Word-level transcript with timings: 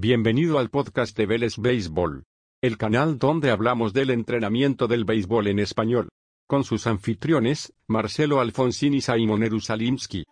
Bienvenido 0.00 0.60
al 0.60 0.70
podcast 0.70 1.16
de 1.16 1.26
Vélez 1.26 1.58
Béisbol, 1.58 2.22
el 2.62 2.78
canal 2.78 3.18
donde 3.18 3.50
hablamos 3.50 3.92
del 3.92 4.10
entrenamiento 4.10 4.86
del 4.86 5.04
béisbol 5.04 5.48
en 5.48 5.58
español, 5.58 6.08
con 6.46 6.62
sus 6.62 6.86
anfitriones, 6.86 7.72
Marcelo 7.88 8.38
Alfonsín 8.38 8.94
y 8.94 9.00
Simon 9.00 9.42
Erusalimsky. 9.42 10.24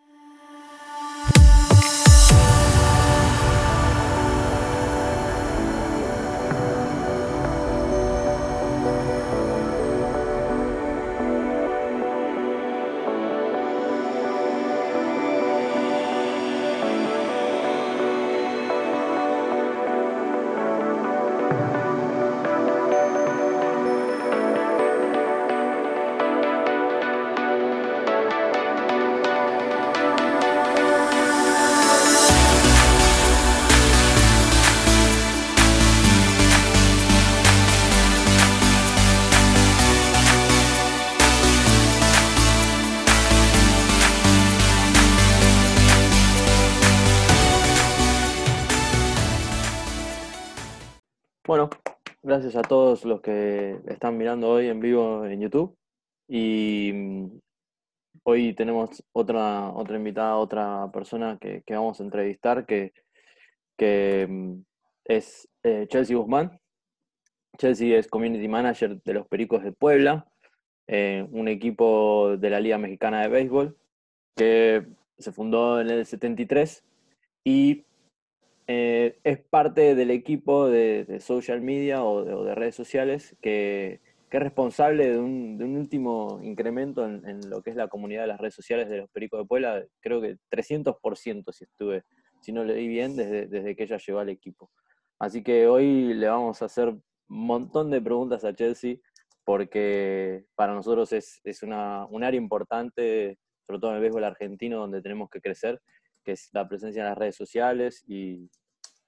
Los 53.07 53.21
que 53.21 53.81
están 53.87 54.17
mirando 54.19 54.51
hoy 54.51 54.69
en 54.69 54.81
vivo 54.81 55.25
en 55.25 55.41
YouTube. 55.41 55.77
Y 56.29 56.91
mm, 56.93 57.41
hoy 58.25 58.55
tenemos 58.55 59.03
otra, 59.13 59.71
otra 59.71 59.97
invitada, 59.97 60.37
otra 60.37 60.91
persona 60.93 61.39
que, 61.41 61.63
vamos 61.71 62.01
a 62.01 62.05
entrevistar, 62.05 62.67
que, 62.67 62.93
que 63.77 64.27
mm, 64.29 64.63
es 65.05 65.49
eh, 65.63 65.87
Chelsea 65.89 66.17
Guzmán. 66.17 66.59
Chelsea 67.59 67.99
es 67.99 68.09
Community 68.09 68.49
Manager 68.49 69.01
de 69.03 69.15
los 69.15 69.27
Pericos 69.29 69.63
de 69.63 69.73
Puebla, 69.73 70.27
eh, 70.87 71.27
un 71.31 71.49
equipo 71.49 72.37
de 72.37 72.51
la 72.51 72.61
Liga 72.61 72.77
Mexicana 72.79 73.23
de 73.23 73.29
Béisbol 73.29 73.77
que 74.37 74.87
se 75.19 75.33
fundó 75.33 75.81
en 75.81 75.89
el 75.89 76.07
73 76.07 76.85
y 77.43 77.86
eh, 78.69 79.21
es 79.23 79.39
parte 79.39 79.95
del 79.95 80.11
equipo 80.11 80.69
de, 80.69 81.21
social 81.21 81.61
media 81.61 82.03
o 82.03 82.45
de, 82.45 82.55
redes 82.55 82.75
sociales 82.75 83.37
que, 83.41 84.01
que 84.29 84.37
es 84.37 84.43
responsable 84.43 85.11
de 85.11 85.19
un, 85.19 85.63
último 85.77 86.41
incremento 86.43 87.05
en, 87.05 87.25
en, 87.29 87.49
lo 87.49 87.63
que 87.63 87.71
es 87.71 87.77
la 87.77 87.87
comunidad 87.87 88.23
de 88.23 88.29
las 88.29 88.41
redes 88.41 88.55
sociales 88.55 88.89
de 88.89 88.99
los 88.99 89.11
Pericos 89.11 89.41
de 89.41 89.47
Puebla, 89.47 89.85
creo 90.01 90.21
que 90.21 90.37
300% 90.51 91.53
si 91.53 91.65
estuve, 91.65 92.03
si 92.41 92.53
no 92.53 92.65
leí 92.65 92.89
bien, 92.89 93.15
desde, 93.15 93.47
desde 93.47 93.77
que 93.77 93.85
ella 93.85 93.99
llegó 93.99 94.19
al 94.19 94.31
equipo. 94.31 94.71
Así 95.19 95.43
que 95.43 95.69
hoy 95.69 96.13
le 96.15 96.27
vamos 96.27 96.61
a 96.61 96.65
hacer 96.65 96.89
un 96.89 97.03
montón 97.29 97.91
de 97.91 98.01
preguntas 98.01 98.45
a 98.45 98.55
Chelsea 98.55 98.97
porque 99.45 100.45
para 100.57 100.75
nosotros 100.75 101.13
es, 101.13 101.41
es 101.45 101.63
una, 101.63 102.05
un 102.07 102.25
área 102.25 102.41
importante, 102.41 103.39
sobre 103.65 103.79
todo 103.79 103.91
en 103.93 103.97
el 103.97 104.03
béisbol 104.03 104.25
argentino, 104.25 104.81
donde 104.81 105.03
tenemos 105.03 105.31
que 105.31 105.41
crecer 105.41 105.81
que 106.27 106.33
es 106.33 106.51
la 106.53 106.69
presencia 106.69 107.03
en 107.03 107.09
las 107.09 107.17
redes 107.17 107.37
sociales 107.37 108.05
y, 108.09 108.51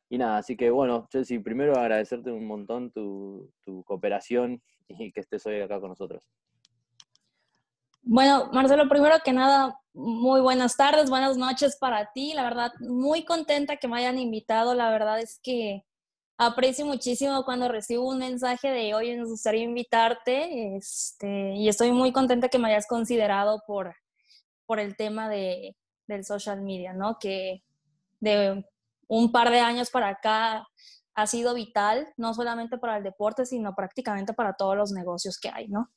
y 0.08 0.18
nada, 0.18 0.38
así 0.38 0.56
que 0.56 0.70
bueno, 0.70 1.08
Chelsea, 1.10 1.42
primero 1.42 1.76
agradecerte 1.76 2.30
un 2.30 2.46
montón 2.46 2.92
tu, 2.92 3.52
tu, 3.64 3.82
cooperación 3.82 4.62
y 4.86 5.10
que 5.10 5.20
estés 5.20 5.44
hoy 5.44 5.60
acá 5.60 5.80
con 5.80 5.90
nosotros. 5.90 6.30
Bueno, 8.02 8.48
Marcelo, 8.52 8.88
primero 8.88 9.16
que 9.24 9.32
nada, 9.32 9.78
muy 9.92 10.40
buenas 10.40 10.76
tardes, 10.76 11.10
buenas 11.10 11.36
noches 11.36 11.76
para 11.76 12.12
ti. 12.12 12.32
La 12.34 12.44
verdad, 12.44 12.72
muy 12.78 13.24
contenta 13.24 13.76
que 13.76 13.88
me 13.88 13.98
hayan 13.98 14.18
invitado. 14.18 14.74
La 14.74 14.90
verdad 14.90 15.20
es 15.20 15.40
que 15.42 15.84
aprecio 16.38 16.86
muchísimo 16.86 17.44
cuando 17.44 17.68
recibo 17.68 18.08
un 18.08 18.18
mensaje 18.18 18.70
de, 18.70 18.94
oye, 18.94 19.16
nos 19.16 19.28
gustaría 19.28 19.64
invitarte. 19.64 20.76
Este, 20.76 21.54
y 21.56 21.68
estoy 21.68 21.90
muy 21.90 22.12
contenta 22.12 22.48
que 22.48 22.58
me 22.58 22.68
hayas 22.68 22.86
considerado 22.86 23.62
por, 23.66 23.94
por 24.64 24.78
el 24.78 24.96
tema 24.96 25.28
de, 25.28 25.76
del 26.08 26.24
social 26.24 26.62
media, 26.62 26.92
¿no? 26.92 27.18
Que 27.20 27.62
de 28.18 28.64
un 29.06 29.30
par 29.30 29.50
de 29.50 29.60
años 29.60 29.90
para 29.90 30.08
acá 30.08 30.66
ha 31.14 31.26
sido 31.26 31.54
vital, 31.54 32.08
no 32.16 32.34
solamente 32.34 32.78
para 32.78 32.96
el 32.96 33.04
deporte, 33.04 33.44
sino 33.46 33.74
prácticamente 33.74 34.32
para 34.34 34.54
todos 34.54 34.76
los 34.76 34.92
negocios 34.92 35.38
que 35.38 35.50
hay, 35.52 35.68
¿no? 35.68 35.90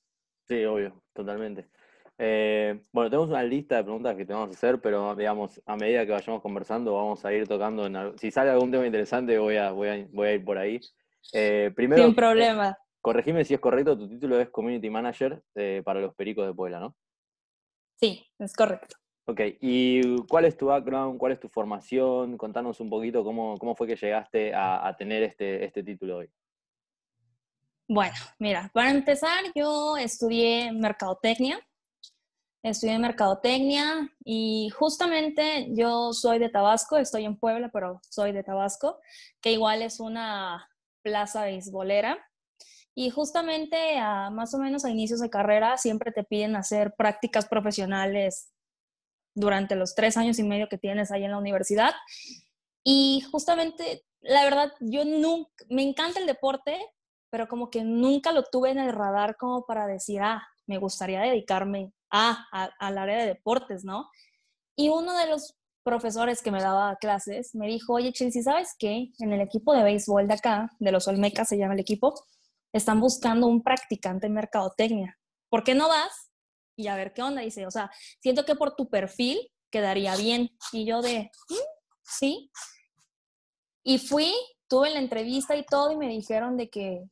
Sí, 0.47 0.63
obvio, 0.65 1.03
totalmente. 1.13 1.69
Eh, 2.17 2.83
bueno, 2.91 3.09
tenemos 3.09 3.29
una 3.29 3.43
lista 3.43 3.77
de 3.77 3.83
preguntas 3.83 4.15
que 4.15 4.25
te 4.25 4.33
vamos 4.33 4.49
a 4.49 4.53
hacer, 4.53 4.79
pero 4.81 5.15
digamos, 5.15 5.61
a 5.65 5.75
medida 5.75 6.05
que 6.05 6.11
vayamos 6.11 6.41
conversando, 6.41 6.93
vamos 6.93 7.23
a 7.25 7.33
ir 7.33 7.47
tocando. 7.47 7.85
En, 7.85 8.17
si 8.17 8.31
sale 8.31 8.51
algún 8.51 8.71
tema 8.71 8.85
interesante, 8.85 9.39
voy 9.39 9.57
a, 9.57 9.71
voy 9.71 9.87
a, 9.89 10.07
voy 10.11 10.27
a 10.27 10.33
ir 10.33 10.45
por 10.45 10.57
ahí. 10.57 10.79
Eh, 11.33 11.71
primero, 11.75 12.03
Sin 12.03 12.15
problema. 12.15 12.69
Eh, 12.69 12.75
corregime 13.01 13.43
si 13.43 13.53
es 13.53 13.59
correcto, 13.59 13.97
tu 13.97 14.07
título 14.07 14.39
es 14.39 14.49
Community 14.49 14.89
Manager 14.89 15.41
eh, 15.55 15.81
para 15.83 15.99
los 15.99 16.13
Pericos 16.13 16.45
de 16.45 16.53
Puebla, 16.53 16.79
¿no? 16.79 16.95
Sí, 17.95 18.25
es 18.39 18.53
correcto. 18.53 18.97
Ok, 19.31 19.39
¿y 19.61 20.17
cuál 20.25 20.43
es 20.43 20.57
tu 20.57 20.65
background? 20.65 21.17
¿Cuál 21.17 21.31
es 21.31 21.39
tu 21.39 21.47
formación? 21.47 22.37
Contanos 22.37 22.81
un 22.81 22.89
poquito 22.89 23.23
cómo, 23.23 23.57
cómo 23.57 23.75
fue 23.75 23.87
que 23.87 23.95
llegaste 23.95 24.53
a, 24.53 24.85
a, 24.85 24.97
tener 24.97 25.23
este, 25.23 25.63
este 25.63 25.83
título 25.83 26.17
hoy. 26.17 26.29
Bueno, 27.87 28.13
mira, 28.39 28.69
para 28.73 28.91
empezar, 28.91 29.45
yo 29.55 29.95
estudié 29.95 30.73
mercadotecnia. 30.73 31.65
Estudié 32.61 32.99
mercadotecnia 32.99 34.11
y 34.25 34.69
justamente 34.77 35.69
yo 35.75 36.11
soy 36.11 36.37
de 36.37 36.49
Tabasco, 36.49 36.97
estoy 36.97 37.23
en 37.23 37.37
Puebla, 37.37 37.69
pero 37.71 38.01
soy 38.09 38.33
de 38.33 38.43
Tabasco, 38.43 38.99
que 39.39 39.53
igual 39.53 39.81
es 39.81 40.01
una 40.01 40.69
plaza 41.03 41.45
beisbolera. 41.45 42.19
Y 42.93 43.11
justamente 43.11 43.97
a, 43.97 44.29
más 44.29 44.53
o 44.53 44.57
menos 44.57 44.83
a 44.83 44.89
inicios 44.89 45.21
de 45.21 45.29
carrera 45.29 45.77
siempre 45.77 46.11
te 46.11 46.25
piden 46.25 46.57
hacer 46.57 46.95
prácticas 46.97 47.47
profesionales 47.47 48.51
durante 49.33 49.75
los 49.75 49.95
tres 49.95 50.17
años 50.17 50.39
y 50.39 50.43
medio 50.43 50.67
que 50.67 50.77
tienes 50.77 51.11
ahí 51.11 51.23
en 51.23 51.31
la 51.31 51.37
universidad. 51.37 51.93
Y 52.83 53.23
justamente, 53.31 54.05
la 54.21 54.43
verdad, 54.43 54.73
yo 54.79 55.05
nunca, 55.05 55.51
me 55.69 55.83
encanta 55.83 56.19
el 56.19 56.25
deporte, 56.25 56.77
pero 57.29 57.47
como 57.47 57.69
que 57.69 57.83
nunca 57.83 58.31
lo 58.31 58.43
tuve 58.43 58.71
en 58.71 58.79
el 58.79 58.93
radar 58.93 59.37
como 59.37 59.65
para 59.65 59.87
decir, 59.87 60.21
ah, 60.21 60.47
me 60.67 60.77
gustaría 60.77 61.21
dedicarme 61.21 61.93
a, 62.09 62.45
al 62.79 62.97
área 62.97 63.19
de 63.19 63.27
deportes, 63.27 63.83
¿no? 63.85 64.09
Y 64.75 64.89
uno 64.89 65.17
de 65.17 65.27
los 65.27 65.55
profesores 65.83 66.41
que 66.41 66.51
me 66.51 66.61
daba 66.61 66.95
clases 66.97 67.55
me 67.55 67.67
dijo, 67.67 67.93
oye, 67.93 68.13
Chelsea, 68.13 68.43
¿sabes 68.43 68.75
qué? 68.77 69.11
En 69.19 69.33
el 69.33 69.41
equipo 69.41 69.73
de 69.73 69.83
béisbol 69.83 70.27
de 70.27 70.33
acá, 70.33 70.71
de 70.79 70.91
los 70.91 71.07
Olmecas 71.07 71.49
se 71.49 71.57
llama 71.57 71.73
el 71.73 71.79
equipo, 71.79 72.13
están 72.73 72.99
buscando 72.99 73.47
un 73.47 73.63
practicante 73.63 74.27
en 74.27 74.33
mercadotecnia. 74.33 75.17
¿Por 75.49 75.63
qué 75.63 75.75
no 75.75 75.87
vas? 75.87 76.30
Y 76.81 76.87
a 76.87 76.95
ver 76.95 77.13
qué 77.13 77.21
onda. 77.21 77.41
Dice, 77.41 77.65
o 77.65 77.71
sea, 77.71 77.91
siento 78.19 78.45
que 78.45 78.55
por 78.55 78.75
tu 78.75 78.89
perfil 78.89 79.39
quedaría 79.69 80.15
bien. 80.15 80.49
Y 80.71 80.85
yo 80.85 81.01
de, 81.01 81.31
¿Mm? 81.49 81.55
sí. 82.03 82.51
Y 83.83 83.97
fui, 83.97 84.33
tuve 84.67 84.91
la 84.91 84.99
entrevista 84.99 85.55
y 85.55 85.65
todo 85.65 85.91
y 85.91 85.97
me 85.97 86.07
dijeron 86.07 86.57
de 86.57 86.69
que 86.69 87.03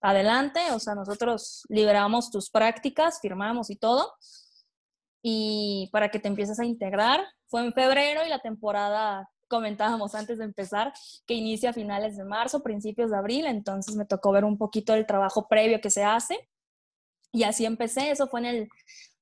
adelante, 0.00 0.60
o 0.72 0.78
sea, 0.78 0.94
nosotros 0.94 1.62
liberamos 1.68 2.30
tus 2.30 2.50
prácticas, 2.50 3.20
firmamos 3.20 3.70
y 3.70 3.76
todo. 3.76 4.12
Y 5.22 5.88
para 5.92 6.10
que 6.10 6.20
te 6.20 6.28
empieces 6.28 6.58
a 6.60 6.64
integrar, 6.64 7.26
fue 7.46 7.64
en 7.64 7.72
febrero 7.72 8.24
y 8.24 8.28
la 8.28 8.38
temporada 8.38 9.28
comentábamos 9.48 10.14
antes 10.14 10.38
de 10.38 10.44
empezar 10.44 10.92
que 11.26 11.34
inicia 11.34 11.70
a 11.70 11.72
finales 11.72 12.16
de 12.16 12.24
marzo, 12.24 12.62
principios 12.62 13.10
de 13.10 13.16
abril, 13.16 13.46
entonces 13.46 13.96
me 13.96 14.04
tocó 14.04 14.30
ver 14.30 14.44
un 14.44 14.58
poquito 14.58 14.94
el 14.94 15.06
trabajo 15.06 15.48
previo 15.48 15.80
que 15.80 15.90
se 15.90 16.04
hace 16.04 16.48
y 17.32 17.42
así 17.42 17.64
empecé, 17.64 18.10
eso 18.10 18.26
fue 18.28 18.40
en 18.40 18.46
el 18.46 18.68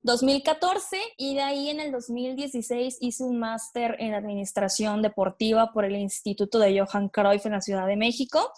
2014 0.03 0.99
y 1.17 1.35
de 1.35 1.41
ahí 1.43 1.69
en 1.69 1.81
el 1.81 1.91
2016 1.91 2.99
hice 3.01 3.25
un 3.25 3.39
máster 3.39 3.97
en 3.99 4.15
administración 4.15 5.03
deportiva 5.03 5.73
por 5.73 5.85
el 5.85 5.97
Instituto 5.97 6.61
de 6.61 6.79
Johan 6.79 7.09
Cruyff 7.09 7.45
en 7.47 7.53
la 7.53 7.61
Ciudad 7.61 7.87
de 7.87 7.97
México. 7.97 8.53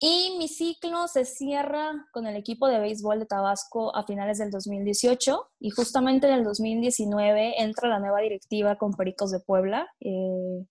Y 0.00 0.36
mi 0.38 0.46
ciclo 0.48 1.08
se 1.08 1.24
cierra 1.24 2.06
con 2.12 2.26
el 2.26 2.36
equipo 2.36 2.68
de 2.68 2.78
béisbol 2.78 3.18
de 3.18 3.26
Tabasco 3.26 3.94
a 3.96 4.04
finales 4.04 4.38
del 4.38 4.50
2018 4.50 5.50
y 5.60 5.70
justamente 5.70 6.28
en 6.28 6.34
el 6.34 6.44
2019 6.44 7.60
entra 7.60 7.88
la 7.88 7.98
nueva 7.98 8.20
directiva 8.20 8.76
con 8.76 8.94
Pericos 8.94 9.32
de 9.32 9.40
Puebla. 9.40 9.88
Eh, 10.00 10.64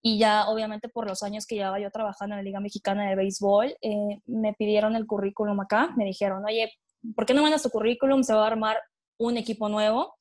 y 0.00 0.18
ya 0.18 0.48
obviamente 0.48 0.88
por 0.88 1.08
los 1.08 1.24
años 1.24 1.44
que 1.46 1.56
llevaba 1.56 1.80
yo 1.80 1.90
trabajando 1.90 2.34
en 2.34 2.38
la 2.38 2.44
Liga 2.44 2.60
Mexicana 2.60 3.08
de 3.08 3.16
Béisbol, 3.16 3.76
eh, 3.80 4.22
me 4.26 4.54
pidieron 4.54 4.94
el 4.94 5.06
currículum 5.06 5.58
acá, 5.60 5.92
me 5.96 6.04
dijeron, 6.04 6.44
oye, 6.44 6.72
¿por 7.14 7.26
qué 7.26 7.34
no 7.34 7.42
mandas 7.42 7.62
tu 7.62 7.70
currículum? 7.70 8.22
Se 8.22 8.34
va 8.34 8.44
a 8.44 8.48
armar 8.48 8.78
un 9.18 9.36
equipo 9.36 9.68
nuevo. 9.68 10.14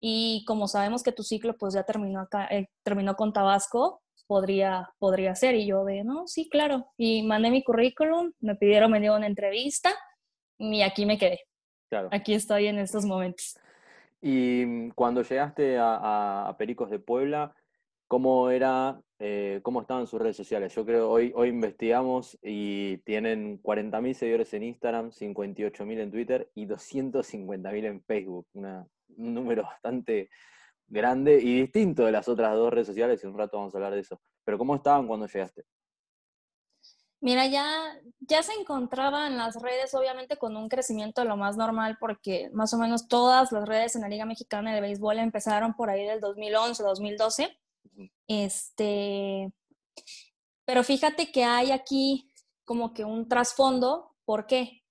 Y 0.00 0.44
como 0.46 0.68
sabemos 0.68 1.02
que 1.02 1.12
tu 1.12 1.22
ciclo 1.22 1.56
pues 1.56 1.74
ya 1.74 1.82
terminó 1.82 2.20
acá, 2.20 2.46
eh, 2.50 2.68
terminó 2.84 3.16
con 3.16 3.32
Tabasco, 3.32 4.00
podría, 4.26 4.90
podría 4.98 5.34
ser. 5.34 5.54
Y 5.56 5.66
yo 5.66 5.84
de, 5.84 6.04
no, 6.04 6.26
sí, 6.28 6.48
claro. 6.48 6.86
Y 6.96 7.22
mandé 7.24 7.50
mi 7.50 7.64
currículum, 7.64 8.32
me 8.40 8.54
pidieron, 8.54 8.90
me 8.90 9.00
dio 9.00 9.16
una 9.16 9.26
entrevista 9.26 9.90
y 10.58 10.82
aquí 10.82 11.04
me 11.04 11.18
quedé. 11.18 11.40
Claro. 11.88 12.08
Aquí 12.12 12.34
estoy 12.34 12.66
en 12.66 12.78
estos 12.78 13.04
momentos. 13.04 13.58
Y 14.20 14.64
mm, 14.66 14.90
cuando 14.90 15.22
llegaste 15.22 15.78
a, 15.80 16.54
Pericos 16.58 16.90
de 16.90 16.98
Puebla, 16.98 17.54
¿cómo 18.06 18.50
era, 18.50 19.00
eh, 19.18 19.60
cómo 19.62 19.80
estaban 19.80 20.06
sus 20.06 20.20
redes 20.20 20.36
sociales? 20.36 20.74
Yo 20.74 20.84
creo 20.84 21.10
hoy, 21.10 21.32
hoy 21.34 21.48
investigamos 21.48 22.38
y 22.42 22.98
tienen 22.98 23.60
40.000 23.62 24.14
seguidores 24.14 24.54
en 24.54 24.62
Instagram, 24.62 25.10
58.000 25.10 26.00
en 26.00 26.10
Twitter 26.10 26.50
y 26.54 26.66
250.000 26.66 27.84
en 27.84 28.02
Facebook. 28.02 28.46
un 28.54 29.34
número 29.34 29.62
bastante 29.64 30.30
grande 30.86 31.40
y 31.40 31.60
distinto 31.62 32.04
de 32.04 32.12
las 32.12 32.28
otras 32.28 32.54
dos 32.54 32.72
redes 32.72 32.86
sociales, 32.86 33.22
y 33.22 33.26
un 33.26 33.36
rato 33.36 33.58
vamos 33.58 33.74
a 33.74 33.78
hablar 33.78 33.94
de 33.94 34.00
eso. 34.00 34.20
Pero 34.44 34.58
¿cómo 34.58 34.76
estaban 34.76 35.06
cuando 35.06 35.26
llegaste? 35.26 35.64
Mira, 37.20 37.46
ya, 37.46 37.98
ya 38.20 38.42
se 38.44 38.52
encontraba 38.52 39.26
en 39.26 39.36
las 39.36 39.60
redes, 39.60 39.92
obviamente, 39.94 40.36
con 40.36 40.56
un 40.56 40.68
crecimiento 40.68 41.24
lo 41.24 41.36
más 41.36 41.56
normal, 41.56 41.96
porque 41.98 42.48
más 42.52 42.72
o 42.74 42.78
menos 42.78 43.08
todas 43.08 43.50
las 43.50 43.68
redes 43.68 43.96
en 43.96 44.02
la 44.02 44.08
Liga 44.08 44.24
Mexicana 44.24 44.72
de 44.72 44.80
Béisbol 44.80 45.18
empezaron 45.18 45.74
por 45.74 45.90
ahí 45.90 46.06
del 46.06 46.20
2011, 46.20 46.82
2012. 46.82 47.58
Este, 48.26 49.52
pero 50.64 50.84
fíjate 50.84 51.32
que 51.32 51.44
hay 51.44 51.70
aquí 51.70 52.30
como 52.64 52.92
que 52.92 53.04
un 53.04 53.28
trasfondo. 53.28 54.14
¿Por 54.24 54.46
qué? 54.46 54.82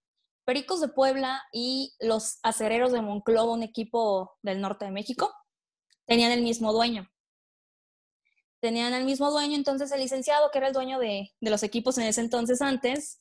Pericos 0.46 0.82
de 0.82 0.88
Puebla 0.88 1.44
y 1.52 1.94
los 2.00 2.40
acereros 2.42 2.92
de 2.92 3.02
Monclova, 3.02 3.54
un 3.54 3.64
equipo 3.64 4.38
del 4.42 4.62
norte 4.62 4.86
de 4.86 4.92
México, 4.92 5.32
tenían 6.08 6.32
el 6.32 6.42
mismo 6.42 6.74
dueño. 6.74 7.08
Tenían 8.60 8.94
el 8.94 9.06
mismo 9.06 9.30
dueño, 9.30 9.56
entonces 9.56 9.92
el 9.92 10.00
licenciado, 10.00 10.50
que 10.50 10.58
era 10.58 10.68
el 10.68 10.74
dueño 10.74 10.98
de, 10.98 11.30
los 11.42 11.62
equipos 11.64 11.98
en 12.00 12.06
ese 12.06 12.22
entonces 12.22 12.62
antes, 12.62 13.20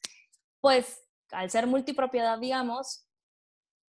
pues 0.60 1.02
al 1.32 1.50
ser 1.50 1.66
multipropiedad, 1.66 2.38
digamos, 2.38 3.05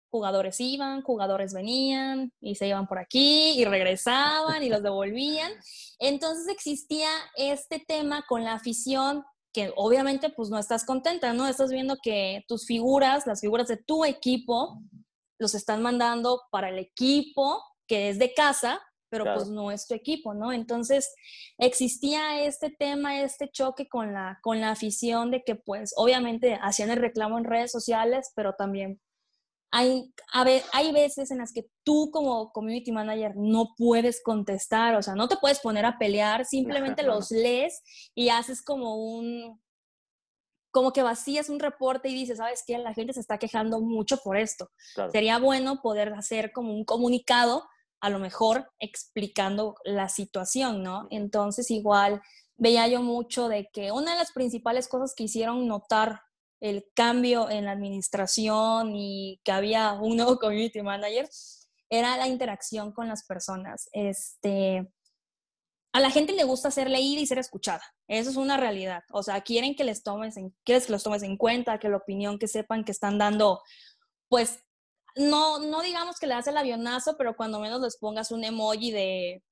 jugadores 0.09 0.59
iban, 0.59 1.01
jugadores 1.01 1.53
venían 1.53 2.31
y 2.39 2.55
se 2.55 2.67
iban 2.67 2.87
por 2.87 2.99
aquí 2.99 3.59
y 3.59 3.65
regresaban 3.65 4.63
y 4.63 4.69
los 4.69 4.83
devolvían. 4.83 5.51
Entonces 5.99 6.47
existía 6.47 7.09
este 7.35 7.83
tema 7.85 8.25
con 8.27 8.43
la 8.43 8.53
afición 8.53 9.23
que 9.53 9.73
obviamente 9.75 10.29
pues 10.29 10.49
no 10.49 10.59
estás 10.59 10.85
contenta, 10.85 11.33
¿no? 11.33 11.47
Estás 11.47 11.71
viendo 11.71 11.97
que 12.01 12.43
tus 12.47 12.65
figuras, 12.65 13.25
las 13.25 13.41
figuras 13.41 13.67
de 13.67 13.77
tu 13.77 14.05
equipo, 14.05 14.81
los 15.39 15.55
están 15.55 15.81
mandando 15.81 16.41
para 16.51 16.69
el 16.69 16.79
equipo 16.79 17.63
que 17.87 18.09
es 18.09 18.19
de 18.19 18.33
casa, 18.33 18.81
pero 19.09 19.23
pues 19.33 19.47
no 19.47 19.71
es 19.71 19.87
tu 19.87 19.93
equipo, 19.93 20.33
¿no? 20.33 20.51
Entonces 20.51 21.13
existía 21.57 22.41
este 22.41 22.69
tema, 22.69 23.21
este 23.21 23.49
choque 23.49 23.87
con 23.87 24.13
la, 24.13 24.39
con 24.41 24.59
la 24.59 24.71
afición 24.71 25.31
de 25.31 25.43
que 25.43 25.55
pues 25.55 25.93
obviamente 25.95 26.59
hacían 26.61 26.89
el 26.89 26.97
reclamo 26.97 27.37
en 27.37 27.45
redes 27.45 27.71
sociales, 27.71 28.31
pero 28.35 28.53
también 28.53 28.99
hay, 29.71 30.11
hay 30.71 30.91
veces 30.91 31.31
en 31.31 31.39
las 31.39 31.51
que 31.51 31.67
tú 31.83 32.09
como 32.11 32.51
community 32.51 32.91
manager 32.91 33.33
no 33.35 33.73
puedes 33.77 34.21
contestar, 34.23 34.95
o 34.95 35.01
sea, 35.01 35.15
no 35.15 35.27
te 35.27 35.37
puedes 35.37 35.59
poner 35.59 35.85
a 35.85 35.97
pelear, 35.97 36.45
simplemente 36.45 37.03
los 37.03 37.31
lees 37.31 37.81
y 38.15 38.29
haces 38.29 38.61
como 38.61 38.95
un, 38.95 39.61
como 40.71 40.93
que 40.93 41.03
vacías 41.03 41.49
un 41.49 41.59
reporte 41.59 42.09
y 42.09 42.13
dices, 42.13 42.37
¿sabes 42.37 42.63
qué? 42.65 42.77
La 42.77 42.93
gente 42.93 43.13
se 43.13 43.19
está 43.19 43.37
quejando 43.37 43.81
mucho 43.81 44.17
por 44.17 44.37
esto. 44.37 44.69
Sería 45.11 45.39
bueno 45.39 45.81
poder 45.81 46.13
hacer 46.13 46.51
como 46.51 46.73
un 46.73 46.85
comunicado 46.85 47.67
a 47.99 48.09
lo 48.09 48.19
mejor 48.19 48.69
explicando 48.79 49.75
la 49.83 50.07
situación, 50.07 50.83
¿no? 50.83 51.07
Entonces 51.09 51.71
igual 51.71 52.21
veía 52.55 52.87
yo 52.87 53.01
mucho 53.01 53.47
de 53.47 53.69
que 53.73 53.91
una 53.91 54.11
de 54.11 54.19
las 54.19 54.31
principales 54.31 54.87
cosas 54.87 55.13
que 55.15 55.23
hicieron 55.23 55.67
notar 55.67 56.21
el 56.59 56.85
cambio 56.93 57.49
en 57.49 57.65
la 57.65 57.71
administración 57.71 58.95
y 58.95 59.39
que 59.43 59.51
había 59.51 59.93
un 59.93 60.17
nuevo 60.17 60.37
community 60.39 60.81
manager 60.81 61.29
era 61.89 62.17
la 62.17 62.27
interacción 62.27 62.91
con 62.91 63.07
las 63.07 63.25
personas. 63.25 63.89
Este, 63.93 64.87
a 65.93 65.99
la 65.99 66.11
gente 66.11 66.33
le 66.33 66.43
gusta 66.43 66.69
ser 66.71 66.89
leída 66.89 67.21
y 67.21 67.27
ser 67.27 67.39
escuchada. 67.39 67.83
Eso 68.07 68.29
es 68.29 68.35
una 68.35 68.57
realidad. 68.57 69.03
O 69.11 69.23
sea, 69.23 69.41
quieren 69.41 69.75
que 69.75 69.83
les 69.83 70.03
tomes 70.03 70.37
en, 70.37 70.55
que 70.63 70.81
los 70.89 71.03
tomes 71.03 71.23
en 71.23 71.37
cuenta, 71.37 71.79
que 71.79 71.89
la 71.89 71.97
opinión 71.97 72.39
que 72.39 72.47
sepan 72.47 72.83
que 72.83 72.91
están 72.91 73.17
dando, 73.17 73.61
pues 74.27 74.59
no, 75.15 75.59
no 75.59 75.81
digamos 75.81 76.19
que 76.19 76.27
le 76.27 76.35
das 76.35 76.47
el 76.47 76.57
avionazo, 76.57 77.15
pero 77.17 77.35
cuando 77.35 77.59
menos 77.59 77.81
les 77.81 77.97
pongas 77.97 78.31
un 78.31 78.43
emoji 78.43 78.91
de 78.91 79.43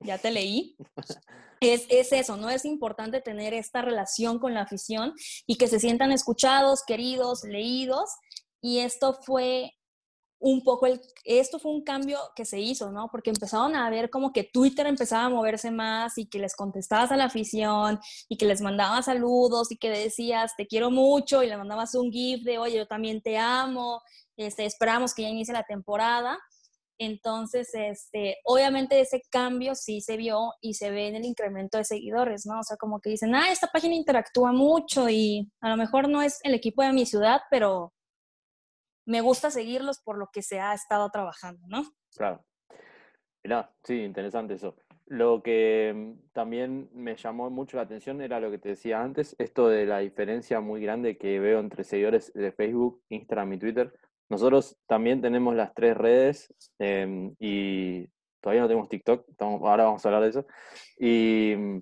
ya 0.00 0.18
te 0.18 0.30
leí. 0.30 0.76
Es, 1.60 1.86
es, 1.88 2.12
eso, 2.12 2.36
¿no? 2.36 2.50
Es 2.50 2.66
importante 2.66 3.22
tener 3.22 3.54
esta 3.54 3.80
relación 3.80 4.38
con 4.38 4.52
la 4.52 4.62
afición 4.62 5.14
y 5.46 5.56
que 5.56 5.66
se 5.66 5.80
sientan 5.80 6.12
escuchados, 6.12 6.82
queridos, 6.86 7.42
leídos. 7.42 8.10
Y 8.60 8.80
esto 8.80 9.18
fue 9.24 9.72
un 10.38 10.62
poco, 10.62 10.84
el, 10.84 11.00
esto 11.24 11.58
fue 11.58 11.72
un 11.72 11.82
cambio 11.82 12.18
que 12.36 12.44
se 12.44 12.60
hizo, 12.60 12.90
¿no? 12.90 13.08
Porque 13.10 13.30
empezaron 13.30 13.76
a 13.76 13.88
ver 13.88 14.10
como 14.10 14.30
que 14.30 14.44
Twitter 14.44 14.86
empezaba 14.86 15.24
a 15.24 15.30
moverse 15.30 15.70
más 15.70 16.18
y 16.18 16.26
que 16.26 16.38
les 16.38 16.54
contestabas 16.54 17.10
a 17.12 17.16
la 17.16 17.26
afición 17.26 17.98
y 18.28 18.36
que 18.36 18.44
les 18.44 18.60
mandabas 18.60 19.06
saludos 19.06 19.72
y 19.72 19.78
que 19.78 19.88
decías, 19.88 20.52
te 20.58 20.66
quiero 20.66 20.90
mucho 20.90 21.42
y 21.42 21.46
le 21.46 21.56
mandabas 21.56 21.94
un 21.94 22.12
GIF 22.12 22.44
de, 22.44 22.58
oye, 22.58 22.76
yo 22.76 22.86
también 22.86 23.22
te 23.22 23.38
amo 23.38 24.02
este, 24.36 24.64
esperamos 24.64 25.14
que 25.14 25.22
ya 25.22 25.28
inicie 25.28 25.54
la 25.54 25.64
temporada. 25.64 26.38
Entonces, 26.98 27.70
este, 27.74 28.38
obviamente 28.44 29.00
ese 29.00 29.22
cambio 29.30 29.74
sí 29.74 30.00
se 30.00 30.16
vio 30.16 30.52
y 30.60 30.74
se 30.74 30.90
ve 30.90 31.08
en 31.08 31.16
el 31.16 31.24
incremento 31.24 31.78
de 31.78 31.84
seguidores, 31.84 32.46
¿no? 32.46 32.60
O 32.60 32.62
sea, 32.62 32.76
como 32.76 33.00
que 33.00 33.10
dicen, 33.10 33.34
ah, 33.34 33.50
esta 33.50 33.68
página 33.68 33.94
interactúa 33.94 34.52
mucho 34.52 35.08
y 35.08 35.50
a 35.60 35.70
lo 35.70 35.76
mejor 35.76 36.08
no 36.08 36.22
es 36.22 36.40
el 36.44 36.54
equipo 36.54 36.82
de 36.82 36.92
mi 36.92 37.06
ciudad, 37.06 37.40
pero 37.50 37.92
me 39.06 39.20
gusta 39.20 39.50
seguirlos 39.50 40.00
por 40.00 40.18
lo 40.18 40.28
que 40.32 40.42
se 40.42 40.60
ha 40.60 40.72
estado 40.74 41.10
trabajando, 41.10 41.66
¿no? 41.68 41.84
Claro. 42.14 42.44
Sí, 43.82 44.00
interesante 44.00 44.54
eso. 44.54 44.76
Lo 45.06 45.42
que 45.42 45.92
mm, 45.94 46.32
también 46.32 46.88
me 46.94 47.16
llamó 47.16 47.50
mucho 47.50 47.76
la 47.76 47.82
atención 47.82 48.22
era 48.22 48.40
lo 48.40 48.50
que 48.50 48.58
te 48.58 48.70
decía 48.70 49.02
antes, 49.02 49.36
esto 49.38 49.68
de 49.68 49.84
la 49.84 49.98
diferencia 49.98 50.60
muy 50.60 50.80
grande 50.80 51.18
que 51.18 51.38
veo 51.40 51.60
entre 51.60 51.84
seguidores 51.84 52.32
de 52.32 52.52
Facebook, 52.52 53.02
Instagram 53.10 53.52
y 53.52 53.58
Twitter. 53.58 53.92
Nosotros 54.28 54.76
también 54.86 55.20
tenemos 55.20 55.54
las 55.54 55.74
tres 55.74 55.96
redes 55.96 56.54
em, 56.78 57.34
y 57.38 58.06
todavía 58.40 58.62
no 58.62 58.68
tenemos 58.68 58.88
TikTok, 58.88 59.26
ahora 59.38 59.84
vamos 59.84 60.04
a 60.04 60.08
hablar 60.08 60.22
de 60.22 60.28
eso. 60.30 60.46
Y 60.98 61.54
mm, 61.56 61.80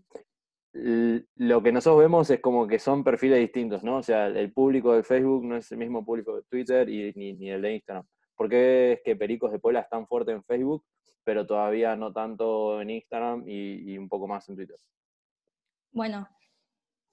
lo 1.37 1.63
que 1.63 1.73
nosotros 1.73 2.01
vemos 2.01 2.31
es 2.31 2.41
como 2.41 2.67
que 2.67 2.79
son 2.79 3.05
perfiles 3.05 3.39
distintos, 3.39 3.85
¿no? 3.85 3.99
O 3.99 4.03
sea, 4.03 4.27
el 4.27 4.53
público 4.53 4.95
de 4.95 5.03
Facebook 5.03 5.45
no 5.45 5.57
es 5.57 5.71
el 5.71 5.79
mismo 5.79 6.05
público 6.05 6.37
de 6.37 6.43
Twitter 6.43 6.89
y, 6.89 7.13
ni, 7.15 7.51
el 7.51 7.63
de 7.63 7.75
Instagram. 7.75 8.07
¿Por 8.35 8.49
qué 8.49 8.93
es 8.93 9.01
que 9.05 9.17
Pericos 9.17 9.53
de 9.53 9.59
Puebla 9.59 9.81
están 9.81 10.07
fuertes 10.07 10.35
en 10.35 10.45
Facebook, 10.45 10.85
pero 11.25 11.47
todavía 11.47 11.95
no 11.95 12.13
tanto 12.13 12.81
en 12.81 12.91
Instagram 12.91 13.45
y 13.47 13.97
un 13.99 14.09
poco 14.09 14.27
más 14.27 14.49
en 14.49 14.57
Twitter? 14.57 14.79
Bueno, 15.93 16.27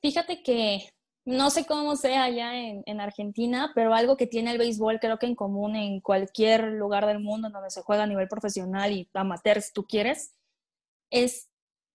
fíjate 0.02 0.42
que 0.42 0.80
no 1.30 1.52
sé 1.52 1.68
cómo 1.68 1.96
sea 1.96 2.24
allá 2.24 2.56
en, 2.56 3.00
Argentina, 3.00 3.72
pero 3.76 3.94
algo 3.94 4.18
que 4.18 4.26
tiene 4.26 4.52
el 4.52 4.58
béisbol 4.58 5.00
creo 5.00 5.20
que 5.20 5.28
en 5.28 5.36
común 5.36 5.76
en 5.76 6.02
cualquier 6.02 6.64
lugar 6.64 7.06
del 7.06 7.20
mundo 7.20 7.52
donde 7.52 7.70
se 7.70 7.84
juega 7.84 8.04
a 8.04 8.08
nivel 8.08 8.28
profesional 8.28 8.92
y 8.92 9.08
amateur 9.14 9.62
si 9.62 9.72
tú 9.72 9.86
quieres, 9.86 10.34
es 11.12 11.48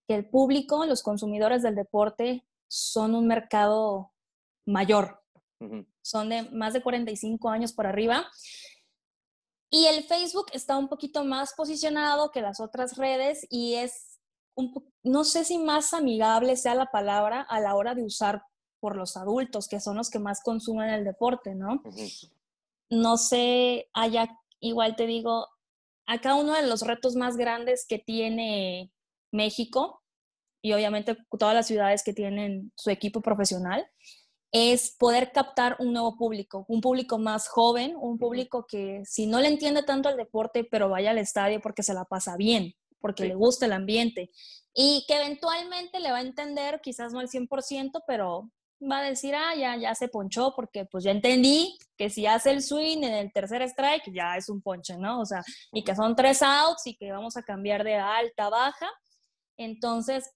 que 0.07 0.15
el 0.15 0.29
público, 0.29 0.87
los 0.87 1.03
consumidores 1.03 1.63
del 1.63 1.75
deporte 1.75 2.47
son 2.69 3.17
un 3.17 3.27
mercado 3.27 4.13
mayor. 4.67 5.21
Son 6.01 6.29
de 6.29 6.43
más 6.51 6.73
de 6.73 6.83
45 6.83 7.49
años 7.49 7.73
por 7.73 7.89
arriba. 7.89 8.31
Y 9.69 9.87
el 9.87 10.05
Facebook 10.05 10.47
está 10.53 10.77
un 10.77 10.89
poquito 10.89 11.25
más 11.25 11.55
posicionado 11.55 12.31
que 12.31 12.41
las 12.41 12.61
otras 12.61 12.97
redes 12.97 13.49
y 13.51 13.75
es, 13.75 14.21
no 15.03 15.25
sé 15.25 15.45
si 15.45 15.59
más 15.59 15.93
amigable 15.93 16.57
sea 16.57 16.77
la 16.77 16.87
palabra 16.87 17.41
a 17.41 17.59
la 17.59 17.75
hora 17.75 17.97
de 17.97 18.05
usar 18.05 18.45
por 18.85 18.97
los 18.97 19.17
adultos, 19.17 19.67
que 19.67 19.81
son 19.81 19.97
los 19.97 20.11
que 20.11 20.19
más 20.19 20.43
consumen 20.43 20.91
el 20.91 21.05
deporte, 21.05 21.55
¿no? 21.55 21.83
No 22.91 23.17
sé, 23.17 23.89
allá 23.95 24.29
igual 24.61 24.95
te 24.95 25.07
digo, 25.07 25.49
acá 26.05 26.35
uno 26.35 26.53
de 26.53 26.67
los 26.67 26.83
retos 26.83 27.17
más 27.17 27.39
grandes 27.39 27.87
que 27.89 27.99
tiene 27.99 28.93
México 29.33 30.03
y 30.61 30.75
obviamente 30.75 31.17
todas 31.39 31.55
las 31.55 31.67
ciudades 31.67 32.03
que 32.03 32.13
tienen 32.13 32.73
su 32.77 32.91
equipo 32.91 33.23
profesional 33.23 33.87
es 34.53 34.95
poder 34.99 35.33
captar 35.33 35.77
un 35.79 35.95
nuevo 35.95 36.19
público, 36.19 36.67
un 36.69 36.83
público 36.83 37.17
más 37.17 37.49
joven, 37.49 37.97
un 37.99 38.19
público 38.19 38.67
que 38.69 39.01
si 39.07 39.27
no 39.27 39.41
le 39.41 39.49
entiende 39.49 39.83
tanto 39.83 40.11
al 40.11 40.19
deporte, 40.19 40.63
pero 40.63 40.91
vaya 40.91 41.13
al 41.13 41.17
estadio 41.19 41.63
porque 41.63 41.83
se 41.83 41.95
la 41.95 42.05
pasa 42.05 42.37
bien, 42.37 42.75
porque 43.01 43.25
le 43.25 43.35
gusta 43.35 43.65
el 43.65 43.73
ambiente 43.73 44.31
y 44.75 45.07
que 45.09 45.17
eventualmente 45.17 46.01
le 46.01 46.11
va 46.11 46.19
a 46.19 46.21
entender, 46.21 46.83
quizás 46.83 47.15
no 47.15 47.21
al 47.21 47.31
100%, 47.31 48.03
pero 48.07 48.51
va 48.91 48.99
a 48.99 49.03
decir, 49.03 49.35
ah, 49.35 49.55
ya, 49.55 49.77
ya 49.77 49.95
se 49.95 50.09
ponchó 50.09 50.53
porque 50.55 50.85
pues 50.85 51.05
ya 51.05 51.11
entendí 51.11 51.79
que 51.97 52.11
si 52.11 52.27
hace 52.27 52.51
el 52.51 52.63
swing 52.63 52.99
en 52.99 53.15
el 53.15 53.33
tercer 53.33 53.63
strike 53.63 54.13
ya 54.13 54.37
es 54.37 54.49
un 54.49 54.61
ponche, 54.61 54.97
¿no? 54.97 55.21
O 55.21 55.27
sea, 55.27 55.43
y 55.73 55.85
que 55.85 55.95
son 55.95 56.17
tres 56.17 56.43
outs 56.43 56.87
y 56.87 56.97
que 56.97 57.13
vamos 57.13 57.37
a 57.37 57.43
cambiar 57.43 57.85
de 57.85 57.97
alta 57.97 58.47
a 58.47 58.51
baja. 58.51 58.89
Entonces, 59.57 60.31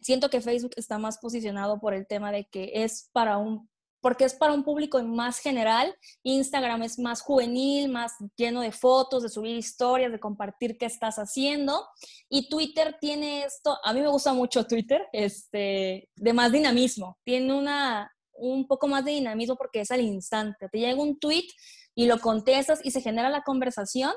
siento 0.00 0.30
que 0.30 0.40
Facebook 0.40 0.72
está 0.76 0.98
más 0.98 1.18
posicionado 1.18 1.80
por 1.80 1.94
el 1.94 2.06
tema 2.06 2.32
de 2.32 2.44
que 2.44 2.70
es 2.74 3.08
para 3.12 3.38
un 3.38 3.68
porque 4.00 4.24
es 4.24 4.34
para 4.34 4.52
un 4.52 4.64
público 4.64 5.02
más 5.02 5.38
general. 5.38 5.94
Instagram 6.22 6.82
es 6.82 6.98
más 6.98 7.20
juvenil, 7.20 7.90
más 7.90 8.12
lleno 8.36 8.60
de 8.60 8.72
fotos, 8.72 9.22
de 9.22 9.28
subir 9.28 9.56
historias, 9.56 10.12
de 10.12 10.20
compartir 10.20 10.76
qué 10.78 10.86
estás 10.86 11.16
haciendo. 11.16 11.86
Y 12.28 12.48
Twitter 12.48 12.96
tiene 13.00 13.44
esto, 13.44 13.78
a 13.82 13.92
mí 13.92 14.00
me 14.00 14.08
gusta 14.08 14.32
mucho 14.32 14.66
Twitter, 14.66 15.06
este, 15.12 16.08
de 16.14 16.32
más 16.32 16.52
dinamismo. 16.52 17.18
Tiene 17.24 17.54
una, 17.54 18.12
un 18.32 18.66
poco 18.66 18.88
más 18.88 19.04
de 19.04 19.12
dinamismo 19.12 19.56
porque 19.56 19.80
es 19.80 19.90
al 19.90 20.00
instante. 20.00 20.68
Te 20.70 20.78
llega 20.78 21.00
un 21.00 21.18
tweet 21.18 21.48
y 21.94 22.06
lo 22.06 22.20
contestas 22.20 22.80
y 22.84 22.90
se 22.90 23.00
genera 23.00 23.28
la 23.28 23.42
conversación 23.42 24.12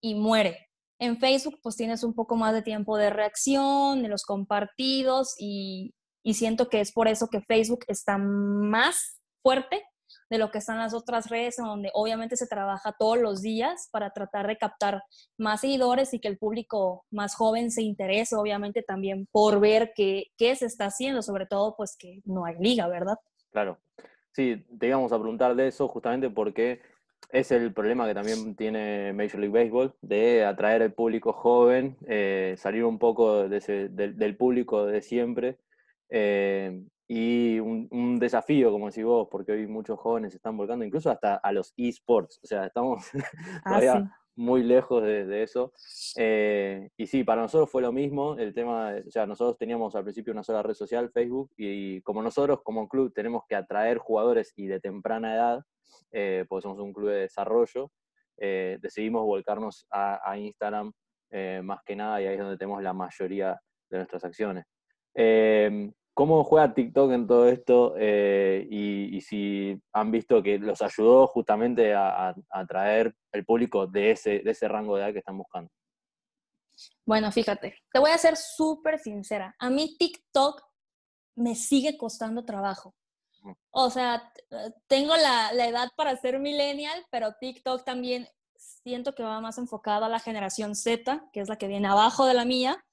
y 0.00 0.14
muere. 0.14 0.68
En 0.98 1.18
Facebook 1.18 1.58
pues 1.62 1.76
tienes 1.76 2.04
un 2.04 2.14
poco 2.14 2.36
más 2.36 2.52
de 2.52 2.62
tiempo 2.62 2.96
de 2.96 3.10
reacción, 3.10 4.02
de 4.02 4.08
los 4.08 4.24
compartidos 4.24 5.34
y, 5.38 5.94
siento 6.24 6.68
que 6.68 6.80
es 6.80 6.92
por 6.92 7.08
eso 7.08 7.28
que 7.28 7.40
Facebook 7.40 7.84
está 7.88 8.18
más 8.18 9.20
fuerte 9.42 9.82
de 10.28 10.38
lo 10.38 10.50
que 10.50 10.58
están 10.58 10.78
las 10.78 10.94
otras 10.94 11.28
redes, 11.28 11.56
donde 11.56 11.90
obviamente 11.92 12.36
se 12.36 12.46
trabaja 12.46 12.94
todos 12.98 13.18
los 13.18 13.42
días 13.42 13.88
para 13.90 14.10
tratar 14.10 14.46
de 14.46 14.56
captar 14.56 15.02
más 15.38 15.60
seguidores 15.60 16.14
y 16.14 16.20
que 16.20 16.28
el 16.28 16.38
público 16.38 17.04
más 17.10 17.34
joven 17.34 17.70
se 17.70 17.82
interese, 17.82 18.36
obviamente 18.36 18.82
también 18.82 19.26
por 19.32 19.60
ver 19.60 19.92
qué, 19.94 20.26
qué 20.36 20.54
se 20.54 20.66
está 20.66 20.86
haciendo, 20.86 21.22
sobre 21.22 21.46
todo 21.46 21.74
pues 21.76 21.96
que 21.96 22.20
no 22.24 22.44
hay 22.44 22.56
liga, 22.58 22.86
¿verdad? 22.86 23.18
Claro. 23.50 23.78
Sí, 24.32 24.64
te 24.78 24.86
íbamos 24.86 25.12
a 25.12 25.18
preguntar 25.18 25.56
de 25.56 25.68
eso 25.68 25.88
justamente 25.88 26.30
porque 26.30 26.80
es 27.30 27.50
el 27.50 27.72
problema 27.72 28.06
que 28.06 28.14
también 28.14 28.54
tiene 28.56 29.12
Major 29.12 29.40
League 29.40 29.56
Baseball, 29.56 29.94
de 30.00 30.44
atraer 30.44 30.82
al 30.82 30.92
público 30.92 31.32
joven, 31.32 31.96
eh, 32.06 32.54
salir 32.58 32.84
un 32.84 32.98
poco 32.98 33.48
del, 33.48 34.36
público 34.36 34.86
de 34.86 35.02
siempre. 35.02 35.56
Eh, 36.10 36.84
y 37.12 37.58
un, 37.58 38.20
desafío, 38.20 38.70
como 38.70 38.86
decís 38.86 39.04
vos, 39.04 39.26
porque 39.28 39.50
hoy 39.50 39.66
muchos 39.66 39.98
jóvenes 39.98 40.30
se 40.30 40.36
están 40.36 40.56
volcando, 40.56 40.84
incluso 40.84 41.10
hasta 41.10 41.34
a 41.34 41.50
los 41.50 41.74
esports. 41.76 42.38
O 42.40 42.46
sea, 42.46 42.66
estamos 42.66 43.04
ah, 43.64 43.80
todavía 43.80 44.12
muy 44.36 44.62
lejos 44.62 45.02
de, 45.02 45.42
eso. 45.42 45.72
Eh, 46.16 46.88
y 46.96 47.08
sí, 47.08 47.24
para 47.24 47.42
nosotros 47.42 47.68
fue 47.68 47.82
lo 47.82 47.90
mismo. 47.90 48.36
El 48.38 48.54
tema, 48.54 48.94
o 49.04 49.10
sea, 49.10 49.26
nosotros 49.26 49.58
teníamos 49.58 49.96
al 49.96 50.04
principio 50.04 50.32
una 50.32 50.44
sola 50.44 50.62
red 50.62 50.74
social, 50.74 51.10
Facebook, 51.10 51.50
y 51.56 52.00
como 52.02 52.22
nosotros, 52.22 52.60
como 52.62 52.88
club, 52.88 53.12
tenemos 53.12 53.42
que 53.48 53.56
atraer 53.56 53.98
jugadores 53.98 54.52
y 54.54 54.68
de 54.68 54.78
temprana 54.78 55.34
edad, 55.34 55.64
eh, 56.12 56.44
porque 56.48 56.62
somos 56.62 56.78
un 56.78 56.92
club 56.92 57.08
de 57.08 57.22
desarrollo, 57.22 57.90
eh, 58.36 58.78
decidimos 58.80 59.24
volcarnos 59.24 59.84
a, 59.90 60.38
Instagram 60.38 60.92
más 61.62 61.80
que 61.84 61.96
nada 61.96 62.22
y 62.22 62.26
ahí 62.26 62.34
es 62.34 62.40
donde 62.40 62.56
tenemos 62.56 62.82
la 62.84 62.92
mayoría 62.92 63.60
de 63.90 63.98
nuestras 63.98 64.24
acciones. 64.24 64.64
¿Cómo 66.20 66.44
juega 66.44 66.74
TikTok 66.74 67.12
en 67.12 67.26
todo 67.26 67.48
esto 67.48 67.94
y, 67.98 69.18
si 69.22 69.80
han 69.90 70.10
visto 70.10 70.42
que 70.42 70.58
los 70.58 70.82
ayudó 70.82 71.26
justamente 71.26 71.94
a, 71.94 72.34
atraer 72.50 73.14
el 73.32 73.46
público 73.46 73.86
de 73.86 74.10
ese, 74.10 74.40
de 74.40 74.50
ese 74.50 74.68
rango 74.68 74.96
de 74.96 75.04
edad 75.04 75.12
que 75.14 75.20
están 75.20 75.38
buscando? 75.38 75.70
Bueno, 77.06 77.32
fíjate, 77.32 77.74
te 77.90 77.98
voy 77.98 78.10
a 78.10 78.18
ser 78.18 78.36
súper 78.36 78.98
sincera. 78.98 79.56
A 79.58 79.70
mí 79.70 79.96
TikTok 79.98 80.60
me 81.36 81.54
sigue 81.54 81.96
costando 81.96 82.44
trabajo. 82.44 82.94
O 83.70 83.88
sea, 83.88 84.30
tengo 84.88 85.16
la, 85.16 85.52
edad 85.66 85.88
para 85.96 86.14
ser 86.18 86.38
millennial, 86.38 87.02
pero 87.10 87.32
TikTok 87.40 87.82
también 87.82 88.28
siento 88.56 89.14
que 89.14 89.22
va 89.22 89.40
más 89.40 89.56
enfocado 89.56 90.04
a 90.04 90.10
la 90.10 90.20
generación 90.20 90.74
Z, 90.74 91.30
que 91.32 91.40
es 91.40 91.48
la 91.48 91.56
que 91.56 91.66
viene 91.66 91.88
abajo 91.88 92.26
de 92.26 92.34
la 92.34 92.44
mía, 92.44 92.84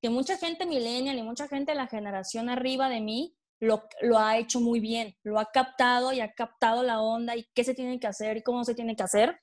que 0.00 0.10
mucha 0.10 0.36
gente 0.36 0.66
millennial 0.66 1.18
y 1.18 1.22
mucha 1.22 1.48
gente 1.48 1.72
de 1.72 1.76
la 1.78 1.86
generación 1.86 2.48
arriba 2.48 2.88
de 2.88 3.00
mí 3.00 3.34
lo, 3.60 3.82
lo, 4.02 4.18
ha 4.18 4.38
hecho 4.38 4.60
muy 4.60 4.80
bien, 4.80 5.16
lo 5.24 5.38
ha 5.38 5.46
captado 5.46 6.12
y 6.12 6.20
ha 6.20 6.32
captado 6.32 6.82
la 6.82 7.00
onda 7.00 7.36
y 7.36 7.48
qué 7.54 7.64
se 7.64 7.74
tiene 7.74 7.98
que 7.98 8.06
hacer 8.06 8.36
y 8.36 8.42
cómo 8.42 8.64
se 8.64 8.74
tiene 8.74 8.94
que 8.94 9.02
hacer. 9.02 9.40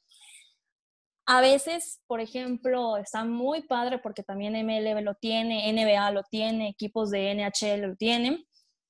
A 1.27 1.41
veces, 1.41 2.01
por 2.07 2.21
ejemplo, 2.21 2.97
está 2.97 3.25
muy 3.25 3.63
padre 3.63 3.97
porque 3.97 4.23
también 4.23 4.53
MLB 4.53 5.01
lo 5.01 5.15
tiene, 5.15 5.71
NBA 5.73 6.11
lo 6.11 6.23
tiene, 6.23 6.69
equipos 6.69 7.09
de 7.09 7.33
NHL 7.33 7.81
lo 7.81 7.95
tienen, 7.95 8.45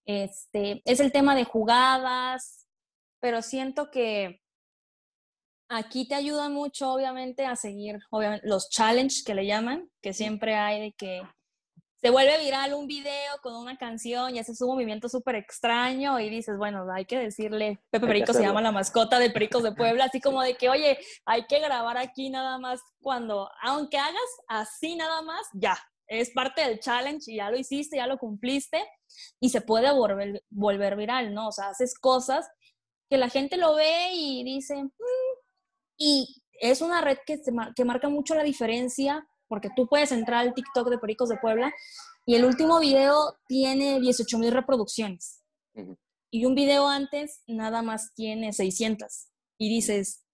este, 0.06 0.82
es 0.86 1.00
el 1.00 1.12
tema 1.12 1.36
de 1.36 1.46
jugadas, 1.46 2.68
pero 3.20 3.42
siento 3.42 3.90
que 3.90 4.42
aquí 5.70 6.08
te 6.08 6.16
ayuda 6.16 6.50
mucho, 6.50 6.92
obviamente, 6.92 7.46
a 7.46 7.56
seguir 7.56 8.00
los 8.44 8.70
challenges 8.70 9.24
que 9.24 9.36
le 9.36 9.46
llaman, 9.46 9.90
que 10.02 10.14
siempre 10.14 10.56
hay 10.56 10.82
de 10.82 10.92
que 10.94 11.22
se 12.06 12.12
vuelve 12.12 12.38
viral 12.38 12.74
un 12.76 12.86
video 12.86 13.38
con 13.42 13.56
una 13.56 13.78
canción 13.78 14.36
y 14.36 14.40
haces 14.40 14.62
un 14.62 14.70
movimiento 14.70 15.10
súper 15.10 15.36
extraño 15.36 16.20
y 16.20 16.30
dices, 16.30 16.56
bueno, 16.56 16.86
hay 16.94 17.06
que 17.06 17.18
decirle, 17.18 17.80
Pepe 17.90 18.06
Perico 18.06 18.32
se 18.32 18.44
llama 18.44 18.62
la 18.62 18.72
mascota 18.72 19.18
de 19.18 19.32
Pericos 19.32 19.64
de 19.64 19.72
Puebla, 19.76 20.06
así 20.06 20.22
como 20.22 20.44
de 20.44 20.56
que, 20.56 20.70
oye, 20.70 21.00
hay 21.26 21.48
que 21.48 21.60
grabar 21.60 21.98
aquí 21.98 22.30
nada 22.30 22.60
más 22.60 22.80
cuando, 23.02 23.50
aunque 23.64 23.98
hagas 23.98 24.22
así 24.48 24.96
nada 24.96 25.24
más, 25.24 25.48
ya, 25.54 25.78
es 26.08 26.30
parte 26.30 26.62
del 26.62 26.80
challenge 26.80 27.32
y 27.32 27.38
ya 27.38 27.50
lo 27.50 27.58
hiciste, 27.58 27.98
ya 27.98 28.06
lo 28.06 28.20
cumpliste 28.20 28.86
y 29.40 29.50
se 29.50 29.62
puede 29.62 29.92
volver, 29.92 30.44
volver 30.52 30.96
viral, 30.96 31.34
¿no? 31.34 31.48
O 31.48 31.52
sea, 31.52 31.70
haces 31.70 31.98
cosas 31.98 32.48
que 33.10 33.18
la 33.18 33.30
gente 33.30 33.58
lo 33.58 33.74
ve 33.74 34.12
y 34.14 34.44
dice, 34.44 34.76
mm", 34.76 35.25
y 35.98 36.42
es 36.60 36.82
una 36.82 37.02
red 37.02 37.18
que, 37.26 37.42
que 37.76 37.86
marca 37.86 38.10
mucho 38.10 38.36
la 38.36 38.44
diferencia 38.44 39.28
porque 39.48 39.70
tú 39.76 39.88
puedes 39.88 40.12
entrar 40.12 40.40
al 40.40 40.54
TikTok 40.54 40.90
de 40.90 40.98
Pericos 40.98 41.30
de 41.30 41.38
Puebla 41.38 41.74
y 42.26 42.36
el 42.36 42.46
último 42.46 42.80
video 42.80 43.38
tiene 43.48 44.00
18 44.00 44.40
mil 44.40 44.52
reproducciones. 44.52 45.42
Y 46.32 46.46
un 46.46 46.56
video 46.56 46.88
antes 46.88 47.42
nada 47.48 47.82
más 47.82 48.14
tiene 48.16 48.52
600. 48.52 49.28
Y 49.58 49.70
dices, 49.70 50.25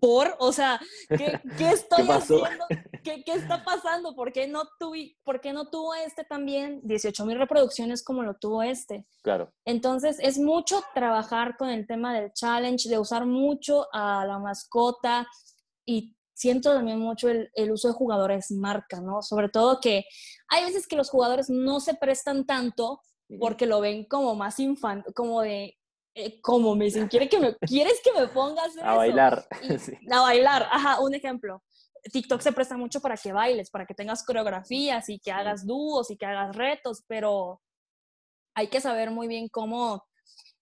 por, 0.00 0.36
o 0.38 0.52
sea, 0.52 0.80
¿qué, 1.08 1.40
estoy 1.72 2.08
haciendo? 2.08 2.66
¿Qué, 3.02 3.22
está 3.26 3.64
pasando? 3.64 4.14
¿Por 4.14 4.32
qué, 4.32 4.46
no 4.46 4.64
tuve, 4.78 5.16
¿Por 5.24 5.40
qué 5.40 5.52
no 5.52 5.68
tuvo 5.68 5.94
este 5.94 6.24
también 6.24 6.80
18 6.84 7.24
mil 7.26 7.38
reproducciones 7.38 8.02
como 8.02 8.22
lo 8.22 8.34
tuvo 8.34 8.62
este? 8.62 9.06
Claro. 9.22 9.52
Entonces, 9.64 10.18
es 10.20 10.38
mucho 10.38 10.82
trabajar 10.94 11.56
con 11.56 11.68
el 11.68 11.86
tema 11.86 12.14
del 12.14 12.32
challenge, 12.32 12.88
de 12.88 12.98
usar 12.98 13.26
mucho 13.26 13.86
a 13.92 14.24
la 14.26 14.38
mascota 14.38 15.26
y 15.84 16.16
siento 16.34 16.72
también 16.72 16.98
mucho 17.00 17.28
el, 17.28 17.50
el 17.54 17.72
uso 17.72 17.88
de 17.88 17.94
jugadores 17.94 18.50
marca, 18.50 19.00
¿no? 19.00 19.22
Sobre 19.22 19.48
todo 19.48 19.80
que 19.80 20.04
hay 20.48 20.64
veces 20.64 20.86
que 20.86 20.96
los 20.96 21.10
jugadores 21.10 21.50
no 21.50 21.80
se 21.80 21.94
prestan 21.94 22.46
tanto 22.46 23.00
porque 23.38 23.66
lo 23.66 23.80
ven 23.80 24.04
como 24.04 24.34
más 24.34 24.58
infantil, 24.58 25.12
como 25.14 25.42
de 25.42 25.77
eh, 26.14 26.40
como 26.40 26.74
me 26.74 26.86
dicen, 26.86 27.08
¿Quiere 27.08 27.28
que 27.28 27.38
me, 27.38 27.56
¿quieres 27.60 28.00
que 28.02 28.12
me 28.12 28.28
pongas 28.28 28.76
a 28.78 28.94
bailar? 28.94 29.46
A 30.10 30.20
bailar, 30.22 30.68
ajá, 30.70 31.00
un 31.00 31.14
ejemplo. 31.14 31.62
TikTok 32.12 32.40
se 32.40 32.52
presta 32.52 32.76
mucho 32.76 33.00
para 33.00 33.16
que 33.16 33.32
bailes, 33.32 33.70
para 33.70 33.86
que 33.86 33.94
tengas 33.94 34.24
coreografías 34.24 35.08
y 35.08 35.18
que 35.18 35.32
hagas 35.32 35.66
dúos 35.66 36.10
y 36.10 36.16
que 36.16 36.26
hagas 36.26 36.56
retos, 36.56 37.04
pero 37.06 37.60
hay 38.54 38.68
que 38.68 38.80
saber 38.80 39.10
muy 39.10 39.28
bien 39.28 39.48
cómo, 39.48 40.04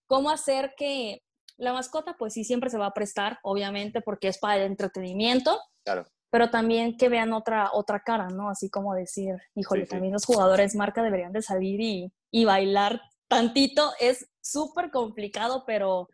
cómo 0.05 0.29
hacer 0.29 0.73
que 0.77 1.21
la 1.57 1.73
mascota, 1.73 2.15
pues 2.17 2.33
sí, 2.33 2.43
siempre 2.43 2.69
se 2.69 2.77
va 2.77 2.87
a 2.87 2.93
prestar, 2.93 3.39
obviamente, 3.43 4.01
porque 4.01 4.27
es 4.27 4.37
para 4.37 4.57
el 4.57 4.63
entretenimiento. 4.63 5.59
Claro. 5.83 6.05
Pero 6.29 6.49
también 6.49 6.97
que 6.97 7.09
vean 7.09 7.33
otra, 7.33 7.71
otra 7.73 8.01
cara, 8.01 8.27
¿no? 8.27 8.49
Así 8.49 8.69
como 8.69 8.93
decir, 8.93 9.35
híjole, 9.55 9.87
también 9.87 10.13
los 10.13 10.25
jugadores 10.25 10.75
marca 10.75 11.01
deberían 11.01 11.31
de 11.31 11.41
salir 11.41 11.79
y, 11.81 12.13
y 12.31 12.45
bailar 12.45 13.01
tantito. 13.27 13.91
Es 13.99 14.29
súper 14.41 14.91
complicado, 14.91 15.63
pero 15.65 16.09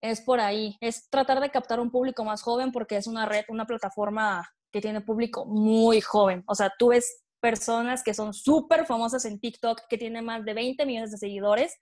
es 0.00 0.20
por 0.20 0.40
ahí. 0.40 0.76
Es 0.80 1.08
tratar 1.10 1.40
de 1.40 1.50
captar 1.50 1.80
un 1.80 1.90
público 1.90 2.24
más 2.24 2.42
joven 2.42 2.72
porque 2.72 2.96
es 2.96 3.06
una 3.06 3.26
red, 3.26 3.44
una 3.48 3.66
plataforma 3.66 4.48
que 4.70 4.80
tiene 4.80 5.00
público 5.00 5.44
muy 5.44 6.00
joven. 6.00 6.44
O 6.46 6.54
sea, 6.54 6.72
tú 6.78 6.88
ves 6.88 7.22
personas 7.40 8.02
que 8.02 8.14
son 8.14 8.34
súper 8.34 8.86
famosas 8.86 9.24
en 9.24 9.40
TikTok, 9.40 9.82
que 9.88 9.98
tienen 9.98 10.24
más 10.24 10.44
de 10.44 10.54
20 10.54 10.84
millones 10.86 11.10
de 11.10 11.18
seguidores, 11.18 11.76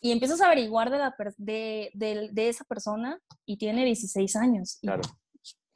y 0.00 0.12
empiezas 0.12 0.40
a 0.40 0.46
averiguar 0.46 0.90
de, 0.90 0.98
la 0.98 1.14
de, 1.36 1.90
de, 2.32 2.48
esa 2.48 2.64
persona 2.64 3.20
y 3.44 3.58
tiene 3.58 3.84
16 3.84 4.34
años. 4.36 4.78
Claro. 4.80 5.02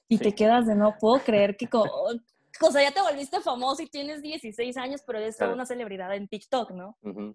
Y, 0.09 0.19
te 0.19 0.35
quedas 0.35 0.67
de 0.67 0.75
no 0.75 0.97
puedo 0.99 1.23
creer 1.23 1.57
que... 1.57 1.69
O 1.73 2.71
sea, 2.71 2.83
ya 2.83 2.93
te 2.93 3.03
volviste 3.03 3.41
famoso 3.41 3.83
y 3.83 3.89
tienes 3.89 4.23
16 4.23 4.77
años, 4.77 5.03
pero 5.07 5.19
eres 5.19 5.37
una 5.41 5.67
celebridad 5.67 6.15
en 6.15 6.29
TikTok, 6.29 6.71
¿no? 6.71 6.97
Y 7.03 7.13
me 7.13 7.35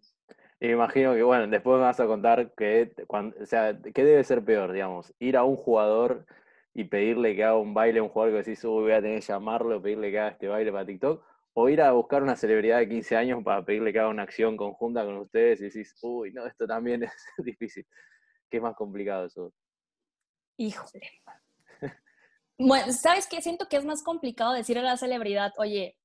imagino 0.59 1.13
que, 1.13 1.23
bueno, 1.23 1.47
después 1.47 1.77
me 1.77 1.83
vas 1.83 1.99
a 1.99 2.05
contar 2.05 2.53
que, 2.55 2.93
o 3.07 3.45
sea, 3.45 3.79
¿qué 3.81 4.03
debe 4.03 4.23
ser 4.23 4.43
peor, 4.43 4.71
digamos? 4.73 5.13
Ir 5.19 5.37
a 5.37 5.43
un 5.43 5.55
jugador 5.55 6.25
y 6.73 6.83
pedirle 6.83 7.35
que 7.35 7.43
haga 7.43 7.57
un 7.57 7.73
baile 7.73 7.99
a 7.99 8.03
un 8.03 8.09
jugador 8.09 8.33
que 8.33 8.49
decís, 8.49 8.63
uy, 8.65 8.83
voy 8.83 8.91
a 8.91 9.01
tener 9.01 9.19
que 9.19 9.25
llamarlo, 9.25 9.81
pedirle 9.81 10.11
que 10.11 10.19
haga 10.19 10.29
este 10.29 10.47
baile 10.47 10.71
para 10.71 10.85
TikTok, 10.85 11.23
o 11.53 11.69
ir 11.69 11.81
a 11.81 11.91
buscar 11.91 12.23
una 12.23 12.35
celebridad 12.35 12.79
de 12.79 12.89
15 12.89 13.15
años 13.15 13.43
para 13.43 13.63
pedirle 13.63 13.93
que 13.93 13.99
haga 13.99 14.09
una 14.09 14.23
acción 14.23 14.57
conjunta 14.57 15.03
con 15.05 15.17
ustedes 15.17 15.61
y 15.61 15.65
decís, 15.65 15.95
uy, 16.01 16.31
no, 16.33 16.45
esto 16.45 16.67
también 16.67 17.03
es 17.03 17.13
difícil. 17.37 17.85
¿Qué 18.49 18.57
es 18.57 18.63
más 18.63 18.75
complicado 18.75 19.25
eso? 19.25 19.53
Híjole. 20.57 21.01
Bueno, 22.57 22.91
¿sabes 22.91 23.25
qué? 23.25 23.41
Siento 23.41 23.69
que 23.69 23.77
es 23.77 23.85
más 23.85 24.03
complicado 24.03 24.51
decir 24.51 24.77
a 24.77 24.81
la 24.81 24.97
celebridad, 24.97 25.53
oye, 25.57 25.95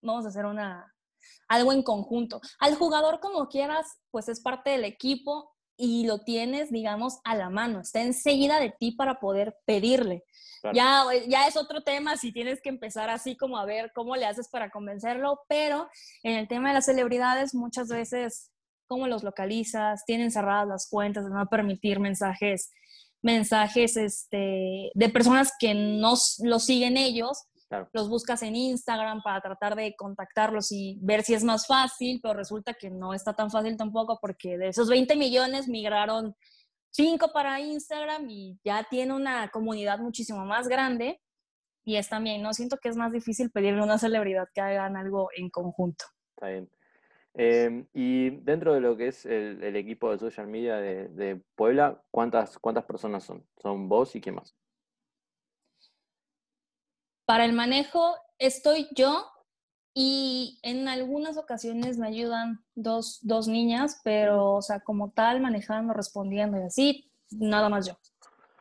vamos 0.00 0.24
a 0.24 0.28
hacer 0.28 0.46
una, 0.46 0.90
algo 1.48 1.72
en 1.72 1.82
conjunto. 1.82 2.40
Al 2.58 2.74
jugador 2.74 3.20
como 3.20 3.48
quieras, 3.48 3.98
pues 4.10 4.28
es 4.28 4.40
parte 4.40 4.70
del 4.70 4.84
equipo 4.84 5.52
y 5.76 6.06
lo 6.06 6.20
tienes, 6.20 6.70
digamos, 6.70 7.18
a 7.24 7.34
la 7.34 7.50
mano, 7.50 7.80
está 7.80 8.02
enseguida 8.02 8.60
de 8.60 8.70
ti 8.70 8.92
para 8.92 9.18
poder 9.18 9.56
pedirle. 9.64 10.24
Ya, 10.72 11.04
ya 11.26 11.48
es 11.48 11.56
otro 11.56 11.82
tema 11.82 12.16
si 12.16 12.32
tienes 12.32 12.60
que 12.62 12.68
empezar 12.68 13.10
así 13.10 13.36
como 13.36 13.58
a 13.58 13.64
ver 13.64 13.90
cómo 13.92 14.14
le 14.14 14.26
haces 14.26 14.48
para 14.48 14.70
convencerlo, 14.70 15.40
pero 15.48 15.88
en 16.22 16.36
el 16.36 16.46
tema 16.46 16.68
de 16.68 16.74
las 16.74 16.84
celebridades 16.84 17.52
muchas 17.52 17.88
veces, 17.88 18.52
¿cómo 18.86 19.08
los 19.08 19.24
localizas? 19.24 20.04
Tienen 20.04 20.30
cerradas 20.30 20.68
las 20.68 20.88
cuentas 20.88 21.24
de 21.24 21.30
no 21.30 21.44
permitir 21.48 21.98
mensajes 21.98 22.70
mensajes 23.22 23.96
este, 23.96 24.90
de 24.94 25.08
personas 25.08 25.52
que 25.58 25.74
no 25.74 26.14
lo 26.42 26.58
siguen 26.58 26.96
ellos, 26.96 27.44
los 27.92 28.08
buscas 28.08 28.42
en 28.42 28.56
Instagram 28.56 29.22
para 29.22 29.40
tratar 29.40 29.74
de 29.74 29.94
contactarlos 29.96 30.72
y 30.72 30.98
ver 31.00 31.22
si 31.22 31.34
es 31.34 31.44
más 31.44 31.66
fácil, 31.66 32.20
pero 32.22 32.34
resulta 32.34 32.74
que 32.74 32.90
no 32.90 33.14
está 33.14 33.32
tan 33.34 33.50
fácil 33.50 33.76
tampoco 33.76 34.18
porque 34.20 34.58
de 34.58 34.68
esos 34.68 34.88
20 34.88 35.16
millones 35.16 35.68
migraron 35.68 36.34
5 36.90 37.32
para 37.32 37.60
Instagram 37.60 38.28
y 38.28 38.58
ya 38.64 38.86
tiene 38.88 39.14
una 39.14 39.48
comunidad 39.48 39.98
muchísimo 39.98 40.44
más 40.44 40.68
grande. 40.68 41.20
Y 41.84 41.96
es 41.96 42.08
también, 42.08 42.42
¿no? 42.42 42.52
Siento 42.52 42.76
que 42.76 42.88
es 42.88 42.96
más 42.96 43.12
difícil 43.12 43.50
pedirle 43.50 43.80
a 43.80 43.84
una 43.84 43.98
celebridad 43.98 44.46
que 44.54 44.60
hagan 44.60 44.96
algo 44.96 45.30
en 45.34 45.50
conjunto. 45.50 46.04
Está 46.36 46.48
bien. 46.48 46.70
Em, 47.34 47.86
y 47.94 48.30
dentro 48.42 48.74
de 48.74 48.80
lo 48.80 48.96
que 48.96 49.08
es 49.08 49.24
el, 49.24 49.74
equipo 49.74 50.10
de 50.12 50.18
social 50.18 50.46
media 50.46 50.76
de, 50.76 51.42
Puebla, 51.56 52.02
¿cuántas, 52.10 52.58
¿cuántas 52.58 52.84
personas 52.84 53.24
son? 53.24 53.44
¿Son 53.56 53.88
vos 53.88 54.14
y 54.14 54.20
quién 54.20 54.34
más? 54.34 54.54
Para 57.24 57.44
el 57.44 57.52
manejo 57.52 58.16
estoy 58.38 58.88
yo 58.94 59.26
y 59.94 60.58
en 60.62 60.88
algunas 60.88 61.36
ocasiones 61.36 61.98
me 61.98 62.08
ayudan 62.08 62.64
dos, 62.74 63.18
dos 63.22 63.48
niñas, 63.48 64.00
pero, 64.02 64.54
o 64.54 64.62
sea, 64.62 64.80
como 64.80 65.10
tal, 65.10 65.40
manejando, 65.40 65.92
respondiendo 65.92 66.58
y 66.58 66.62
así, 66.62 67.12
nada 67.30 67.68
más 67.68 67.86
yo. 67.86 67.94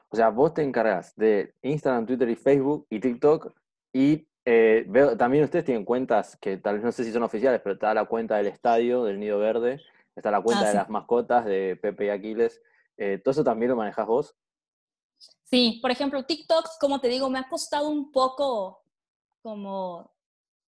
O 0.09 0.15
sea, 0.15 0.29
vos 0.29 0.53
te 0.53 0.61
encargas 0.61 1.15
de 1.15 1.55
Instagram, 1.61 2.05
Twitter 2.05 2.29
y 2.29 2.35
Facebook 2.35 2.85
y 2.89 2.99
TikTok 2.99 3.53
y 3.93 4.27
eh, 4.43 4.85
veo, 4.87 5.15
también 5.15 5.43
ustedes 5.43 5.65
tienen 5.65 5.85
cuentas 5.85 6.35
que 6.41 6.57
tal 6.57 6.75
vez 6.75 6.83
no 6.83 6.91
sé 6.91 7.03
si 7.03 7.11
son 7.11 7.23
oficiales, 7.23 7.61
pero 7.63 7.75
está 7.75 7.93
la 7.93 8.05
cuenta 8.05 8.37
del 8.37 8.47
estadio, 8.47 9.03
del 9.03 9.19
Nido 9.19 9.39
Verde, 9.39 9.79
está 10.15 10.31
la 10.31 10.41
cuenta 10.41 10.65
ah, 10.65 10.69
de 10.69 10.75
las 10.75 10.89
mascotas 10.89 11.45
de 11.45 11.77
Pepe 11.81 12.07
y 12.07 12.09
Aquiles. 12.09 12.61
Eh, 12.97 13.19
¿Todo 13.23 13.31
eso 13.31 13.43
también 13.43 13.69
lo 13.69 13.77
manejas 13.77 14.05
vos? 14.05 14.35
Sí, 15.51 15.79
por 15.81 15.91
ejemplo, 15.91 16.23
TikTok, 16.23 16.65
como 16.79 17.01
te 17.01 17.09
digo, 17.09 17.29
me 17.29 17.37
ha 17.37 17.49
costado 17.49 17.89
un 17.89 18.11
poco 18.11 18.81
como 19.41 20.15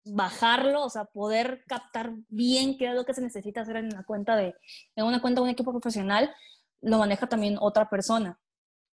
bajarlo, 0.06 0.86
o 0.86 0.90
sea, 0.90 1.06
poder 1.06 1.64
captar 1.68 2.14
bien 2.30 2.78
qué 2.78 2.88
es 2.88 2.96
lo 2.96 3.04
que 3.04 3.14
se 3.14 3.22
necesita 3.22 3.62
hacer 3.62 3.76
en 3.76 3.88
una 3.88 4.06
cuenta 4.06 4.36
de, 4.38 4.56
en 4.96 5.06
una 5.06 5.22
cuenta 5.22 5.42
de 5.42 5.46
un 5.46 5.52
equipo 5.52 5.72
profesional, 5.72 6.34
lo 6.80 6.98
maneja 6.98 7.28
también 7.28 7.58
otra 7.60 7.90
persona. 7.90 8.40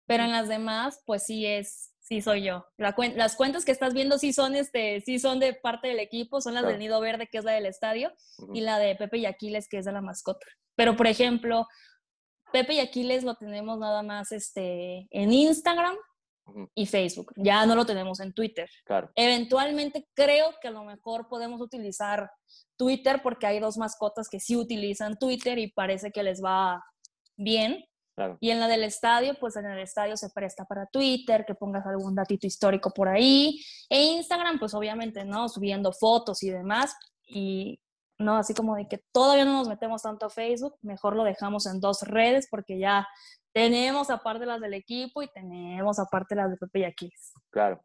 Pero 0.07 0.23
en 0.23 0.31
las 0.31 0.47
demás, 0.47 1.01
pues 1.05 1.25
sí 1.25 1.45
es, 1.45 1.93
sí 1.99 2.21
soy 2.21 2.43
yo. 2.43 2.65
las 2.77 3.35
cuentas 3.35 3.63
que 3.63 3.71
estás 3.71 3.93
viendo 3.93 4.17
sí 4.17 4.33
son, 4.33 4.55
este, 4.55 5.01
sí 5.01 5.19
son 5.19 5.39
de 5.39 5.53
parte 5.53 5.89
del 5.89 5.99
equipo, 5.99 6.41
son 6.41 6.55
las 6.55 6.65
del 6.65 6.79
Nido 6.79 6.99
Verde, 7.01 7.27
que 7.27 7.37
es 7.37 7.43
la 7.43 7.51
del 7.51 7.65
estadio, 7.67 8.11
y 8.53 8.61
la 8.61 8.79
de 8.79 8.95
Pepe 8.95 9.19
y 9.19 9.25
Aquiles, 9.27 9.67
que 9.67 9.77
es 9.77 9.85
de 9.85 9.91
la 9.91 10.01
mascota. 10.01 10.47
Pero, 10.75 10.95
por 10.95 11.07
ejemplo, 11.07 11.67
Pepe 12.51 12.73
y 12.73 12.79
Aquiles 12.79 13.23
lo 13.23 13.35
tenemos 13.35 13.77
nada 13.77 14.03
más 14.03 14.31
este, 14.31 15.07
en 15.11 15.31
Instagram 15.31 15.95
y 16.75 16.85
Facebook. 16.85 17.33
Ya 17.35 17.65
no 17.65 17.75
lo 17.75 17.85
tenemos 17.85 18.19
en 18.19 18.33
Twitter. 18.33 18.69
Claro. 18.85 19.11
Eventualmente 19.15 20.07
creo 20.13 20.53
que 20.61 20.69
a 20.69 20.71
lo 20.71 20.83
mejor 20.83 21.27
podemos 21.27 21.61
utilizar 21.61 22.29
Twitter 22.77 23.21
porque 23.21 23.47
hay 23.47 23.59
dos 23.59 23.77
mascotas 23.77 24.29
que 24.29 24.39
sí 24.39 24.55
utilizan 24.55 25.17
Twitter 25.17 25.57
y 25.57 25.71
parece 25.71 26.11
que 26.11 26.23
les 26.23 26.43
va 26.43 26.83
bien. 27.35 27.83
Y 28.39 28.49
en 28.49 28.59
la 28.59 28.67
del 28.67 28.83
estadio, 28.83 29.35
pues 29.39 29.55
en 29.57 29.67
el 29.67 29.77
estadio 29.77 30.17
se 30.17 30.31
presta 30.31 30.65
para 30.65 30.87
Twitter, 30.87 31.45
que 31.45 31.53
pongas 31.53 31.85
algún 31.85 32.15
datito 32.15 32.47
histórico 32.47 32.89
por 32.89 33.09
ahí. 33.09 33.63
E 33.89 34.01
Instagram, 34.01 34.57
pues 34.57 34.73
obviamente, 34.73 35.23
¿no? 35.23 35.47
Subiendo 35.49 35.93
fotos 35.93 36.41
y 36.41 36.49
demás. 36.49 36.95
Y 37.27 37.79
no, 38.19 38.37
así 38.37 38.53
como 38.53 38.75
de 38.75 38.87
que 38.87 39.01
todavía 39.11 39.45
no 39.45 39.53
nos 39.53 39.67
metemos 39.67 40.01
tanto 40.01 40.25
a 40.25 40.29
Facebook, 40.29 40.75
mejor 40.81 41.15
lo 41.15 41.23
dejamos 41.23 41.65
en 41.67 41.79
dos 41.79 42.01
redes 42.03 42.47
porque 42.49 42.79
ya 42.79 43.07
tenemos 43.53 44.09
aparte 44.09 44.45
las 44.45 44.61
del 44.61 44.73
equipo 44.73 45.21
y 45.21 45.27
tenemos 45.27 45.99
aparte 45.99 46.35
las 46.35 46.49
de 46.49 46.57
Pepe 46.57 46.79
y 46.79 46.83
Aquiles. 46.83 47.33
Claro. 47.49 47.81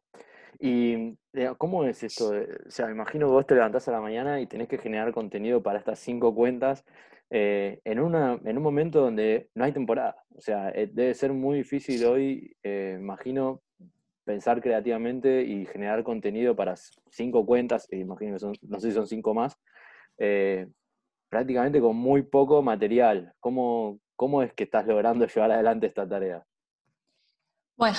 ¿Y 0.58 1.16
eh, 1.32 1.52
cómo 1.58 1.84
es 1.84 2.02
esto? 2.02 2.30
O 2.66 2.70
sea, 2.70 2.86
me 2.86 2.92
imagino 2.92 3.28
vos 3.28 3.46
te 3.46 3.54
levantás 3.54 3.88
a 3.88 3.92
la 3.92 4.00
mañana 4.00 4.40
y 4.40 4.46
tenés 4.46 4.68
que 4.68 4.78
generar 4.78 5.12
contenido 5.12 5.62
para 5.62 5.78
estas 5.78 5.98
cinco 5.98 6.34
cuentas 6.34 6.84
eh, 7.34 7.80
en, 7.84 7.98
una, 7.98 8.38
en 8.44 8.58
un 8.58 8.62
momento 8.62 9.00
donde 9.00 9.48
no 9.54 9.64
hay 9.64 9.72
temporada. 9.72 10.16
O 10.36 10.40
sea, 10.42 10.68
eh, 10.68 10.90
debe 10.92 11.14
ser 11.14 11.32
muy 11.32 11.56
difícil 11.56 12.04
hoy, 12.04 12.54
eh, 12.62 12.98
imagino, 13.00 13.62
pensar 14.24 14.60
creativamente 14.60 15.42
y 15.42 15.64
generar 15.64 16.04
contenido 16.04 16.54
para 16.54 16.74
cinco 17.10 17.46
cuentas, 17.46 17.88
imagino 17.90 18.34
que 18.34 18.38
son, 18.38 18.52
no 18.60 18.78
sé 18.78 18.90
si 18.90 18.94
son 18.94 19.06
cinco 19.06 19.32
más, 19.32 19.58
prácticamente 21.28 21.80
con 21.80 21.96
muy 21.96 22.22
poco 22.22 22.62
material. 22.62 23.32
¿Cómo, 23.40 23.98
¿Cómo 24.16 24.42
es 24.42 24.52
que 24.52 24.64
estás 24.64 24.86
logrando 24.86 25.26
llevar 25.26 25.52
adelante 25.52 25.86
esta 25.86 26.08
tarea? 26.08 26.44
Bueno, 27.76 27.98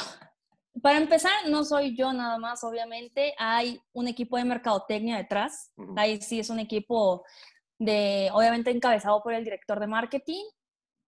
para 0.81 0.97
empezar, 0.97 1.31
no 1.49 1.63
soy 1.63 1.95
yo 1.95 2.13
nada 2.13 2.37
más, 2.37 2.63
obviamente. 2.63 3.33
Hay 3.37 3.81
un 3.93 4.07
equipo 4.07 4.37
de 4.37 4.45
mercadotecnia 4.45 5.17
detrás. 5.17 5.71
Ahí 5.95 6.21
sí 6.21 6.39
es 6.39 6.49
un 6.49 6.59
equipo 6.59 7.23
de, 7.77 8.29
obviamente 8.33 8.71
encabezado 8.71 9.21
por 9.21 9.33
el 9.33 9.43
director 9.43 9.79
de 9.79 9.87
marketing. 9.87 10.43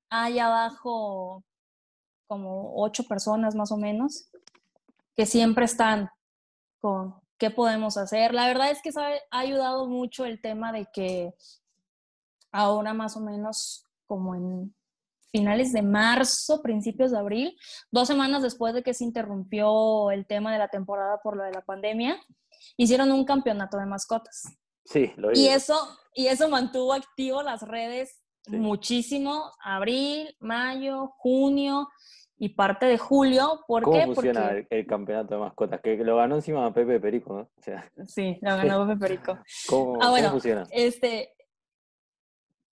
Hay 0.10 0.40
abajo 0.40 1.44
como 2.28 2.74
ocho 2.76 3.04
personas 3.04 3.56
más 3.56 3.72
o 3.72 3.78
menos 3.78 4.30
que 5.16 5.26
siempre 5.26 5.66
están 5.66 6.10
con 6.80 7.16
qué 7.38 7.50
podemos 7.50 7.98
hacer. 7.98 8.34
La 8.34 8.48
verdad 8.48 8.72
es 8.72 8.82
que 8.82 8.92
ha 8.98 9.40
ayudado 9.40 9.88
mucho 9.88 10.26
el 10.26 10.42
tema 10.42 10.72
de 10.72 10.88
que 10.94 11.34
ahora 12.52 12.94
más 12.94 13.18
o 13.18 13.20
menos 13.20 13.84
como 14.08 14.36
en 14.36 14.76
finales 15.32 15.74
de 15.74 15.82
marzo, 15.82 16.62
principios 16.62 17.12
de 17.12 17.18
abril, 17.18 17.58
dos 17.92 18.08
semanas 18.08 18.42
después 18.42 18.74
de 18.74 18.84
que 18.84 18.94
se 18.94 19.04
interrumpió 19.04 20.12
el 20.12 20.26
tema 20.26 20.54
de 20.54 20.60
la 20.60 20.70
temporada 20.70 21.20
por 21.22 21.36
lo 21.36 21.44
de 21.44 21.52
la 21.52 21.62
pandemia, 21.62 22.18
hicieron 22.78 23.12
un 23.12 23.26
campeonato 23.26 23.78
de 23.78 23.86
mascotas. 23.86 24.44
Sí, 24.86 25.12
lo 25.18 25.34
Y 25.34 25.48
eso, 25.48 25.76
y 26.14 26.28
eso 26.28 26.48
mantuvo 26.48 26.94
activo 26.94 27.44
las 27.44 27.64
redes 27.64 28.22
muchísimo, 28.48 29.52
abril, 29.62 30.36
mayo, 30.40 31.14
junio 31.18 31.90
y 32.38 32.50
parte 32.50 32.86
de 32.86 32.98
julio. 32.98 33.64
¿Por 33.68 33.84
¿Cómo 33.84 34.14
funciona 34.14 34.52
el, 34.70 34.86
campeonato 34.88 35.36
de 35.36 35.42
mascotas? 35.42 35.82
Que 35.82 35.96
lo 35.98 36.18
ganó 36.18 36.36
encima 36.36 36.74
Pepe 36.74 37.00
Perico, 37.00 37.34
¿no? 37.34 38.06
sí, 38.06 38.38
lo 38.42 38.58
ganó 38.58 38.88
Pepe 38.88 39.00
Perico. 39.00 39.40
¿Cómo, 39.68 40.00
ah, 40.02 40.10
bueno, 40.10 40.32
funciona? 40.32 40.68
Este, 40.72 41.34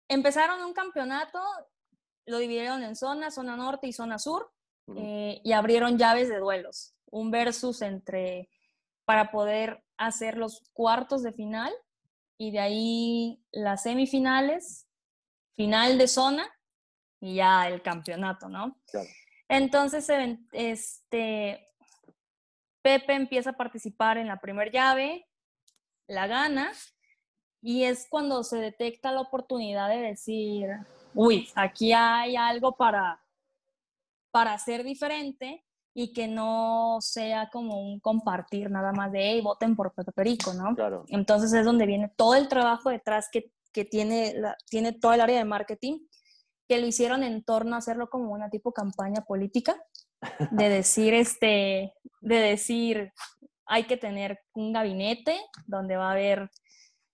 empezaron 0.09 0.63
un 0.65 0.73
campeonato, 0.73 1.41
lo 2.27 2.39
dividieron 2.39 2.83
en 2.83 2.97
zona, 2.97 3.31
zona 3.31 3.57
norte 3.57 3.87
y 3.87 3.93
zona 3.93 4.19
sur, 4.19 4.51
eh, 4.97 5.41
y 5.45 5.53
abrieron 5.53 5.99
llaves 5.99 6.29
de 6.29 6.39
duelos. 6.39 6.95
Un 7.11 7.31
versus 7.31 7.83
entre, 7.83 8.49
para 9.05 9.31
poder 9.31 9.83
hacer 9.97 10.39
los 10.39 10.63
cuartos 10.73 11.23
de 11.23 11.33
final 11.33 11.73
y 12.39 12.53
de 12.53 12.61
ahí 12.61 13.43
las 13.51 13.83
semifinales, 13.83 14.87
final 15.57 15.99
de 15.99 16.07
zona 16.07 16.49
y 17.21 17.37
ya 17.37 17.67
el 17.69 17.83
campeonato, 17.83 18.49
¿no? 18.49 18.79
Entonces, 19.49 20.09
este, 20.53 21.67
Pepe 22.83 23.15
empieza 23.15 23.51
a 23.51 23.57
participar 23.57 24.19
en 24.19 24.29
la 24.29 24.41
primera 24.41 24.71
llave, 24.71 25.27
la 26.07 26.27
gana, 26.27 26.73
y 27.61 27.85
es 27.85 28.07
cuando 28.09 28.45
se 28.45 28.59
detecta 28.59 29.11
la 29.11 29.21
oportunidad 29.21 29.89
de 29.89 29.99
decir, 29.99 30.69
uy, 31.15 31.51
aquí 31.55 31.93
hay 31.93 32.37
algo 32.37 32.77
para, 32.77 33.21
para 34.31 34.59
ser 34.59 34.85
diferente 34.85 35.65
y 35.95 36.13
que 36.13 36.29
no 36.29 36.99
sea 37.01 37.51
como 37.51 37.81
un 37.81 37.99
compartir 37.99 38.71
nada 38.71 38.93
más 38.93 39.11
de, 39.11 39.33
hey, 39.33 39.41
voten 39.41 39.75
por 39.75 39.93
Pepe 39.93 40.13
Perico, 40.13 40.55
¿no? 40.55 40.75
Claro. 40.77 41.05
Entonces 41.09 41.53
es 41.53 41.65
donde 41.65 41.87
viene 41.87 42.13
todo 42.17 42.37
el 42.37 42.47
trabajo 42.47 42.91
detrás 42.91 43.29
que, 43.33 43.53
que 43.73 43.85
tiene, 43.85 44.35
la, 44.35 44.57
tiene 44.71 44.93
todo 44.93 45.13
el 45.13 45.21
área 45.21 45.39
de 45.39 45.45
marketing, 45.45 45.99
que 46.69 46.79
lo 46.79 46.87
hicieron 46.87 47.23
en 47.23 47.43
torno 47.43 47.75
a 47.75 47.79
hacerlo 47.79 48.11
como 48.11 48.33
una 48.33 48.51
tipo 48.51 48.73
campaña 48.73 49.25
política, 49.27 49.77
de 50.51 50.69
decir, 50.69 51.15
este, 51.15 51.95
de 52.21 52.37
decir, 52.37 53.13
hay 53.67 53.85
que 53.85 53.97
tener 53.97 54.41
un 54.55 54.73
gabinete 54.73 55.39
donde 55.67 55.97
va 55.97 56.09
a 56.09 56.13
haber 56.13 56.51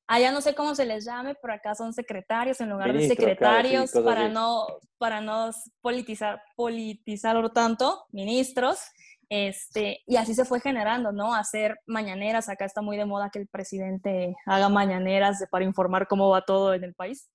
Allá 0.06 0.32
no 0.32 0.42
sé 0.42 0.54
cómo 0.54 0.74
se 0.74 0.84
les 0.84 1.06
llame, 1.06 1.34
pero 1.34 1.54
acá 1.54 1.74
son 1.74 1.94
secretarios 1.94 2.60
en 2.60 2.68
lugar 2.68 2.92
de 2.92 3.08
secretarios 3.08 3.90
para, 3.92 4.28
no, 4.28 4.66
para 4.98 5.22
no 5.22 5.50
politizar, 5.80 6.42
politizarlo 6.56 7.52
tanto, 7.52 8.04
ministros. 8.12 8.80
Este, 9.30 10.02
y 10.06 10.16
así 10.16 10.34
se 10.34 10.44
fue 10.44 10.60
generando, 10.60 11.10
¿no? 11.10 11.34
Hacer 11.34 11.80
mañaneras. 11.86 12.50
Acá 12.50 12.66
está 12.66 12.82
muy 12.82 12.98
de 12.98 13.06
moda 13.06 13.30
que 13.30 13.38
el 13.38 13.48
presidente 13.48 14.36
haga 14.44 14.68
mañaneras 14.68 15.42
para 15.50 15.64
informar 15.64 16.06
cómo 16.06 16.28
va 16.28 16.42
todo 16.42 16.74
en 16.74 16.84
el 16.84 16.94
país. 16.94 17.30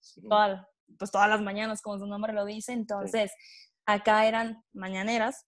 Pues 0.98 1.12
todas 1.12 1.30
las 1.30 1.42
mañanas, 1.42 1.82
como 1.82 2.00
su 2.00 2.08
nombre 2.08 2.34
lo 2.34 2.46
dice. 2.46 2.74
Entonces, 2.74 3.32
acá 3.86 4.26
eran 4.26 4.64
mañaneras 4.74 5.46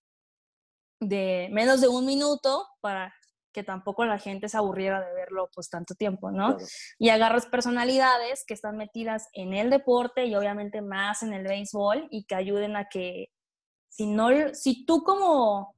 de 0.99 1.49
menos 1.51 1.81
de 1.81 1.87
un 1.87 2.05
minuto 2.05 2.67
para 2.79 3.13
que 3.51 3.63
tampoco 3.63 4.05
la 4.05 4.17
gente 4.17 4.47
se 4.47 4.57
aburriera 4.57 5.01
de 5.01 5.13
verlo 5.13 5.49
pues 5.53 5.69
tanto 5.69 5.93
tiempo, 5.95 6.31
¿no? 6.31 6.57
Y 6.97 7.09
agarras 7.09 7.45
personalidades 7.47 8.45
que 8.47 8.53
están 8.53 8.77
metidas 8.77 9.27
en 9.33 9.53
el 9.53 9.69
deporte 9.69 10.25
y 10.25 10.35
obviamente 10.35 10.81
más 10.81 11.21
en 11.23 11.33
el 11.33 11.43
béisbol 11.43 12.07
y 12.11 12.23
que 12.25 12.35
ayuden 12.35 12.77
a 12.77 12.87
que 12.87 13.27
si 13.89 14.07
no, 14.07 14.29
si 14.53 14.85
tú 14.85 15.03
como, 15.03 15.75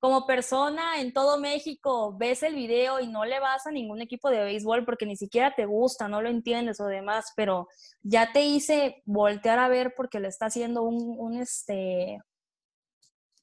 como 0.00 0.26
persona 0.26 1.00
en 1.00 1.12
todo 1.12 1.38
México 1.38 2.16
ves 2.16 2.42
el 2.42 2.54
video 2.54 3.00
y 3.00 3.06
no 3.06 3.24
le 3.24 3.38
vas 3.38 3.66
a 3.66 3.70
ningún 3.70 4.00
equipo 4.00 4.30
de 4.30 4.42
béisbol 4.42 4.84
porque 4.84 5.06
ni 5.06 5.16
siquiera 5.16 5.54
te 5.54 5.66
gusta, 5.66 6.08
no 6.08 6.22
lo 6.22 6.28
entiendes 6.28 6.80
o 6.80 6.86
demás, 6.86 7.32
pero 7.36 7.68
ya 8.02 8.32
te 8.32 8.42
hice 8.42 9.02
voltear 9.04 9.58
a 9.58 9.68
ver 9.68 9.94
porque 9.94 10.18
le 10.18 10.28
está 10.28 10.46
haciendo 10.46 10.82
un, 10.82 11.16
un 11.18 11.34
este, 11.34 12.18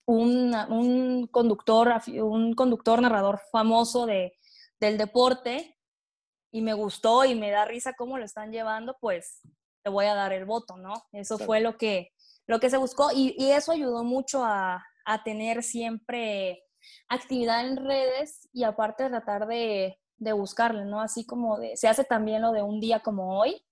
un, 0.08 1.28
conductor, 1.32 2.02
un 2.24 2.54
conductor 2.54 3.02
narrador 3.02 3.40
famoso 3.52 4.06
de, 4.06 4.34
del 4.80 4.98
deporte 4.98 5.78
y 6.52 6.62
me 6.62 6.74
gustó 6.74 7.26
y 7.26 7.36
me 7.36 7.52
da 7.52 7.66
risa 7.66 7.94
cómo 7.94 8.18
lo 8.18 8.26
están 8.26 8.52
llevando, 8.52 8.98
pues 9.00 9.42
te 9.84 9.90
voy 9.90 10.06
a 10.06 10.16
dar 10.16 10.34
el 10.34 10.46
voto, 10.46 10.78
¿no? 10.78 10.94
Eso 11.12 11.38
fue 11.38 11.60
lo 11.60 11.78
que, 11.78 12.10
lo 12.48 12.60
que 12.60 12.70
se 12.70 12.78
buscó 12.78 13.10
y, 13.14 13.36
eso 13.52 13.74
ayudó 13.74 14.04
mucho 14.04 14.44
a, 14.44 14.84
tener 15.24 15.64
siempre 15.64 16.64
actividad 17.10 17.66
en 17.66 17.78
redes 17.78 18.50
y 18.54 18.64
aparte 18.64 19.10
tratar 19.10 19.48
de, 19.48 20.00
de 20.18 20.34
buscarle, 20.34 20.86
¿no? 20.86 21.02
Así 21.02 21.26
como 21.26 21.58
de, 21.58 21.78
se 21.78 21.88
hace 21.88 22.04
también 22.04 22.42
lo 22.42 22.52
de 22.52 22.62
un 22.62 22.80
día 22.80 23.00
como 23.00 23.40
hoy, 23.40 23.64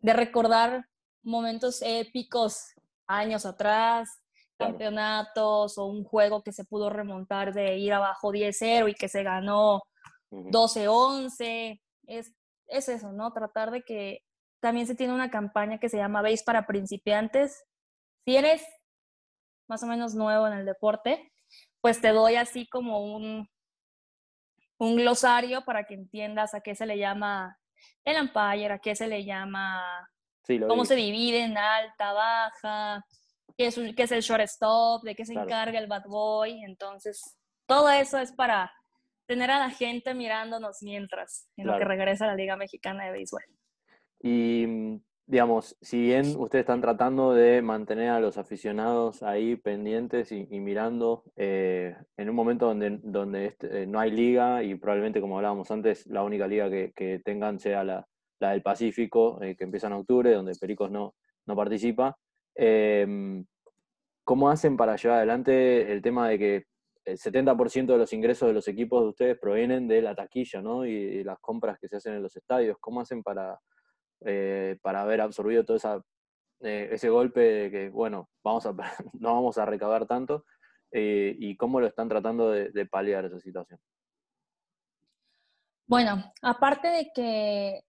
de 0.00 0.12
recordar 0.12 0.86
momentos 1.22 1.80
épicos 1.82 2.74
años 3.06 3.46
atrás, 3.46 4.08
campeonatos 4.58 5.78
o 5.78 5.86
un 5.86 6.04
juego 6.04 6.42
que 6.42 6.52
se 6.52 6.64
pudo 6.64 6.90
remontar 6.90 7.52
de 7.52 7.78
ir 7.78 7.92
abajo 7.92 8.32
10-0 8.32 8.90
y 8.90 8.94
que 8.94 9.08
se 9.08 9.22
ganó 9.22 9.82
12-11. 10.30 11.80
Es, 12.06 12.32
es 12.66 12.88
eso, 12.88 13.12
¿no? 13.12 13.32
Tratar 13.32 13.70
de 13.70 13.82
que 13.82 14.22
también 14.60 14.86
se 14.86 14.94
tiene 14.94 15.14
una 15.14 15.30
campaña 15.30 15.78
que 15.78 15.88
se 15.88 15.96
llama 15.96 16.22
Base 16.22 16.44
para 16.44 16.66
principiantes. 16.66 17.64
Si 18.24 18.36
eres 18.36 18.62
más 19.72 19.82
o 19.82 19.86
menos 19.86 20.14
nuevo 20.14 20.46
en 20.46 20.52
el 20.52 20.66
deporte, 20.66 21.32
pues 21.80 21.98
te 21.98 22.10
doy 22.10 22.36
así 22.36 22.68
como 22.68 23.02
un, 23.02 23.48
un 24.78 24.96
glosario 24.96 25.64
para 25.64 25.84
que 25.84 25.94
entiendas 25.94 26.52
a 26.52 26.60
qué 26.60 26.74
se 26.74 26.84
le 26.84 26.98
llama 26.98 27.58
el 28.04 28.20
umpire, 28.20 28.74
a 28.74 28.78
qué 28.78 28.94
se 28.94 29.08
le 29.08 29.24
llama, 29.24 29.82
cómo 30.68 30.84
se 30.84 30.94
divide 30.94 31.42
en 31.42 31.56
alta, 31.56 32.12
baja, 32.12 33.06
qué 33.56 33.68
es, 33.68 33.80
qué 33.96 34.02
es 34.02 34.12
el 34.12 34.20
shortstop, 34.20 35.04
de 35.04 35.14
qué 35.14 35.24
se 35.24 35.32
encarga 35.32 35.78
el 35.78 35.86
bad 35.86 36.04
boy. 36.06 36.62
Entonces, 36.64 37.38
todo 37.66 37.88
eso 37.88 38.18
es 38.18 38.30
para 38.30 38.70
tener 39.26 39.50
a 39.50 39.58
la 39.58 39.70
gente 39.70 40.12
mirándonos 40.12 40.82
mientras, 40.82 41.48
en 41.56 41.66
lo 41.66 41.78
que 41.78 41.84
regresa 41.84 42.26
a 42.26 42.28
la 42.28 42.34
Liga 42.34 42.56
Mexicana 42.56 43.06
de 43.06 43.12
Béisbol. 43.12 43.42
Y, 44.20 44.66
digamos, 45.32 45.76
si 45.80 46.00
bien 46.00 46.36
ustedes 46.36 46.62
están 46.62 46.80
tratando 46.80 47.32
de 47.32 47.62
mantener 47.62 48.10
a 48.10 48.20
los 48.20 48.38
aficionados 48.38 49.22
ahí 49.22 49.56
pendientes 49.56 50.30
y, 50.30 50.44
mirando, 50.60 51.24
eh, 51.36 51.96
en 52.16 52.30
un 52.30 52.36
momento 52.36 52.66
donde, 52.66 53.00
donde 53.02 53.46
este, 53.46 53.82
eh, 53.82 53.86
no 53.86 53.98
hay 53.98 54.10
liga 54.12 54.62
y 54.62 54.76
probablemente, 54.76 55.20
como 55.20 55.38
hablábamos 55.38 55.70
antes, 55.70 56.06
la 56.06 56.22
única 56.22 56.46
liga 56.46 56.70
que, 56.70 57.20
tengan 57.24 57.58
sea 57.58 57.82
la, 57.82 58.06
la 58.40 58.50
del 58.52 58.62
Pacífico, 58.62 59.42
eh, 59.42 59.56
que 59.56 59.64
empieza 59.64 59.88
en 59.88 59.94
octubre, 59.94 60.32
donde 60.32 60.54
Pericos 60.54 60.90
no, 60.90 61.14
no 61.46 61.56
participa, 61.56 62.16
Em, 62.54 63.44
¿Cómo 64.24 64.50
hacen 64.50 64.76
para 64.76 64.96
llevar 64.96 65.18
adelante 65.18 65.92
el 65.92 66.02
tema 66.02 66.28
de 66.28 66.38
que 66.38 66.64
el 67.04 67.18
70% 67.18 67.92
de 67.92 67.98
los 67.98 68.12
ingresos 68.12 68.46
de 68.46 68.54
los 68.54 68.68
equipos 68.68 69.02
de 69.02 69.08
ustedes 69.08 69.38
provienen 69.38 69.88
de 69.88 70.00
la 70.00 70.14
taquilla, 70.14 70.62
¿no? 70.62 70.86
Y, 70.86 71.24
las 71.24 71.40
compras 71.40 71.78
que 71.80 71.88
se 71.88 71.96
hacen 71.96 72.14
en 72.14 72.22
los 72.22 72.36
estadios. 72.36 72.76
¿Cómo 72.80 73.00
hacen 73.00 73.22
para, 73.22 73.58
eh, 74.24 74.78
para 74.82 75.02
haber 75.02 75.20
absorbido 75.20 75.64
todo 75.64 75.76
esa, 75.76 76.02
eh, 76.60 76.90
ese 76.92 77.08
golpe 77.08 77.40
de 77.40 77.70
que, 77.70 77.88
bueno, 77.90 78.28
vamos 78.42 78.66
a, 78.66 78.72
no 79.14 79.34
vamos 79.34 79.58
a 79.58 79.66
recabar 79.66 80.06
tanto? 80.06 80.44
Eh, 80.90 81.34
¿Y 81.38 81.56
cómo 81.56 81.80
lo 81.80 81.86
están 81.86 82.08
tratando 82.08 82.50
de, 82.50 82.70
de 82.70 82.86
paliar 82.86 83.24
esa 83.24 83.40
situación? 83.40 83.80
Bueno, 85.86 86.32
aparte 86.42 86.88
de 86.88 87.10
que 87.14 87.80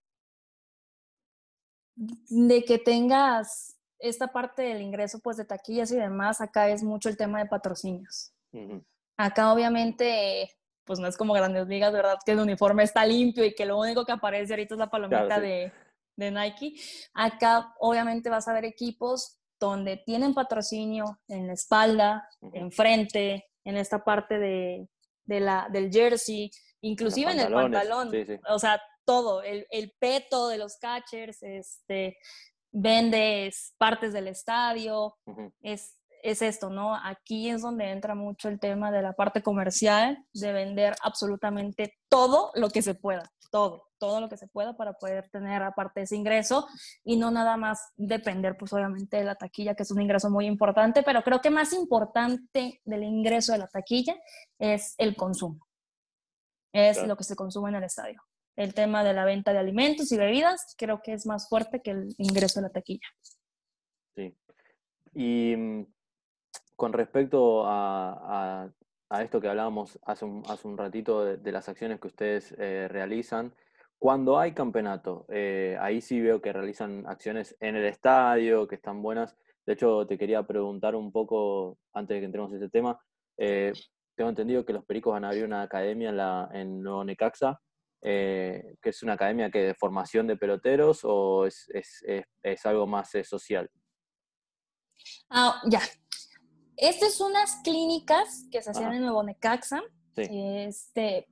de 1.95 2.65
que 2.65 2.79
tengas 2.79 3.77
esta 3.99 4.27
parte 4.27 4.63
del 4.63 4.81
ingreso 4.81 5.19
pues 5.19 5.37
de 5.37 5.45
taquillas 5.45 5.91
y 5.91 5.95
demás, 5.95 6.41
acá 6.41 6.69
es 6.69 6.83
mucho 6.83 7.09
el 7.09 7.17
tema 7.17 7.39
de 7.39 7.45
patrocinios. 7.45 8.33
Acá 9.17 9.53
obviamente 9.53 10.49
pues 10.83 10.99
no 10.99 11.07
es 11.07 11.15
como 11.15 11.33
grandes 11.33 11.67
ligas, 11.67 11.93
¿verdad? 11.93 12.17
Que 12.25 12.33
el 12.33 12.39
uniforme 12.39 12.83
está 12.83 13.05
limpio 13.05 13.45
y 13.45 13.55
que 13.55 13.65
lo 13.65 13.79
único 13.79 14.05
que 14.05 14.11
aparece 14.11 14.53
ahorita 14.53 14.75
es 14.75 14.79
la 14.79 14.89
palomita 14.89 15.39
de, 15.39 15.71
de, 16.15 16.31
Nike. 16.31 16.75
Acá 17.13 17.73
obviamente 17.79 18.29
vas 18.29 18.47
a 18.47 18.53
ver 18.53 18.65
equipos 18.65 19.39
donde 19.59 19.97
tienen 19.97 20.33
patrocinio 20.33 21.19
en 21.27 21.47
la 21.47 21.53
espalda, 21.53 22.27
en 22.53 22.71
frente, 22.71 23.45
en 23.63 23.77
esta 23.77 24.03
parte 24.03 24.37
de, 24.37 24.87
de 25.25 25.39
la, 25.39 25.67
del 25.71 25.91
jersey, 25.91 26.51
inclusive 26.81 27.31
en 27.31 27.39
el 27.39 27.53
pantalón. 27.53 28.11
O 28.49 28.59
sea, 28.59 28.81
todo, 29.05 29.41
el, 29.41 29.65
el, 29.69 29.93
peto 29.99 30.47
de 30.47 30.57
los 30.57 30.77
catchers, 30.77 31.41
este, 31.43 32.17
vendes 32.71 33.73
partes 33.77 34.13
del 34.13 34.27
estadio, 34.27 35.15
es, 35.61 35.97
es 36.23 36.41
esto, 36.41 36.69
¿no? 36.69 36.95
Aquí 36.95 37.49
es 37.49 37.61
donde 37.61 37.91
entra 37.91 38.15
mucho 38.15 38.49
el 38.49 38.59
tema 38.59 38.91
de 38.91 39.01
la 39.01 39.13
parte 39.13 39.43
comercial, 39.43 40.25
de 40.33 40.51
vender 40.53 40.95
absolutamente 41.03 41.95
todo 42.09 42.51
lo 42.55 42.69
que 42.69 42.81
se 42.81 42.95
pueda, 42.95 43.31
todo, 43.53 43.91
todo 43.99 44.19
lo 44.19 44.29
que 44.29 44.37
se 44.37 44.47
pueda 44.47 44.75
para 44.75 44.93
poder 44.93 45.29
tener 45.29 45.61
aparte 45.61 46.01
ese 46.01 46.15
ingreso 46.15 46.67
y 47.03 47.17
no 47.17 47.29
nada 47.29 47.55
más 47.55 47.91
depender, 47.95 48.57
pues 48.57 48.73
obviamente, 48.73 49.17
de 49.17 49.25
la 49.25 49.35
taquilla, 49.35 49.75
que 49.75 49.83
es 49.83 49.91
un 49.91 50.01
ingreso 50.01 50.31
muy 50.31 50.47
importante, 50.47 51.03
pero 51.03 51.21
creo 51.21 51.39
que 51.39 51.51
más 51.51 51.71
importante 51.71 52.81
del 52.83 53.03
ingreso 53.03 53.51
de 53.51 53.59
la 53.59 53.67
taquilla 53.67 54.15
es 54.57 54.95
el 54.97 55.15
consumo, 55.15 55.67
es 56.73 57.05
lo 57.05 57.15
que 57.15 57.23
se 57.23 57.35
consume 57.35 57.69
en 57.69 57.75
el 57.75 57.83
estadio 57.83 58.23
el 58.55 58.73
tema 58.73 59.03
de 59.03 59.13
la 59.13 59.25
venta 59.25 59.51
de 59.51 59.59
alimentos 59.59 60.11
y 60.11 60.17
bebidas, 60.17 60.75
creo 60.77 61.01
que 61.01 61.13
es 61.13 61.25
más 61.25 61.49
fuerte 61.49 61.81
que 61.81 61.91
el 61.91 62.13
ingreso 62.17 62.59
a 62.59 62.63
la 62.63 62.69
taquilla. 62.69 63.07
Sí. 64.15 64.35
Y 65.13 65.55
mm, 65.55 65.87
con 66.75 66.93
respecto 66.93 67.63
a, 67.65 68.69
esto 69.21 69.39
que 69.39 69.47
hablábamos 69.47 69.99
hace 70.05 70.25
un, 70.25 70.43
hace 70.47 70.67
un 70.67 70.77
ratito 70.77 71.23
de, 71.37 71.51
las 71.51 71.69
acciones 71.69 71.99
que 71.99 72.07
ustedes 72.07 72.53
eh, 72.57 72.87
realizan, 72.89 73.53
cuando 73.99 74.39
hay 74.39 74.53
campeonato, 74.53 75.25
eh, 75.29 75.77
ahí 75.79 76.01
sí 76.01 76.19
veo 76.19 76.41
que 76.41 76.51
realizan 76.51 77.05
acciones 77.07 77.55
en 77.59 77.75
el 77.75 77.85
estadio, 77.85 78.67
que 78.67 78.75
están 78.75 79.01
buenas. 79.01 79.37
De 79.65 79.73
hecho, 79.73 80.05
te 80.07 80.17
quería 80.17 80.43
preguntar 80.43 80.95
un 80.95 81.11
poco, 81.11 81.77
antes 81.93 82.15
de 82.15 82.19
que 82.19 82.25
entremos 82.25 82.51
en 82.51 82.57
ese 82.57 82.69
tema, 82.69 82.99
eh, 83.37 83.71
tengo 84.15 84.29
entendido 84.29 84.65
que 84.65 84.73
los 84.73 84.85
Pericos 84.85 85.13
van 85.13 85.25
a 85.25 85.29
abrir 85.29 85.45
una 85.45 85.61
academia 85.61 86.09
en, 86.09 86.17
la, 86.17 86.49
en 86.51 86.81
Nuevo 86.81 87.03
Necaxa 87.03 87.59
que 88.01 88.75
es 88.83 89.01
una 89.01 89.13
academia 89.13 89.49
que 89.49 89.59
de 89.59 89.75
formación 89.75 90.27
de 90.27 90.35
peloteros 90.35 91.01
o 91.03 91.45
es, 91.45 92.65
algo 92.65 92.85
más 92.85 93.11
social? 93.23 93.69
Ah, 95.29 95.61
ya. 95.69 95.79
Estas 96.77 97.13
son 97.15 97.31
unas 97.31 97.57
clínicas 97.63 98.45
que 98.51 98.61
se 98.61 98.71
hacían 98.71 98.93
en 98.93 99.01
Nuevo 99.01 99.23
Necaxa. 99.23 99.81
Este, 100.15 101.27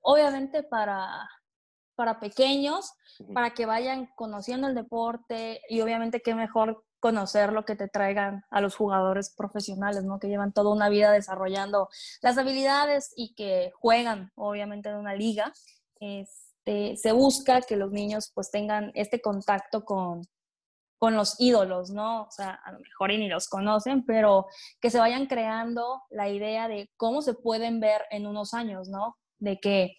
obviamente 0.00 0.62
para, 0.62 1.28
para 1.94 2.18
pequeños, 2.20 2.92
para 3.34 3.50
que 3.50 3.66
vayan 3.66 4.10
conociendo 4.14 4.68
el 4.68 4.74
deporte 4.74 5.60
y 5.68 5.80
obviamente 5.80 6.22
qué 6.22 6.34
mejor 6.34 6.84
conocer 7.00 7.52
lo 7.52 7.64
que 7.64 7.74
te 7.74 7.88
traigan 7.88 8.44
a 8.50 8.60
los 8.60 8.76
jugadores 8.76 9.34
profesionales, 9.36 10.04
¿no? 10.04 10.18
Que 10.18 10.28
llevan 10.28 10.52
toda 10.52 10.70
una 10.70 10.88
vida 10.88 11.10
desarrollando 11.10 11.88
las 12.22 12.38
habilidades 12.38 13.12
y 13.16 13.34
que 13.34 13.72
juegan, 13.74 14.30
obviamente, 14.36 14.88
en 14.88 14.96
una 14.96 15.14
liga 15.14 15.52
este, 16.02 16.96
se 16.96 17.12
busca 17.12 17.60
que 17.60 17.76
los 17.76 17.92
niños 17.92 18.32
pues 18.34 18.50
tengan 18.50 18.90
este 18.94 19.20
contacto 19.20 19.84
con, 19.84 20.22
con 21.02 21.16
los 21.16 21.34
ídolos, 21.40 21.90
¿no? 21.90 22.22
O 22.22 22.30
sea, 22.30 22.60
a 22.64 22.70
lo 22.70 22.78
mejor 22.78 23.10
ni 23.10 23.26
los 23.26 23.48
conocen, 23.48 24.04
pero 24.04 24.46
que 24.80 24.88
se 24.88 25.00
vayan 25.00 25.26
creando 25.26 26.00
la 26.10 26.28
idea 26.28 26.68
de 26.68 26.92
cómo 26.96 27.22
se 27.22 27.34
pueden 27.34 27.80
ver 27.80 28.02
en 28.12 28.24
unos 28.24 28.54
años, 28.54 28.86
¿no? 28.88 29.16
De 29.40 29.58
que, 29.58 29.96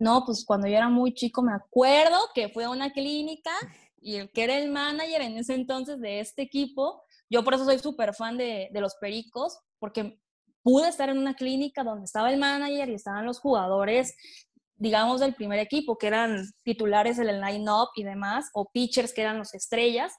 no, 0.00 0.24
pues 0.26 0.44
cuando 0.44 0.66
yo 0.66 0.76
era 0.76 0.88
muy 0.88 1.14
chico 1.14 1.42
me 1.42 1.52
acuerdo 1.52 2.16
que 2.34 2.48
fue 2.48 2.64
a 2.64 2.70
una 2.70 2.90
clínica 2.90 3.52
y 4.00 4.16
el 4.16 4.32
que 4.32 4.42
era 4.42 4.58
el 4.58 4.72
manager 4.72 5.22
en 5.22 5.38
ese 5.38 5.54
entonces 5.54 6.00
de 6.00 6.18
este 6.18 6.42
equipo, 6.42 7.04
yo 7.30 7.44
por 7.44 7.54
eso 7.54 7.64
soy 7.64 7.78
súper 7.78 8.12
fan 8.12 8.36
de, 8.36 8.68
de 8.72 8.80
los 8.80 8.96
Pericos, 8.96 9.60
porque 9.78 10.18
pude 10.64 10.88
estar 10.88 11.08
en 11.08 11.18
una 11.18 11.34
clínica 11.34 11.84
donde 11.84 12.06
estaba 12.06 12.32
el 12.32 12.40
manager 12.40 12.88
y 12.88 12.94
estaban 12.94 13.26
los 13.26 13.38
jugadores, 13.38 14.16
digamos, 14.80 15.20
del 15.20 15.34
primer 15.34 15.58
equipo, 15.58 15.98
que 15.98 16.06
eran 16.06 16.42
titulares 16.64 17.18
en 17.18 17.28
el 17.28 17.40
line-up 17.40 17.90
y 17.94 18.02
demás, 18.02 18.48
o 18.54 18.70
pitchers 18.72 19.12
que 19.12 19.20
eran 19.20 19.38
los 19.38 19.54
estrellas. 19.54 20.12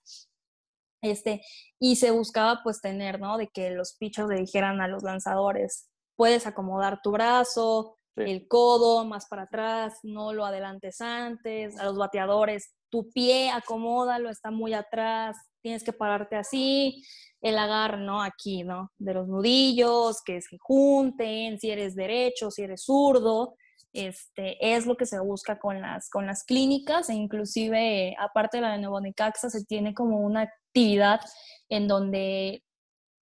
Este, 1.01 1.41
y 1.79 1.95
se 1.95 2.11
buscaba 2.11 2.61
pues 2.63 2.79
tener, 2.79 3.19
¿no? 3.19 3.37
De 3.37 3.47
que 3.47 3.71
los 3.71 3.95
pitchers 3.97 4.29
le 4.29 4.39
dijeran 4.39 4.79
a 4.79 4.87
los 4.87 5.01
lanzadores, 5.01 5.89
puedes 6.15 6.45
acomodar 6.45 7.01
tu 7.01 7.11
brazo, 7.11 7.97
el 8.15 8.47
codo 8.47 9.03
más 9.03 9.27
para 9.27 9.43
atrás, 9.43 9.95
no 10.03 10.31
lo 10.31 10.45
adelantes 10.45 11.01
antes, 11.01 11.79
a 11.79 11.85
los 11.85 11.97
bateadores, 11.97 12.75
tu 12.91 13.09
pie 13.09 13.49
acomódalo, 13.49 14.29
está 14.29 14.51
muy 14.51 14.75
atrás, 14.75 15.37
tienes 15.63 15.83
que 15.83 15.93
pararte 15.93 16.35
así, 16.35 17.03
el 17.41 17.57
agarre, 17.57 17.97
¿no? 17.97 18.21
Aquí, 18.21 18.63
¿no? 18.63 18.91
De 18.99 19.15
los 19.15 19.27
nudillos, 19.27 20.21
que 20.23 20.39
se 20.39 20.59
junten, 20.59 21.59
si 21.59 21.71
eres 21.71 21.95
derecho, 21.95 22.51
si 22.51 22.61
eres 22.61 22.83
zurdo, 22.83 23.55
este, 23.93 24.75
es 24.75 24.85
lo 24.85 24.95
que 24.95 25.05
se 25.05 25.19
busca 25.19 25.59
con 25.59 25.81
las, 25.81 26.09
con 26.09 26.25
las 26.25 26.43
clínicas 26.43 27.09
e 27.09 27.13
inclusive, 27.13 28.15
aparte 28.19 28.57
de 28.57 28.61
la 28.61 28.71
de 28.71 28.79
Nuevo 28.79 29.01
Necaxa, 29.01 29.49
se 29.49 29.65
tiene 29.65 29.93
como 29.93 30.19
una 30.19 30.41
actividad 30.41 31.21
en 31.69 31.87
donde 31.87 32.63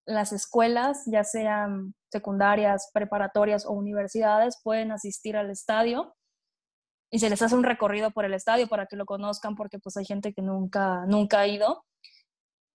las 0.05 0.31
escuelas, 0.31 1.03
ya 1.05 1.23
sean 1.23 1.93
secundarias, 2.11 2.89
preparatorias 2.93 3.65
o 3.65 3.71
universidades, 3.71 4.59
pueden 4.63 4.91
asistir 4.91 5.35
al 5.35 5.49
estadio 5.49 6.15
y 7.11 7.19
se 7.19 7.29
les 7.29 7.41
hace 7.41 7.55
un 7.55 7.63
recorrido 7.63 8.11
por 8.11 8.25
el 8.25 8.33
estadio 8.33 8.67
para 8.67 8.85
que 8.85 8.95
lo 8.95 9.05
conozcan 9.05 9.55
porque 9.55 9.79
pues 9.79 9.95
hay 9.97 10.05
gente 10.05 10.33
que 10.33 10.41
nunca, 10.41 11.05
nunca 11.07 11.41
ha 11.41 11.47
ido. 11.47 11.85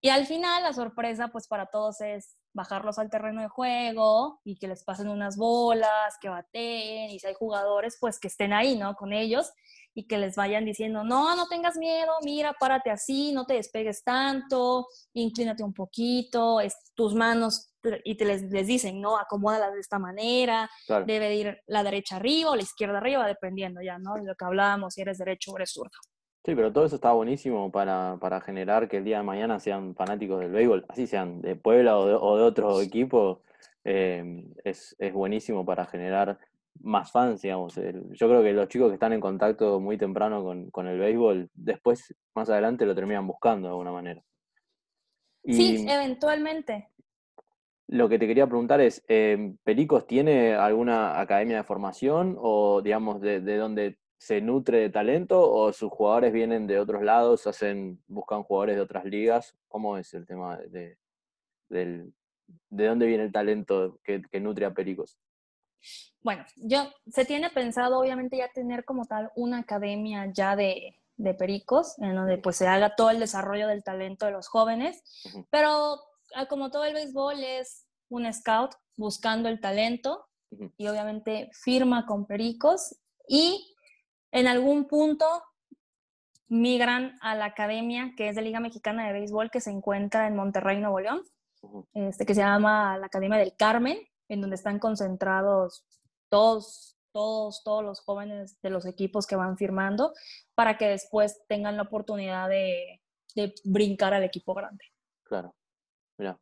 Y 0.02 0.08
al 0.08 0.26
final 0.26 0.62
la 0.62 0.72
sorpresa 0.72 1.28
pues 1.28 1.46
para 1.46 1.66
todos 1.66 2.00
es 2.00 2.36
bajarlos 2.54 2.98
al 2.98 3.10
terreno 3.10 3.40
de 3.40 3.48
juego 3.48 4.40
y 4.44 4.56
que 4.58 4.68
les 4.68 4.84
pasen 4.84 5.08
unas 5.08 5.36
bolas, 5.36 6.16
que 6.20 6.28
bateen 6.28 7.10
y 7.10 7.18
si 7.18 7.26
hay 7.26 7.34
jugadores 7.34 7.96
pues 8.00 8.18
que 8.18 8.28
estén 8.28 8.52
ahí, 8.52 8.76
¿no? 8.76 8.94
Con 8.94 9.12
ellos 9.12 9.52
y 9.94 10.06
que 10.06 10.18
les 10.18 10.36
vayan 10.36 10.64
diciendo, 10.64 11.04
no, 11.04 11.36
no 11.36 11.46
tengas 11.48 11.76
miedo, 11.76 12.12
mira, 12.22 12.54
párate 12.58 12.90
así, 12.90 13.32
no 13.32 13.44
te 13.44 13.54
despegues 13.54 14.02
tanto, 14.02 14.86
inclínate 15.12 15.62
un 15.62 15.74
poquito, 15.74 16.60
es, 16.60 16.74
tus 16.94 17.14
manos, 17.14 17.72
y 18.04 18.16
te 18.16 18.24
les, 18.24 18.42
les 18.44 18.66
dicen, 18.66 19.00
no, 19.00 19.18
acomódalas 19.18 19.74
de 19.74 19.80
esta 19.80 19.98
manera, 19.98 20.70
debe 21.06 21.34
ir 21.34 21.62
la 21.66 21.82
derecha 21.82 22.16
arriba 22.16 22.50
o 22.50 22.56
la 22.56 22.62
izquierda 22.62 22.98
arriba, 22.98 23.26
dependiendo 23.26 23.82
ya, 23.82 23.98
¿no? 23.98 24.14
De 24.14 24.24
lo 24.24 24.34
que 24.34 24.44
hablábamos, 24.44 24.94
si 24.94 25.02
eres 25.02 25.18
derecho 25.18 25.52
o 25.52 25.56
eres 25.56 25.72
zurdo. 25.72 25.98
Sí, 26.44 26.56
pero 26.56 26.72
todo 26.72 26.84
eso 26.84 26.96
está 26.96 27.12
buenísimo 27.12 27.70
para, 27.70 28.18
para, 28.20 28.40
generar 28.40 28.88
que 28.88 28.96
el 28.96 29.04
día 29.04 29.18
de 29.18 29.22
mañana 29.22 29.60
sean 29.60 29.94
fanáticos 29.94 30.40
del 30.40 30.50
béisbol, 30.50 30.84
así 30.88 31.06
sean 31.06 31.40
de 31.40 31.54
Puebla 31.54 31.96
o 31.96 32.06
de, 32.06 32.14
o 32.14 32.36
de 32.36 32.42
otro 32.42 32.80
equipo, 32.80 33.42
eh, 33.84 34.44
es, 34.64 34.96
es 34.98 35.12
buenísimo 35.12 35.64
para 35.64 35.86
generar 35.86 36.38
más 36.80 37.12
fans, 37.12 37.42
digamos. 37.42 37.74
yo 37.74 38.28
creo 38.28 38.42
que 38.42 38.52
los 38.52 38.68
chicos 38.68 38.88
que 38.88 38.94
están 38.94 39.12
en 39.12 39.20
contacto 39.20 39.78
muy 39.78 39.96
temprano 39.96 40.42
con, 40.72 40.86
el 40.88 40.98
béisbol, 40.98 41.48
después, 41.54 42.12
más 42.34 42.50
adelante, 42.50 42.86
lo 42.86 42.94
terminan 42.94 43.26
buscando 43.26 43.68
de 43.68 43.72
alguna 43.72 43.92
manera. 43.92 44.22
sí, 45.44 45.86
eventualmente. 45.88 46.88
Lo 47.88 48.08
que 48.08 48.18
te 48.18 48.26
quería 48.26 48.46
preguntar 48.46 48.80
es, 48.80 49.04
eh, 49.06 49.54
¿Pericos 49.64 50.06
tiene 50.06 50.54
alguna 50.54 51.20
academia 51.20 51.58
de 51.58 51.64
formación 51.64 52.36
o, 52.38 52.80
digamos, 52.82 53.20
de, 53.20 53.40
de 53.40 53.56
dónde 53.56 53.98
se 54.22 54.40
nutre 54.40 54.78
de 54.78 54.88
talento 54.88 55.50
o 55.50 55.72
sus 55.72 55.90
jugadores 55.90 56.32
vienen 56.32 56.68
de 56.68 56.78
otros 56.78 57.02
lados, 57.02 57.48
hacen, 57.48 58.00
buscan 58.06 58.44
jugadores 58.44 58.76
de 58.76 58.82
otras 58.82 59.04
ligas? 59.04 59.56
¿Cómo 59.66 59.98
es 59.98 60.14
el 60.14 60.26
tema 60.26 60.58
de, 60.58 60.96
de 61.68 62.06
dónde 62.70 63.06
viene 63.06 63.24
el 63.24 63.32
talento 63.32 63.98
que, 64.04 64.22
que 64.22 64.38
nutre 64.38 64.64
a 64.64 64.72
Pericos? 64.72 65.18
Bueno, 66.20 66.44
yo 66.54 66.88
se 67.10 67.24
tiene 67.24 67.50
pensado 67.50 67.98
obviamente 67.98 68.36
ya 68.36 68.48
tener 68.52 68.84
como 68.84 69.06
tal 69.06 69.32
una 69.34 69.58
academia 69.58 70.30
ya 70.32 70.54
de, 70.54 70.96
pericos, 71.36 71.98
en 71.98 72.14
donde 72.14 72.38
pues 72.38 72.56
se 72.56 72.68
haga 72.68 72.94
todo 72.94 73.10
el 73.10 73.18
desarrollo 73.18 73.66
del 73.66 73.82
talento 73.82 74.26
de 74.26 74.32
los 74.32 74.46
jóvenes, 74.46 75.02
pero 75.50 75.98
ah, 76.36 76.46
como 76.46 76.70
todo 76.70 76.84
el 76.84 76.94
béisbol 76.94 77.42
es 77.42 77.86
un 78.08 78.32
scout 78.32 78.72
buscando 78.96 79.48
el 79.48 79.60
talento 79.60 80.26
y 80.76 80.86
obviamente 80.86 81.50
firma 81.52 82.06
con 82.06 82.26
pericos 82.26 82.96
y 83.28 83.71
en 84.32 84.46
algún 84.48 84.86
punto 84.86 85.26
migran 86.48 87.18
a 87.22 87.34
la 87.34 87.46
academia 87.46 88.12
que 88.16 88.28
es 88.28 88.36
de 88.36 88.42
Liga 88.42 88.60
Mexicana 88.60 89.06
de 89.06 89.12
Béisbol 89.12 89.50
que 89.50 89.60
se 89.60 89.70
encuentra 89.70 90.26
en 90.26 90.36
Monterrey, 90.36 90.80
Nuevo 90.80 91.00
León, 91.00 91.22
este, 91.94 92.26
que 92.26 92.34
se 92.34 92.40
llama 92.40 92.98
la 92.98 93.06
Academia 93.06 93.38
del 93.38 93.54
Carmen 93.56 93.98
en 94.28 94.40
donde 94.40 94.56
están 94.56 94.78
concentrados 94.78 95.84
todos, 96.28 96.96
todos, 97.12 97.62
todos 97.62 97.84
los 97.84 98.00
jóvenes 98.00 98.60
de 98.62 98.70
los 98.70 98.86
equipos 98.86 99.26
que 99.26 99.36
van 99.36 99.56
firmando 99.56 100.12
para 100.54 100.76
que 100.78 100.88
después 100.88 101.42
tengan 101.46 101.76
la 101.76 101.82
oportunidad 101.82 102.48
de, 102.48 103.00
brincar 103.64 104.12
al 104.12 104.24
equipo 104.24 104.52
grande. 104.52 104.84
Claro, 105.22 105.54
mira. 106.18 106.38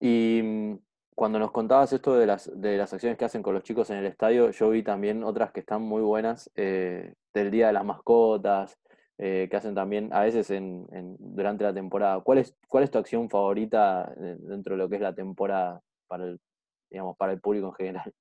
Y 0.00 0.40
mm, 0.42 0.78
cuando 1.20 1.38
nos 1.38 1.50
contabas 1.50 1.92
esto 1.92 2.14
de 2.14 2.24
las, 2.24 2.50
de 2.58 2.78
las 2.78 2.94
acciones 2.94 3.18
que 3.18 3.26
hacen 3.26 3.42
con 3.42 3.52
los 3.52 3.62
chicos 3.62 3.90
en 3.90 3.98
el 3.98 4.06
estadio, 4.06 4.52
yo 4.52 4.70
vi 4.70 4.82
también 4.82 5.22
otras 5.22 5.52
que 5.52 5.60
están 5.60 5.82
muy 5.82 6.00
buenas, 6.00 6.50
eh, 6.54 7.12
del 7.34 7.50
Día 7.50 7.66
de 7.66 7.74
las 7.74 7.84
Mascotas, 7.84 8.78
eh, 9.18 9.46
que 9.50 9.54
hacen 9.54 9.74
también 9.74 10.10
a 10.14 10.20
veces 10.20 10.48
en, 10.48 10.86
durante 11.18 11.64
la 11.64 11.74
temporada. 11.74 12.22
¿Cuál 12.22 12.38
es, 12.38 12.56
¿Cuál 12.66 12.84
es 12.84 12.90
tu 12.90 12.96
acción 12.96 13.28
favorita 13.28 14.10
eh, 14.16 14.36
dentro 14.38 14.72
de 14.74 14.78
lo 14.78 14.88
que 14.88 14.96
es 14.96 15.02
la 15.02 15.14
temporada 15.14 15.82
para 16.06 16.24
el, 16.24 16.40
digamos, 16.88 17.18
para 17.18 17.32
el 17.32 17.40
público 17.42 17.66
en 17.66 17.74
general? 17.74 18.14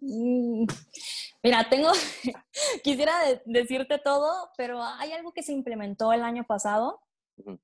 Mm, 0.00 0.64
mira, 1.44 1.68
tengo, 1.70 1.92
quisiera 2.82 3.14
decirte 3.46 4.00
todo, 4.00 4.50
pero 4.56 4.82
hay 4.82 5.12
algo 5.12 5.32
que 5.32 5.44
se 5.44 5.52
implementó 5.52 6.12
el 6.12 6.24
año 6.24 6.42
pasado 6.42 7.00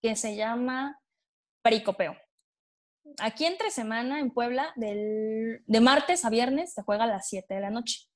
que 0.01 0.15
se 0.15 0.37
llama 0.37 1.01
pericopeo. 1.61 2.15
Aquí 3.19 3.45
entre 3.45 3.71
semana 3.71 4.21
en 4.21 4.31
Puebla, 4.31 4.73
del, 4.77 5.63
de 5.67 5.81
martes 5.81 6.25
a 6.25 6.31
viernes 6.31 6.73
se 6.73 6.83
juega 6.83 7.05
a 7.05 7.09
las 7.09 7.29
7 7.29 7.55
de 7.55 7.61
la 7.61 7.71
noche. 7.71 8.09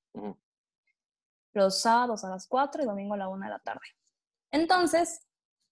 Los 1.53 1.81
sábados 1.81 2.25
a 2.25 2.31
las 2.31 2.47
4 2.47 2.83
y 2.83 2.87
domingo 2.87 3.15
a 3.15 3.19
la 3.19 3.29
1 3.29 3.45
de 3.45 3.51
la 3.51 3.59
tarde. 3.59 3.87
Entonces, 4.51 5.27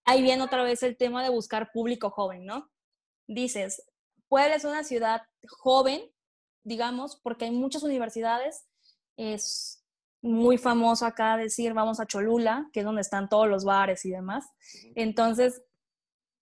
ahí 0.05 0.23
viene 0.23 0.43
otra 0.43 0.63
vez 0.63 0.83
el 0.83 0.97
tema 0.97 1.23
de 1.23 1.31
buscar 1.31 1.71
público 1.73 2.11
joven, 2.11 2.45
¿no? 2.45 2.71
Dices, 3.27 3.85
Puebla 4.29 4.57
es 4.57 4.65
una 4.65 4.85
ciudad 4.85 5.23
joven, 5.49 6.03
digamos, 6.65 7.17
porque 7.23 7.45
hay 7.45 7.51
muchas 7.51 7.83
universidades. 7.83 8.67
Es 9.17 9.85
muy 10.23 10.59
famoso 10.59 11.07
acá 11.07 11.37
decir 11.37 11.73
vamos 11.73 12.01
a 12.01 12.07
Cholula, 12.07 12.69
que 12.73 12.81
es 12.81 12.87
donde 12.87 13.01
están 13.01 13.29
todos 13.29 13.49
los 13.49 13.65
bares 13.65 14.05
y 14.05 14.11
demás. 14.11 14.47
Entonces, 14.95 15.63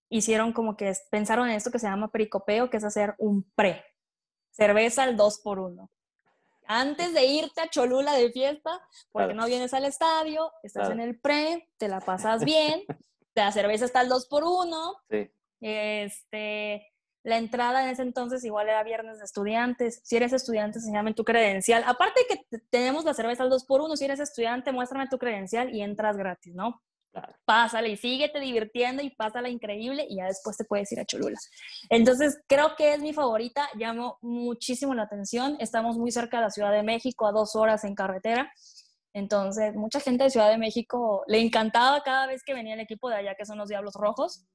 hicieron 0.09 0.53
como 0.53 0.77
que 0.77 0.93
pensaron 1.11 1.49
en 1.49 1.57
esto 1.57 1.71
que 1.71 1.79
se 1.79 1.87
llama 1.87 2.11
pericopeo, 2.11 2.71
que 2.71 2.79
es 2.79 2.85
hacer 2.85 3.15
un 3.19 3.43
pre. 3.55 3.85
Cerveza 4.51 5.05
al 5.05 5.17
2 5.17 5.41
por 5.41 5.61
1 5.61 5.91
Antes 6.67 7.15
de 7.15 7.27
irte 7.27 7.61
a 7.61 7.69
Cholula 7.69 8.13
de 8.15 8.31
fiesta, 8.33 8.81
porque 9.13 9.35
no 9.35 9.47
vienes 9.47 9.73
al 9.73 9.85
estadio, 9.85 10.53
estás 10.63 10.91
en 10.91 11.01
el 11.01 11.19
pre, 11.19 11.69
te 11.79 11.89
la 11.89 12.01
pasas 12.01 12.45
bien, 12.45 12.83
la 13.35 13.53
cerveza 13.53 13.85
está 13.85 14.01
al 14.01 14.09
2 14.09 14.27
por 14.27 14.45
1 14.45 14.95
Sí. 15.11 15.31
Este, 15.61 16.87
la 17.25 17.37
entrada 17.37 17.83
en 17.83 17.91
ese 17.91 18.03
entonces 18.03 18.45
igual 18.45 18.69
era 18.69 18.83
viernes 18.83 19.19
de 19.19 19.25
estudiantes. 19.25 20.01
Si 20.05 20.17
eres 20.17 20.33
estudiante, 20.33 20.79
enséñame 20.79 21.15
tu 21.15 21.25
credencial. 21.25 21.85
Aparte 21.87 22.21
de 22.21 22.37
que 22.37 22.59
tenemos 22.71 23.05
la 23.05 23.15
cerveza 23.15 23.43
al 23.43 23.51
2 23.51 23.65
por 23.65 23.81
1 23.81 23.97
si 23.97 24.05
eres 24.05 24.21
estudiante, 24.21 24.73
muéstrame 24.73 25.09
tu 25.09 25.19
credencial 25.19 25.75
y 25.75 25.83
entras 25.83 26.17
gratis, 26.17 26.55
¿no? 26.55 26.83
Pásale 27.45 27.89
y 27.89 27.97
síguete 27.97 28.39
divirtiendo 28.41 29.03
y 29.03 29.11
pásala 29.11 29.49
increíble 29.49 30.07
y 30.09 30.17
ya 30.17 30.27
después 30.27 30.57
te 30.57 30.65
puedes 30.65 30.91
ir 30.93 31.01
a 31.01 31.05
Cholula. 31.05 31.37
Entonces, 31.91 32.39
creo 32.47 32.77
que 32.77 32.95
es 32.95 33.01
mi 33.01 33.13
favorita, 33.13 33.69
llamó 33.79 34.19
muchísimo 34.21 34.95
la 34.95 35.03
atención. 35.05 35.57
Estamos 35.59 35.97
muy 35.97 36.13
cerca 36.13 36.39
de 36.39 36.45
la 36.45 36.51
Ciudad 36.51 36.73
de 36.73 36.83
México, 36.83 37.27
a 37.27 37.33
dos 37.33 37.57
horas 37.57 37.85
en 37.85 37.95
carretera. 37.95 38.53
Entonces, 39.15 39.75
mucha 39.75 40.01
gente 40.01 40.25
de 40.25 40.31
Ciudad 40.31 40.51
de 40.51 40.59
México 40.59 41.25
le 41.27 41.41
encantaba 41.41 42.03
cada 42.03 42.27
vez 42.27 42.43
que 42.45 42.55
venía 42.55 42.75
el 42.75 42.81
equipo 42.81 43.09
de 43.09 43.17
allá, 43.17 43.35
que 43.37 43.47
son 43.47 43.59
los 43.59 43.69
Diablos 43.69 43.95
Rojos 43.95 44.47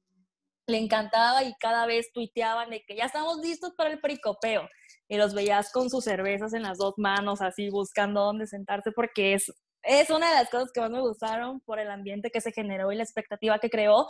le 0.66 0.78
encantaba 0.78 1.44
y 1.44 1.54
cada 1.60 1.86
vez 1.86 2.10
tuiteaban 2.12 2.70
de 2.70 2.82
que 2.86 2.96
ya 2.96 3.04
estamos 3.04 3.38
listos 3.38 3.72
para 3.76 3.90
el 3.90 4.00
pericopeo. 4.00 4.68
Y 5.08 5.18
los 5.18 5.34
veías 5.34 5.70
con 5.70 5.90
sus 5.90 6.04
cervezas 6.04 6.54
en 6.54 6.62
las 6.62 6.78
dos 6.78 6.94
manos, 6.96 7.42
así 7.42 7.68
buscando 7.68 8.22
dónde 8.22 8.46
sentarse, 8.46 8.90
porque 8.92 9.34
es, 9.34 9.52
es 9.84 10.10
una 10.10 10.30
de 10.30 10.36
las 10.36 10.50
cosas 10.50 10.72
que 10.72 10.80
más 10.80 10.90
me 10.90 11.00
gustaron 11.00 11.60
por 11.60 11.78
el 11.78 11.90
ambiente 11.90 12.30
que 12.30 12.40
se 12.40 12.52
generó 12.52 12.92
y 12.92 12.96
la 12.96 13.02
expectativa 13.02 13.58
que 13.58 13.70
creó. 13.70 14.06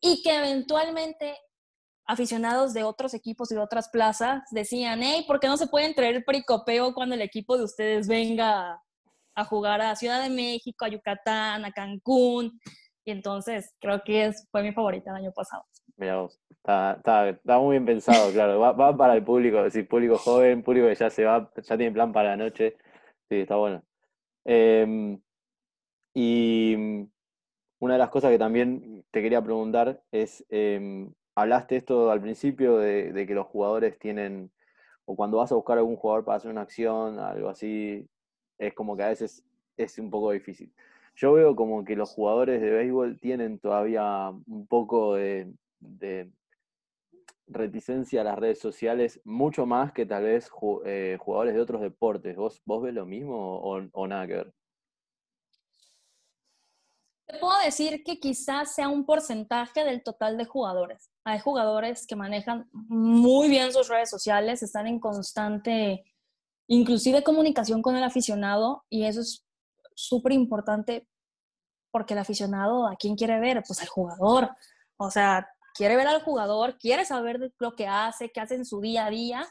Y 0.00 0.22
que 0.22 0.36
eventualmente 0.36 1.36
aficionados 2.06 2.74
de 2.74 2.84
otros 2.84 3.14
equipos 3.14 3.50
y 3.50 3.54
de 3.54 3.60
otras 3.60 3.88
plazas 3.88 4.42
decían, 4.50 5.02
hey, 5.02 5.24
¿por 5.26 5.40
qué 5.40 5.48
no 5.48 5.56
se 5.56 5.66
pueden 5.66 5.94
traer 5.94 6.16
el 6.16 6.24
pericopeo 6.24 6.92
cuando 6.92 7.14
el 7.14 7.22
equipo 7.22 7.56
de 7.56 7.64
ustedes 7.64 8.08
venga 8.08 8.80
a 9.34 9.44
jugar 9.44 9.80
a 9.80 9.96
Ciudad 9.96 10.22
de 10.22 10.30
México, 10.30 10.84
a 10.84 10.88
Yucatán, 10.88 11.64
a 11.64 11.72
Cancún? 11.72 12.60
Y 13.06 13.10
entonces 13.10 13.74
creo 13.80 14.02
que 14.04 14.26
es, 14.26 14.46
fue 14.50 14.62
mi 14.62 14.72
favorita 14.72 15.10
el 15.10 15.16
año 15.16 15.32
pasado. 15.32 15.64
Mira 15.96 16.16
vos, 16.20 16.40
está, 16.50 17.00
muy 17.60 17.72
bien 17.72 17.86
pensado, 17.86 18.32
claro. 18.32 18.58
Va, 18.58 18.96
para 18.96 19.14
el 19.14 19.24
público, 19.24 19.58
es 19.58 19.72
decir, 19.72 19.88
público 19.88 20.18
joven, 20.18 20.62
público 20.62 20.88
que 20.88 20.94
ya 20.94 21.10
se 21.10 21.24
va, 21.24 21.50
ya 21.56 21.76
tiene 21.76 21.92
plan 21.92 22.12
para 22.12 22.30
la 22.30 22.36
noche. 22.36 22.76
Sí, 23.28 23.40
está 23.40 23.56
bueno. 23.56 23.82
Em, 24.44 25.20
y 26.14 26.74
una 27.78 27.94
de 27.94 27.98
las 27.98 28.10
cosas 28.10 28.30
que 28.30 28.38
también 28.38 29.04
te 29.10 29.22
quería 29.22 29.42
preguntar 29.42 30.02
es, 30.12 30.44
em, 30.48 31.12
hablaste 31.34 31.76
esto 31.76 32.10
al 32.10 32.20
principio 32.20 32.78
de, 32.78 33.12
de, 33.12 33.26
que 33.26 33.34
los 33.34 33.46
jugadores 33.46 33.98
tienen, 33.98 34.50
o 35.06 35.16
cuando 35.16 35.38
vas 35.38 35.52
a 35.52 35.56
buscar 35.56 35.78
a 35.78 35.80
algún 35.80 35.96
jugador 35.96 36.24
para 36.24 36.36
hacer 36.38 36.50
una 36.50 36.62
acción, 36.62 37.18
algo 37.18 37.48
así, 37.48 38.08
es 38.58 38.74
como 38.74 38.96
que 38.96 39.02
a 39.04 39.08
veces 39.08 39.44
es 39.76 39.98
un 39.98 40.10
poco 40.10 40.32
difícil. 40.32 40.72
Yo 41.16 41.32
veo 41.32 41.54
como 41.56 41.84
que 41.84 41.96
los 41.96 42.10
jugadores 42.10 42.60
de 42.60 42.70
béisbol 42.70 43.20
tienen 43.20 43.58
todavía 43.58 44.30
un 44.30 44.66
poco 44.66 45.14
de, 45.14 45.52
reticencia 47.46 48.22
a 48.22 48.24
las 48.24 48.38
redes 48.38 48.58
sociales, 48.58 49.20
mucho 49.24 49.66
más 49.66 49.92
que 49.92 50.06
tal 50.06 50.24
vez 50.24 50.50
eh, 50.84 51.18
jugadores 51.20 51.54
de 51.54 51.60
otros 51.60 51.80
deportes. 51.80 52.36
¿Vos, 52.36 52.62
¿Vos 52.64 52.82
ves 52.82 52.94
lo 52.94 53.06
mismo 53.06 53.60
o, 53.60 54.06
nada 54.06 54.26
que 54.26 54.34
ver? 54.34 54.54
Te 57.26 57.38
puedo 57.38 57.58
decir 57.64 58.02
que 58.04 58.20
quizás 58.20 58.74
sea 58.74 58.88
un 58.88 59.06
porcentaje 59.06 59.84
del 59.84 60.02
total 60.02 60.36
de 60.36 60.44
jugadores. 60.44 61.10
Hay 61.24 61.40
jugadores 61.40 62.06
que 62.06 62.16
manejan 62.16 62.68
muy 62.72 63.48
bien 63.48 63.72
sus 63.72 63.88
redes 63.88 64.10
sociales, 64.10 64.62
están 64.62 64.86
en 64.86 65.00
constante, 65.00 66.04
inclusive 66.66 67.22
comunicación 67.22 67.82
con 67.82 67.96
el 67.96 68.04
aficionado 68.04 68.84
y 68.88 69.04
eso 69.04 69.20
es 69.20 69.44
súper 69.94 70.32
importante 70.32 71.08
porque 71.90 72.14
el 72.14 72.20
aficionado, 72.20 72.86
¿a 72.86 72.96
quién 72.96 73.16
quiere 73.16 73.38
ver? 73.38 73.62
Pues 73.66 73.80
al 73.80 73.88
jugador. 73.88 74.50
O 74.96 75.10
sea, 75.10 75.48
quiere 75.74 75.96
ver 75.96 76.06
al 76.06 76.22
jugador, 76.22 76.78
quiere 76.78 77.04
saber 77.04 77.52
lo 77.58 77.74
que 77.74 77.86
hace, 77.86 78.30
qué 78.30 78.40
hace 78.40 78.54
en 78.54 78.64
su 78.64 78.80
día 78.80 79.06
a 79.06 79.10
día. 79.10 79.46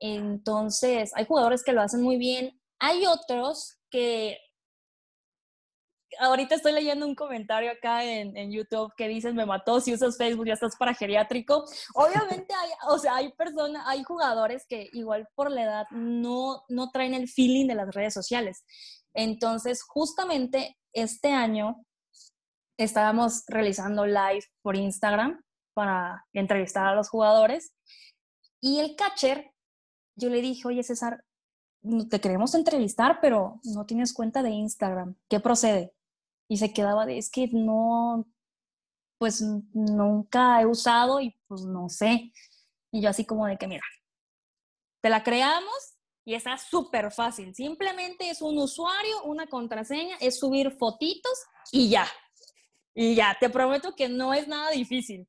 Entonces, 0.00 1.12
hay 1.14 1.26
jugadores 1.26 1.62
que 1.62 1.72
lo 1.72 1.82
hacen 1.82 2.02
muy 2.02 2.16
bien. 2.16 2.58
Hay 2.80 3.06
otros 3.06 3.78
que... 3.90 4.38
Ahorita 6.20 6.54
estoy 6.54 6.72
leyendo 6.72 7.06
un 7.06 7.14
comentario 7.14 7.70
acá 7.70 8.02
en, 8.02 8.50
YouTube 8.50 8.90
que 8.96 9.08
dicen, 9.08 9.36
me 9.36 9.44
mató, 9.44 9.78
si 9.78 9.92
usas 9.92 10.16
Facebook 10.16 10.46
ya 10.46 10.54
estás 10.54 10.74
para 10.76 10.94
geriátrico. 10.94 11.64
Obviamente 11.94 12.54
hay, 12.54 12.70
o 12.88 12.98
sea, 12.98 13.16
hay 13.16 13.30
personas, 13.34 13.84
hay 13.86 14.02
jugadores 14.04 14.64
que 14.66 14.88
igual 14.94 15.28
por 15.34 15.50
la 15.50 15.64
edad 15.64 15.86
no, 15.90 16.64
no 16.70 16.90
traen 16.90 17.12
el 17.12 17.28
feeling 17.28 17.68
de 17.68 17.74
las 17.74 17.94
redes 17.94 18.14
sociales. 18.14 18.64
Entonces, 19.12 19.82
justamente 19.82 20.78
este 20.94 21.30
año 21.30 21.76
estábamos 22.78 23.44
realizando 23.46 24.06
live 24.06 24.44
por 24.62 24.76
Instagram 24.76 25.38
para 25.78 26.26
entrevistar 26.32 26.88
a 26.88 26.94
los 26.96 27.08
jugadores 27.08 27.72
y 28.60 28.80
el 28.80 28.96
catcher, 28.96 29.54
yo 30.16 30.28
le 30.28 30.42
dije, 30.42 30.66
oye 30.66 30.82
César, 30.82 31.24
te 32.10 32.20
queremos 32.20 32.56
entrevistar, 32.56 33.20
pero 33.22 33.60
no 33.62 33.86
tienes 33.86 34.12
cuenta 34.12 34.42
de 34.42 34.50
Instagram, 34.50 35.14
¿qué 35.28 35.38
procede? 35.38 35.94
Y 36.48 36.56
se 36.56 36.72
quedaba 36.72 37.06
de, 37.06 37.16
es 37.16 37.30
que 37.30 37.48
no, 37.52 38.26
pues 39.18 39.40
nunca 39.40 40.60
he 40.60 40.66
usado 40.66 41.20
y 41.20 41.38
pues 41.46 41.62
no 41.62 41.88
sé. 41.88 42.32
Y 42.90 43.00
yo 43.00 43.10
así 43.10 43.24
como 43.24 43.46
de 43.46 43.56
que, 43.56 43.68
mira, 43.68 43.84
te 45.00 45.10
la 45.10 45.22
creamos 45.22 45.96
y 46.24 46.34
está 46.34 46.58
súper 46.58 47.12
fácil. 47.12 47.54
Simplemente 47.54 48.30
es 48.30 48.42
un 48.42 48.58
usuario, 48.58 49.22
una 49.22 49.46
contraseña, 49.46 50.16
es 50.18 50.40
subir 50.40 50.72
fotitos 50.72 51.38
y 51.70 51.88
ya. 51.88 52.08
Y 52.96 53.14
ya, 53.14 53.36
te 53.38 53.48
prometo 53.48 53.94
que 53.94 54.08
no 54.08 54.34
es 54.34 54.48
nada 54.48 54.72
difícil. 54.72 55.28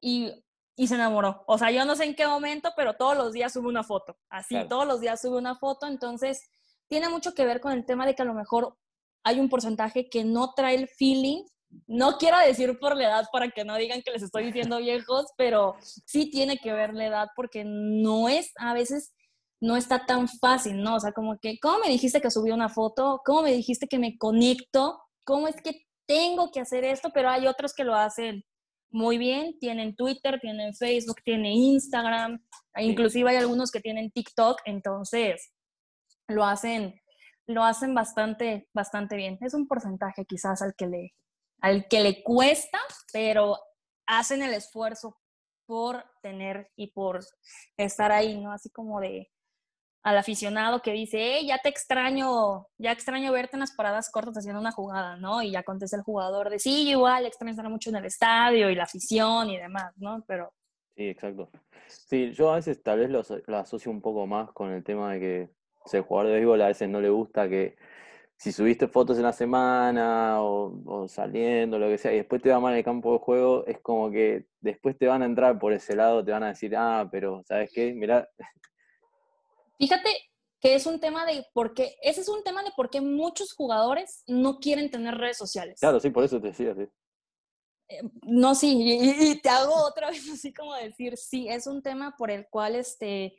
Y, 0.00 0.32
y, 0.76 0.86
se 0.86 0.94
enamoró. 0.94 1.44
O 1.46 1.58
sea, 1.58 1.70
yo 1.70 1.84
no 1.84 1.96
sé 1.96 2.04
en 2.04 2.14
qué 2.14 2.26
momento, 2.26 2.72
pero 2.76 2.94
todos 2.94 3.16
los 3.16 3.32
días 3.32 3.52
sube 3.52 3.68
una 3.68 3.84
foto. 3.84 4.16
Así, 4.28 4.56
todos 4.68 4.86
los 4.86 5.00
días 5.00 5.20
sube 5.20 5.38
una 5.38 5.56
foto. 5.56 5.86
Entonces, 5.86 6.50
tiene 6.88 7.08
mucho 7.08 7.34
que 7.34 7.46
ver 7.46 7.60
con 7.60 7.72
el 7.72 7.84
tema 7.86 8.06
de 8.06 8.14
que 8.14 8.22
a 8.22 8.26
lo 8.26 8.34
mejor 8.34 8.76
hay 9.24 9.40
un 9.40 9.48
porcentaje 9.48 10.08
que 10.08 10.24
no 10.24 10.52
trae 10.54 10.74
el 10.74 10.88
feeling. 10.88 11.44
No 11.86 12.18
quiero 12.18 12.38
decir 12.38 12.78
por 12.78 12.96
la 12.96 13.04
edad 13.04 13.24
para 13.32 13.50
que 13.50 13.64
no 13.64 13.76
digan 13.76 14.02
que 14.02 14.10
les 14.10 14.22
estoy 14.22 14.44
diciendo 14.44 14.78
viejos, 14.78 15.26
pero 15.36 15.76
sí 15.80 16.30
tiene 16.30 16.58
que 16.58 16.72
ver 16.72 16.92
la 16.92 17.06
edad 17.06 17.28
porque 17.34 17.64
no 17.64 18.28
es 18.28 18.52
a 18.58 18.74
veces 18.74 19.14
no 19.62 19.76
está 19.76 20.04
tan 20.04 20.28
fácil, 20.28 20.82
¿no? 20.82 20.96
O 20.96 21.00
sea, 21.00 21.12
como 21.12 21.38
que, 21.38 21.58
¿cómo 21.60 21.78
me 21.78 21.88
dijiste 21.88 22.20
que 22.20 22.32
subí 22.32 22.50
una 22.50 22.68
foto? 22.68 23.22
¿Cómo 23.24 23.42
me 23.42 23.52
dijiste 23.52 23.86
que 23.86 24.00
me 24.00 24.18
conecto? 24.18 25.00
¿Cómo 25.24 25.46
es 25.46 25.54
que 25.62 25.86
tengo 26.04 26.50
que 26.50 26.60
hacer 26.60 26.84
esto? 26.84 27.10
Pero 27.14 27.30
hay 27.30 27.46
otros 27.46 27.72
que 27.72 27.84
lo 27.84 27.94
hacen 27.94 28.44
muy 28.92 29.18
bien, 29.18 29.58
tienen 29.58 29.96
Twitter, 29.96 30.38
tienen 30.40 30.74
Facebook, 30.74 31.22
tienen 31.24 31.52
Instagram, 31.52 32.44
inclusive 32.76 33.30
hay 33.30 33.36
algunos 33.36 33.70
que 33.70 33.80
tienen 33.80 34.10
TikTok, 34.10 34.60
entonces 34.66 35.52
lo 36.28 36.44
hacen, 36.44 37.00
lo 37.46 37.64
hacen 37.64 37.94
bastante, 37.94 38.68
bastante 38.74 39.16
bien. 39.16 39.38
Es 39.40 39.54
un 39.54 39.66
porcentaje 39.66 40.24
quizás 40.26 40.62
al 40.62 40.74
que 40.76 40.86
le, 40.86 41.14
al 41.60 41.88
que 41.88 42.00
le 42.00 42.22
cuesta, 42.22 42.78
pero 43.12 43.58
hacen 44.06 44.42
el 44.42 44.52
esfuerzo 44.52 45.18
por 45.66 46.04
tener 46.22 46.70
y 46.76 46.92
por 46.92 47.20
estar 47.78 48.12
ahí, 48.12 48.38
¿no? 48.38 48.52
Así 48.52 48.68
como 48.68 49.00
de, 49.00 49.31
al 50.02 50.18
aficionado 50.18 50.82
que 50.82 50.92
dice, 50.92 51.18
hey, 51.20 51.46
ya 51.46 51.58
te 51.58 51.68
extraño, 51.68 52.66
ya 52.78 52.90
extraño 52.90 53.30
verte 53.32 53.56
en 53.56 53.60
las 53.60 53.72
paradas 53.72 54.10
cortas 54.10 54.36
haciendo 54.36 54.60
una 54.60 54.72
jugada, 54.72 55.16
¿no? 55.16 55.42
Y 55.42 55.52
ya 55.52 55.62
contesta 55.62 55.96
el 55.96 56.02
jugador 56.02 56.50
de, 56.50 56.58
sí, 56.58 56.88
igual, 56.88 57.24
extraño 57.24 57.52
estar 57.52 57.68
mucho 57.68 57.90
en 57.90 57.96
el 57.96 58.04
estadio 58.06 58.68
y 58.68 58.74
la 58.74 58.84
afición 58.84 59.50
y 59.50 59.58
demás, 59.58 59.92
¿no? 59.96 60.24
Pero... 60.26 60.52
Sí, 60.96 61.08
exacto. 61.08 61.50
Sí, 61.86 62.32
yo 62.32 62.50
a 62.52 62.56
veces 62.56 62.82
tal 62.82 62.98
vez 62.98 63.10
lo, 63.10 63.56
asocio 63.56 63.90
un 63.90 64.00
poco 64.00 64.26
más 64.26 64.50
con 64.52 64.72
el 64.72 64.82
tema 64.82 65.12
de 65.12 65.20
que 65.20 65.50
el 65.92 66.02
jugador 66.02 66.30
de 66.30 66.36
béisbol 66.36 66.62
a 66.62 66.66
veces 66.68 66.88
no 66.88 67.00
le 67.00 67.08
gusta 67.08 67.48
que 67.48 67.76
si 68.36 68.50
subiste 68.50 68.88
fotos 68.88 69.18
en 69.18 69.22
la 69.22 69.32
semana 69.32 70.42
o, 70.42 70.82
o, 70.84 71.08
saliendo, 71.08 71.78
lo 71.78 71.88
que 71.88 71.98
sea, 71.98 72.12
y 72.12 72.16
después 72.16 72.42
te 72.42 72.50
va 72.50 72.58
mal 72.58 72.72
en 72.72 72.78
el 72.78 72.84
campo 72.84 73.12
de 73.12 73.18
juego, 73.20 73.64
es 73.66 73.78
como 73.78 74.10
que 74.10 74.46
después 74.60 74.98
te 74.98 75.06
van 75.06 75.22
a 75.22 75.26
entrar 75.26 75.60
por 75.60 75.72
ese 75.72 75.94
lado, 75.94 76.24
te 76.24 76.32
van 76.32 76.42
a 76.42 76.48
decir, 76.48 76.74
ah, 76.76 77.08
pero 77.10 77.42
¿sabes 77.46 77.70
qué? 77.72 77.94
Mirá, 77.94 78.28
Fíjate 79.78 80.10
que 80.60 80.74
es 80.76 80.86
un 80.86 81.00
tema 81.00 81.26
de 81.26 81.44
por 81.52 81.74
qué, 81.74 81.96
ese 82.02 82.20
es 82.20 82.28
un 82.28 82.44
tema 82.44 82.62
de 82.62 82.70
por 82.76 82.88
qué 82.88 83.00
muchos 83.00 83.52
jugadores 83.52 84.22
no 84.28 84.60
quieren 84.60 84.90
tener 84.90 85.16
redes 85.16 85.36
sociales. 85.36 85.80
Claro, 85.80 85.98
sí, 85.98 86.10
por 86.10 86.22
eso 86.22 86.40
te 86.40 86.48
decía, 86.48 86.74
sí. 86.74 86.86
Eh, 87.88 88.02
no, 88.22 88.54
sí, 88.54 88.78
y, 88.80 89.40
te 89.40 89.48
hago 89.48 89.74
otra 89.74 90.10
vez 90.10 90.28
así 90.32 90.52
como 90.52 90.74
decir, 90.74 91.16
sí, 91.16 91.48
es 91.48 91.66
un 91.66 91.82
tema 91.82 92.14
por 92.16 92.30
el 92.30 92.46
cual 92.48 92.76
este, 92.76 93.36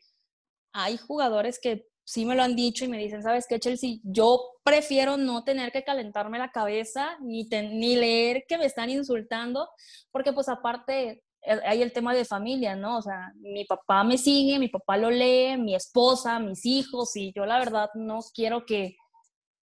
hay 0.73 0.97
jugadores 0.97 1.59
que 1.59 1.87
sí 2.05 2.25
me 2.25 2.35
lo 2.35 2.43
han 2.43 2.57
dicho 2.57 2.83
y 2.83 2.89
me 2.89 2.97
dicen, 2.97 3.23
¿sabes 3.23 3.47
qué, 3.47 3.59
Chelsea? 3.59 3.99
Yo 4.03 4.41
prefiero 4.63 5.15
no 5.15 5.45
tener 5.45 5.71
que 5.71 5.85
calentarme 5.85 6.39
la 6.39 6.51
cabeza 6.51 7.17
ni, 7.21 7.43
ni 7.45 7.95
leer 7.95 8.43
que 8.47 8.57
me 8.57 8.65
están 8.65 8.89
insultando, 8.89 9.69
porque 10.11 10.33
pues 10.33 10.49
aparte 10.49 11.22
hay 11.65 11.81
el 11.81 11.91
tema 11.91 12.13
de 12.13 12.25
familia, 12.25 12.75
¿no? 12.75 12.97
O 12.97 13.01
sea, 13.01 13.33
mi 13.35 13.65
papá 13.65 14.03
me 14.03 14.17
sigue, 14.17 14.59
mi 14.59 14.69
papá 14.69 14.97
lo 14.97 15.09
lee, 15.11 15.57
mi 15.57 15.75
esposa, 15.75 16.39
mis 16.39 16.65
hijos, 16.65 17.15
y 17.15 17.33
yo 17.35 17.45
la 17.45 17.59
verdad 17.59 17.89
no 17.95 18.19
quiero 18.33 18.65
que, 18.65 18.95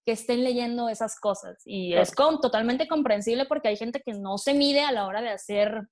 que 0.05 0.13
estén 0.13 0.45
leyendo 0.45 0.89
esas 0.89 1.19
cosas. 1.19 1.63
Y 1.65 1.95
es 1.95 2.15
con, 2.15 2.41
totalmente 2.41 2.87
comprensible 2.87 3.47
porque 3.47 3.69
hay 3.69 3.77
gente 3.77 4.03
que 4.05 4.13
no 4.13 4.39
se 4.39 4.55
mide 4.55 4.83
a 4.83 4.93
la 4.93 5.07
hora 5.07 5.23
de 5.23 5.31
hacer 5.31 5.83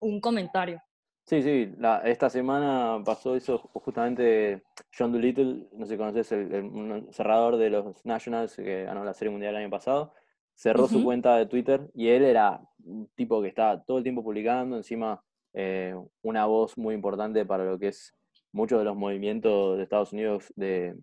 un 0.00 0.20
comentario. 0.20 0.80
Sí, 1.24 1.40
sí, 1.42 1.72
la, 1.78 1.98
esta 1.98 2.28
semana 2.28 3.00
pasó 3.04 3.36
eso 3.36 3.58
justamente 3.58 4.64
John 4.96 5.12
Doolittle, 5.12 5.68
no 5.72 5.86
sé 5.86 5.92
si 5.92 5.98
conoces, 5.98 6.32
el, 6.32 7.06
cerrador 7.12 7.58
de 7.58 7.70
los 7.70 8.04
Nationals 8.04 8.56
que 8.56 8.84
ganó 8.84 9.04
la 9.04 9.14
Serie 9.14 9.30
Mundial 9.30 9.54
el 9.54 9.62
año 9.62 9.70
pasado 9.70 10.12
cerró 10.54 10.86
su 10.88 11.02
cuenta 11.02 11.36
de 11.36 11.46
Twitter 11.46 11.90
y 11.94 12.08
él 12.08 12.24
era 12.24 12.60
un 12.84 13.08
tipo 13.14 13.42
que 13.42 13.48
estaba 13.48 13.82
todo 13.82 13.98
el 13.98 14.02
tiempo 14.02 14.22
publicando, 14.22 14.76
encima 14.76 15.22
eh, 15.54 15.94
una 16.22 16.46
voz 16.46 16.78
muy 16.78 16.94
importante 16.94 17.44
para 17.44 17.64
lo 17.64 17.78
que 17.78 17.88
es 17.88 18.14
muchos 18.52 18.78
de 18.78 18.84
los 18.84 18.96
movimientos 18.96 19.76
de 19.76 19.82
Estados 19.82 20.12
Unidos 20.12 20.52
de, 20.56 20.96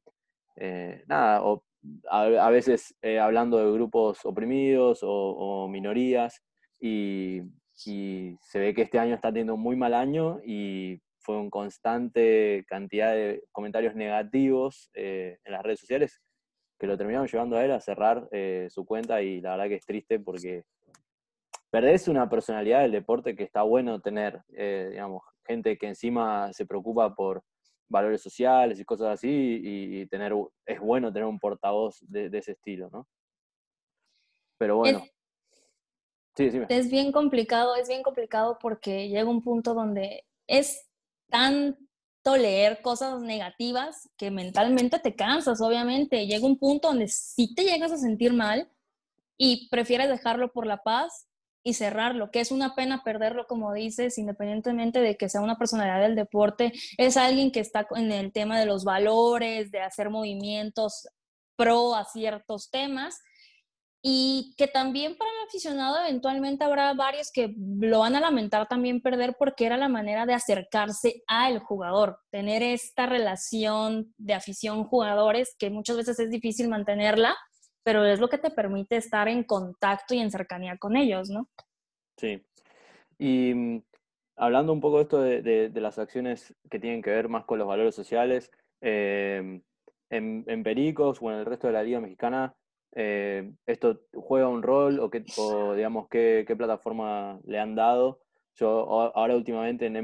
eh, 0.55 1.03
nada, 1.07 1.43
o 1.43 1.63
a, 2.09 2.49
veces 2.49 2.95
eh, 3.01 3.19
hablando 3.19 3.57
de 3.57 3.71
grupos 3.71 4.25
oprimidos 4.25 4.99
o, 5.03 5.67
minorías 5.69 6.41
y, 6.79 7.41
y, 7.85 8.35
se 8.41 8.59
ve 8.59 8.73
que 8.73 8.83
este 8.83 8.99
año 8.99 9.15
está 9.15 9.29
teniendo 9.29 9.55
un 9.55 9.61
muy 9.61 9.75
mal 9.75 9.93
año 9.93 10.39
y 10.45 11.01
fue 11.19 11.37
un 11.37 11.49
constante 11.49 12.65
cantidad 12.67 13.13
de 13.13 13.43
comentarios 13.51 13.95
negativos 13.95 14.89
en 14.93 15.37
las 15.45 15.63
redes 15.63 15.79
sociales 15.79 16.21
que 16.79 16.87
lo 16.87 16.97
terminaron 16.97 17.27
llevando 17.27 17.57
a 17.57 17.65
él 17.65 17.71
a 17.71 17.81
cerrar 17.81 18.27
eh, 18.31 18.67
su 18.69 18.85
cuenta 18.85 19.21
y 19.21 19.41
la 19.41 19.51
verdad 19.51 19.67
que 19.67 19.75
es 19.75 19.85
triste 19.85 20.19
porque 20.19 20.63
perdés 21.69 22.07
una 22.07 22.29
personalidad 22.29 22.81
del 22.81 22.93
deporte 22.93 23.35
que 23.35 23.43
está 23.43 23.63
bueno 23.63 23.99
tener, 23.99 24.41
eh, 24.53 24.87
digamos, 24.91 25.23
gente 25.45 25.77
que 25.77 25.87
encima 25.87 26.51
se 26.53 26.65
preocupa 26.65 27.13
por 27.13 27.43
valores 27.89 28.21
sociales 28.21 28.79
y 28.79 28.85
cosas 28.85 29.09
así 29.09 29.61
y, 29.63 30.05
tener, 30.07 30.33
es 30.65 30.79
bueno 30.79 31.11
tener 31.11 31.27
un 31.27 31.39
portavoz 31.39 31.99
de, 32.01 32.29
ese 32.31 32.53
estilo, 32.53 32.89
¿no? 32.91 33.07
Pero 34.57 34.77
bueno. 34.77 35.03
Es 36.37 36.89
bien 36.89 37.11
complicado, 37.11 37.75
es 37.75 37.89
bien 37.89 38.03
complicado 38.03 38.57
porque 38.61 39.09
llega 39.09 39.29
un 39.29 39.41
punto 39.41 39.73
donde 39.73 40.23
es 40.47 40.89
tanto 41.29 41.77
leer 42.37 42.81
cosas 42.81 43.21
negativas 43.21 44.09
que 44.17 44.31
mentalmente 44.31 44.99
te 44.99 45.15
cansas, 45.15 45.61
obviamente. 45.61 46.27
Llega 46.27 46.45
un 46.45 46.57
punto 46.57 46.89
donde 46.89 47.07
sí 47.07 47.53
te 47.55 47.63
llegas 47.63 47.91
a 47.91 47.97
sentir 47.97 48.33
mal 48.33 48.69
y 49.37 49.67
prefieres 49.69 50.09
dejarlo 50.09 50.51
por 50.51 50.67
la 50.67 50.83
paz 50.83 51.27
y 51.63 51.73
cerrarlo, 51.73 52.31
que 52.31 52.39
es 52.39 52.51
una 52.51 52.75
pena 52.75 53.03
perderlo, 53.03 53.45
como 53.47 53.73
dices, 53.73 54.17
independientemente 54.17 55.01
de 55.01 55.17
que 55.17 55.29
sea 55.29 55.41
una 55.41 55.57
personalidad 55.57 56.01
del 56.01 56.15
deporte, 56.15 56.71
es 56.97 57.17
alguien 57.17 57.51
que 57.51 57.59
está 57.59 57.85
en 57.95 58.11
el 58.11 58.31
tema 58.31 58.59
de 58.59 58.65
los 58.65 58.85
valores, 58.85 59.71
de 59.71 59.81
hacer 59.81 60.09
movimientos 60.09 61.07
pro 61.57 61.95
a 61.95 62.05
ciertos 62.05 62.69
temas 62.69 63.19
y 64.01 64.53
que 64.57 64.67
también 64.67 65.17
para 65.17 65.29
el 65.29 65.47
aficionado 65.47 65.99
eventualmente 65.99 66.63
habrá 66.63 66.93
varios 66.93 67.31
que 67.33 67.53
lo 67.57 67.99
van 67.99 68.15
a 68.15 68.21
lamentar 68.21 68.67
también 68.67 69.01
perder 69.01 69.35
porque 69.37 69.65
era 69.65 69.75
la 69.75 69.89
manera 69.89 70.25
de 70.25 70.33
acercarse 70.33 71.23
al 71.27 71.59
jugador, 71.59 72.19
tener 72.29 72.63
esta 72.63 73.07
relación 73.07 74.13
de 74.17 74.33
afición-jugadores 74.33 75.55
que 75.59 75.69
muchas 75.69 75.97
veces 75.97 76.19
es 76.19 76.29
difícil 76.29 76.69
mantenerla, 76.69 77.35
pero 77.83 78.05
es 78.05 78.21
lo 78.21 78.29
que 78.29 78.37
te 78.37 78.51
permite 78.51 78.95
estar 78.95 79.27
en 79.27 79.43
contacto 79.43 80.13
y 80.13 80.19
en 80.19 80.31
cercanía 80.31 80.77
con 80.77 80.95
ellos, 80.95 81.29
¿no? 81.29 81.49
Sí. 82.15 82.41
Y 83.17 83.53
mm, 83.53 83.83
hablando 84.37 84.71
un 84.71 84.79
poco 84.79 84.97
de 84.97 85.03
esto 85.03 85.21
de, 85.21 85.81
las 85.81 85.99
acciones 85.99 86.55
que 86.69 86.79
tienen 86.79 87.01
que 87.01 87.09
ver 87.09 87.27
más 87.27 87.43
con 87.43 87.59
los 87.59 87.67
valores 87.67 87.95
sociales, 87.95 88.49
eh, 88.79 89.61
en, 90.09 90.43
en 90.47 90.63
Pericos 90.63 91.21
o 91.21 91.31
en 91.31 91.39
el 91.39 91.45
resto 91.45 91.67
de 91.67 91.73
la 91.73 91.83
Liga 91.83 91.99
Mexicana, 91.99 92.55
eh, 92.95 93.51
esto 93.65 94.01
juega 94.13 94.47
un 94.47 94.63
rol 94.63 94.99
o, 94.99 95.09
qué, 95.09 95.23
digamos 95.75 96.07
qué, 96.09 96.45
plataforma 96.57 97.39
le 97.45 97.59
han 97.59 97.75
dado. 97.75 98.21
Yo 98.55 98.69
ahora 99.15 99.35
últimamente 99.35 99.85
en, 99.85 99.95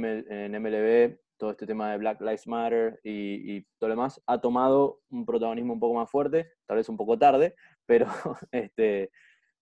MLB 0.52 1.18
todo 1.38 1.52
este 1.52 1.68
tema 1.68 1.92
de 1.92 1.98
Black 1.98 2.22
Lives 2.22 2.48
Matter 2.48 3.00
y, 3.04 3.62
todo 3.78 3.90
lo 3.90 3.96
demás 3.96 4.22
ha 4.26 4.40
tomado 4.40 5.02
un 5.10 5.26
protagonismo 5.26 5.74
un 5.74 5.80
poco 5.80 5.96
más 5.96 6.10
fuerte, 6.10 6.52
tal 6.66 6.78
vez 6.78 6.88
un 6.88 6.96
poco 6.96 7.18
tarde, 7.18 7.56
pero, 7.86 8.06
este, 8.52 9.12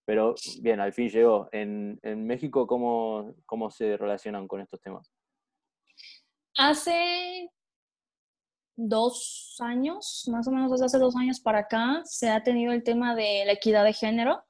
pero 0.05 0.35
bien, 0.61 0.79
al 0.79 0.93
fin 0.93 1.09
llegó. 1.09 1.49
En, 1.51 1.99
en 2.03 2.27
México, 2.27 2.67
¿cómo, 2.67 3.35
¿cómo 3.45 3.71
se 3.71 3.97
relacionan 3.97 4.47
con 4.47 4.61
estos 4.61 4.79
temas? 4.81 5.11
Hace 6.55 7.49
dos 8.75 9.55
años, 9.59 10.23
más 10.31 10.47
o 10.47 10.51
menos 10.51 10.71
desde 10.71 10.85
hace 10.85 10.97
dos 10.97 11.15
años 11.15 11.39
para 11.39 11.59
acá, 11.59 12.01
se 12.05 12.29
ha 12.29 12.43
tenido 12.43 12.71
el 12.73 12.83
tema 12.83 13.15
de 13.15 13.43
la 13.45 13.53
equidad 13.53 13.83
de 13.83 13.93
género, 13.93 14.43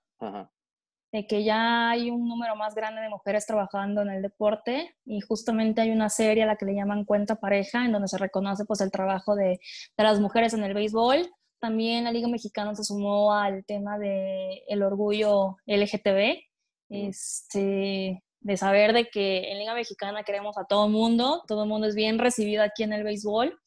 de 1.12 1.28
que 1.28 1.44
ya 1.44 1.92
hay 1.92 2.10
un 2.10 2.28
número 2.28 2.56
más 2.56 2.74
grande 2.74 3.02
de 3.02 3.10
mujeres 3.10 3.46
trabajando 3.46 4.02
en 4.02 4.10
el 4.10 4.22
deporte 4.22 4.96
y 5.06 5.22
justamente 5.22 5.82
hay 5.82 5.92
una 5.92 6.10
serie 6.10 6.44
a 6.44 6.48
la 6.48 6.56
que 6.56 6.66
le 6.66 6.74
llaman 6.74 7.06
Cuenta 7.06 7.36
Pareja, 7.36 7.86
en 7.86 7.92
donde 7.92 8.08
se 8.08 8.18
reconoce 8.18 8.66
pues 8.66 8.82
el 8.82 8.92
trabajo 8.92 9.36
de, 9.36 9.60
de 9.98 10.04
las 10.04 10.20
mujeres 10.20 10.54
en 10.54 10.64
el 10.64 10.74
béisbol. 10.74 11.30
También 11.60 12.06
la 12.06 12.12
Liga 12.12 12.28
Mexicana 12.28 12.74
se 12.76 12.84
sumó 12.84 13.34
al 13.34 13.64
tema 13.66 14.00
de 14.00 14.64
el 14.68 14.82
orgullo 14.82 15.58
LGTB, 15.66 16.40
este, 16.90 18.24
de 18.40 18.58
saber 18.58 18.94
de 18.94 19.08
que 19.10 19.52
en 19.52 19.60
Liga 19.60 19.76
Mexicana 19.76 20.24
queremos 20.24 20.58
a 20.58 20.66
todo 20.66 20.88
el 20.88 20.92
mundo, 20.92 21.44
todo 21.48 21.64
el 21.64 21.70
mundo 21.70 21.88
es 21.88 21.96
bien 21.96 22.18
recibido 22.18 22.64
aquí 22.64 22.84
en 22.84 22.94
el 22.94 23.04
béisbol 23.04 23.58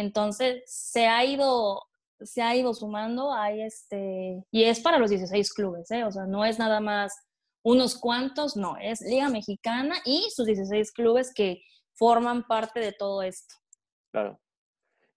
entonces, 0.00 0.62
se 0.66 1.06
ha 1.06 1.24
ido, 1.24 1.82
se 2.20 2.42
ha 2.42 2.54
ido 2.54 2.74
sumando, 2.74 3.32
hay 3.32 3.62
este, 3.62 4.44
y 4.50 4.64
es 4.64 4.80
para 4.80 4.98
los 4.98 5.10
16 5.10 5.52
clubes, 5.52 5.90
¿eh? 5.90 6.04
o 6.04 6.12
sea, 6.12 6.26
no 6.26 6.44
es 6.44 6.58
nada 6.58 6.80
más 6.80 7.12
unos 7.62 7.98
cuantos, 7.98 8.56
no, 8.56 8.76
es 8.80 9.00
Liga 9.00 9.28
Mexicana 9.28 9.96
y 10.04 10.28
sus 10.30 10.46
16 10.46 10.92
clubes 10.92 11.34
que 11.34 11.62
forman 11.94 12.46
parte 12.46 12.78
de 12.78 12.92
todo 12.92 13.22
esto. 13.22 13.56
Claro. 14.12 14.38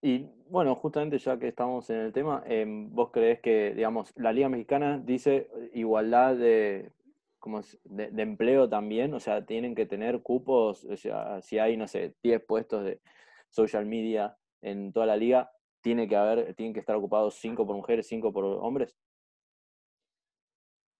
Y 0.02 0.26
bueno, 0.48 0.74
justamente 0.74 1.18
ya 1.18 1.38
que 1.38 1.48
estamos 1.48 1.88
en 1.90 1.98
el 1.98 2.12
tema, 2.12 2.42
em, 2.46 2.92
¿vos 2.92 3.10
crees 3.12 3.40
que, 3.40 3.74
digamos, 3.74 4.12
la 4.16 4.32
Liga 4.32 4.48
Mexicana 4.48 4.98
dice 4.98 5.48
igualdad 5.74 6.36
de, 6.36 6.90
de, 7.84 8.22
empleo 8.22 8.68
también? 8.68 9.12
O 9.14 9.20
sea, 9.20 9.44
tienen 9.44 9.74
que 9.74 9.86
tener 9.86 10.22
cupos, 10.22 10.84
o 10.84 10.96
sea, 10.96 11.40
si 11.42 11.58
hay, 11.58 11.76
no 11.76 11.86
sé, 11.86 12.14
10 12.22 12.44
puestos 12.46 12.84
de 12.84 13.00
social 13.50 13.84
media, 13.84 14.36
en 14.62 14.92
toda 14.92 15.06
la 15.06 15.16
liga, 15.16 15.50
tiene 15.82 16.08
que 16.08 16.16
haber, 16.16 16.54
tienen 16.54 16.74
que 16.74 16.80
estar 16.80 16.96
ocupados 16.96 17.36
cinco 17.36 17.66
por 17.66 17.76
mujeres, 17.76 18.06
cinco 18.08 18.32
por 18.32 18.44
hombres? 18.44 18.96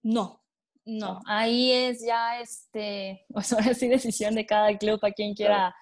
No, 0.02 0.40
no, 0.86 1.20
ah. 1.26 1.40
ahí 1.40 1.70
es 1.70 2.04
ya 2.04 2.40
este, 2.40 3.24
pues 3.32 3.52
ahora 3.52 3.74
sí 3.74 3.88
decisión 3.88 4.34
de 4.34 4.46
cada 4.46 4.76
club 4.76 4.98
a 5.02 5.12
quien 5.12 5.34
quiera, 5.34 5.74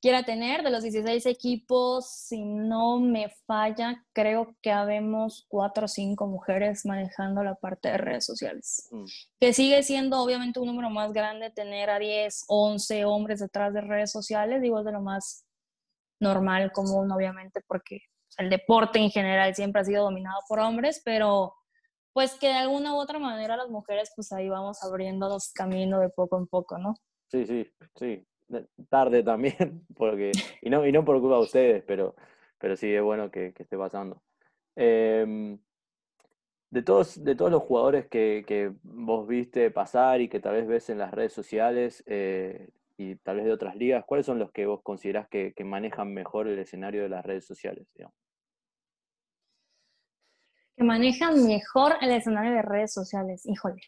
quiera 0.00 0.24
tener. 0.24 0.62
De 0.62 0.70
los 0.70 0.82
16 0.82 1.26
equipos, 1.26 2.08
si 2.08 2.44
no 2.44 2.98
me 2.98 3.28
falla, 3.46 4.04
creo 4.12 4.56
que 4.62 4.72
habemos 4.72 5.44
cuatro 5.48 5.84
o 5.84 5.88
cinco 5.88 6.26
mujeres 6.26 6.86
manejando 6.86 7.44
la 7.44 7.54
parte 7.54 7.90
de 7.90 7.98
redes 7.98 8.24
sociales. 8.24 8.88
Mm. 8.90 9.04
Que 9.38 9.52
sigue 9.52 9.82
siendo 9.82 10.20
obviamente 10.20 10.58
un 10.58 10.66
número 10.66 10.90
más 10.90 11.12
grande 11.12 11.50
tener 11.50 11.90
a 11.90 11.98
10, 11.98 12.44
11 12.48 13.04
hombres 13.04 13.40
detrás 13.40 13.74
de 13.74 13.82
redes 13.82 14.10
sociales, 14.10 14.62
digo, 14.62 14.78
es 14.78 14.84
de 14.84 14.92
lo 14.92 15.02
más 15.02 15.45
normal, 16.20 16.72
común, 16.72 17.10
obviamente, 17.10 17.60
porque 17.66 18.00
el 18.38 18.50
deporte 18.50 18.98
en 18.98 19.10
general 19.10 19.54
siempre 19.54 19.80
ha 19.80 19.84
sido 19.84 20.04
dominado 20.04 20.40
por 20.48 20.58
hombres, 20.60 21.00
pero 21.04 21.54
pues 22.12 22.34
que 22.34 22.46
de 22.46 22.54
alguna 22.54 22.94
u 22.94 22.96
otra 22.96 23.18
manera 23.18 23.56
las 23.56 23.68
mujeres, 23.68 24.10
pues 24.16 24.32
ahí 24.32 24.48
vamos 24.48 24.82
abriendo 24.82 25.28
los 25.28 25.52
caminos 25.52 26.00
de 26.00 26.08
poco 26.08 26.38
en 26.38 26.46
poco, 26.46 26.78
¿no? 26.78 26.94
Sí, 27.28 27.46
sí, 27.46 27.70
sí. 27.94 28.26
Tarde 28.88 29.22
también, 29.22 29.84
porque, 29.96 30.32
y 30.62 30.70
no, 30.70 30.86
y 30.86 30.92
no 30.92 31.04
por 31.04 31.20
culpa 31.20 31.36
de 31.36 31.42
ustedes, 31.42 31.84
pero, 31.86 32.14
pero 32.58 32.76
sí 32.76 32.92
es 32.92 33.02
bueno 33.02 33.30
que, 33.30 33.52
esté 33.58 33.76
pasando. 33.76 34.22
Em, 34.76 35.58
de 36.70 36.82
todos, 36.82 37.22
de 37.22 37.34
todos 37.34 37.50
los 37.50 37.62
jugadores 37.62 38.06
que, 38.06 38.44
que, 38.46 38.72
vos 38.82 39.26
viste 39.26 39.70
pasar 39.70 40.20
y 40.20 40.28
que 40.28 40.40
tal 40.40 40.54
vez 40.54 40.66
ves 40.66 40.90
en 40.90 40.98
las 40.98 41.12
redes 41.12 41.32
sociales, 41.32 42.02
eh, 42.06 42.70
y 42.98 43.16
tal 43.16 43.36
vez 43.36 43.44
de 43.44 43.52
otras 43.52 43.76
ligas, 43.76 44.04
¿cuáles 44.06 44.26
son 44.26 44.38
los 44.38 44.50
que 44.52 44.66
vos 44.66 44.80
considerás 44.82 45.28
que, 45.28 45.52
manejan 45.64 46.12
mejor 46.12 46.48
el 46.48 46.58
escenario 46.58 47.02
de 47.02 47.08
las 47.08 47.24
redes 47.24 47.46
sociales? 47.46 47.86
Que 50.74 50.84
manejan 50.84 51.46
mejor 51.46 51.96
el 52.00 52.12
escenario 52.12 52.52
de 52.52 52.62
redes 52.62 52.92
sociales, 52.92 53.44
híjole. 53.46 53.80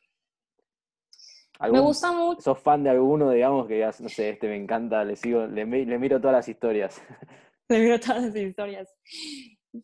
Me 1.61 1.81
gusta 1.81 2.13
mucho. 2.13 2.41
¿Sos 2.41 2.59
fan 2.61 2.85
de 2.85 2.91
alguno, 2.91 3.31
digamos, 3.31 3.67
que 3.67 3.81
ya, 3.81 3.91
no 3.99 4.09
sé, 4.09 4.31
este 4.31 4.49
me 4.49 4.57
encanta, 4.57 5.05
le 5.05 5.17
sigo, 5.17 5.47
le, 5.47 5.65
le 5.65 5.99
miro 5.99 6.21
todas 6.21 6.37
las 6.37 6.49
historias? 6.49 7.03
Le 7.71 7.81
miro 7.81 8.01
todas 8.01 8.23
las 8.23 8.35
historias. 8.35 8.89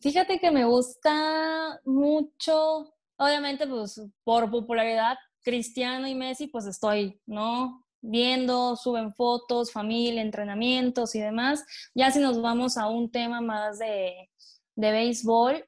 Fíjate 0.01 0.39
que 0.39 0.49
me 0.49 0.65
gusta 0.65 1.79
mucho, 1.85 2.91
obviamente, 3.17 3.67
pues 3.67 4.01
por 4.23 4.49
popularidad, 4.49 5.17
Cristiano 5.43 6.07
y 6.07 6.15
Messi, 6.15 6.47
pues 6.47 6.65
estoy, 6.65 7.21
¿no? 7.27 7.84
Viendo, 8.09 8.75
suben 8.75 9.13
fotos, 9.13 9.71
familia, 9.71 10.21
entrenamientos 10.21 11.15
y 11.15 11.19
demás. 11.19 11.65
Ya 11.93 12.11
si 12.11 12.19
nos 12.19 12.41
vamos 12.41 12.77
a 12.77 12.87
un 12.87 13.11
tema 13.11 13.41
más 13.41 13.79
de, 13.79 14.29
de 14.75 14.91
béisbol, 14.91 15.65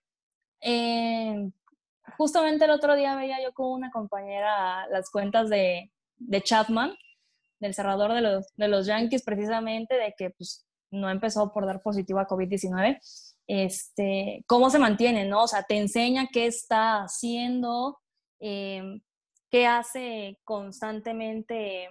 eh, 0.62 1.50
justamente 2.18 2.66
el 2.66 2.72
otro 2.72 2.96
día 2.96 3.16
veía 3.16 3.42
yo 3.44 3.54
con 3.54 3.72
una 3.72 3.92
compañera 3.92 4.88
las 4.88 5.10
cuentas 5.10 5.50
de, 5.50 5.92
de 6.18 6.42
Chapman, 6.42 6.96
del 7.60 7.74
cerrador 7.74 8.14
de 8.14 8.22
los, 8.22 8.48
de 8.56 8.68
los 8.68 8.86
Yankees, 8.86 9.24
precisamente 9.24 9.96
de 9.96 10.14
que 10.18 10.30
pues, 10.32 10.66
no 10.92 11.10
empezó 11.10 11.52
por 11.52 11.66
dar 11.66 11.82
positivo 11.82 12.20
a 12.20 12.28
COVID-19. 12.28 13.00
Este, 13.48 14.44
cómo 14.46 14.70
se 14.70 14.80
mantiene, 14.80 15.26
¿no? 15.26 15.44
O 15.44 15.48
sea, 15.48 15.64
te 15.64 15.78
enseña 15.78 16.28
qué 16.32 16.48
está 16.48 17.04
haciendo, 17.04 17.98
eh, 18.40 19.02
qué 19.50 19.66
hace 19.68 20.40
constantemente 20.44 21.90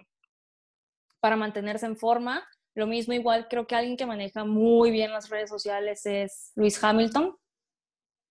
para 1.27 1.35
mantenerse 1.35 1.87
en 1.87 1.97
forma. 1.97 2.47
Lo 2.77 2.87
mismo 2.87 3.12
igual 3.12 3.49
creo 3.51 3.66
que 3.66 3.74
alguien 3.74 3.97
que 3.97 4.07
maneja 4.07 4.45
muy 4.45 4.93
bien 4.93 5.11
las 5.11 5.29
redes 5.29 5.51
sociales 5.51 6.07
es 6.07 6.53
Luis 6.55 6.81
Hamilton. 6.81 7.37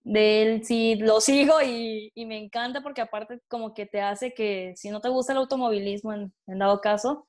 De 0.02 0.40
él 0.40 0.64
sí 0.64 0.94
lo 0.94 1.20
sigo 1.20 1.60
y, 1.60 2.10
me 2.16 2.38
encanta 2.38 2.80
porque 2.80 3.02
aparte 3.02 3.38
como 3.48 3.74
que 3.74 3.84
te 3.84 4.00
hace 4.00 4.32
que 4.32 4.72
si 4.76 4.88
no 4.88 5.02
te 5.02 5.10
gusta 5.10 5.32
el 5.32 5.40
automovilismo 5.40 6.14
en, 6.14 6.32
dado 6.46 6.80
caso, 6.80 7.28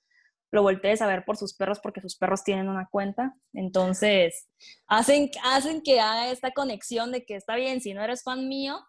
lo 0.53 0.61
voltees 0.61 1.01
a 1.01 1.07
ver 1.07 1.25
por 1.25 1.35
sus 1.35 1.53
perros 1.53 1.81
porque 1.83 1.99
sus 1.99 2.15
perros 2.15 2.45
tienen 2.45 2.69
una 2.69 2.87
cuenta. 2.89 3.35
Entonces, 3.51 4.47
hacen, 4.87 5.29
hacen 5.43 5.81
que 5.81 5.99
haga 5.99 6.31
esta 6.31 6.51
conexión 6.51 7.11
de 7.11 7.25
que 7.25 7.35
está 7.35 7.57
bien, 7.57 7.81
si 7.81 7.93
no 7.93 8.01
eres 8.01 8.23
fan 8.23 8.47
mío, 8.47 8.79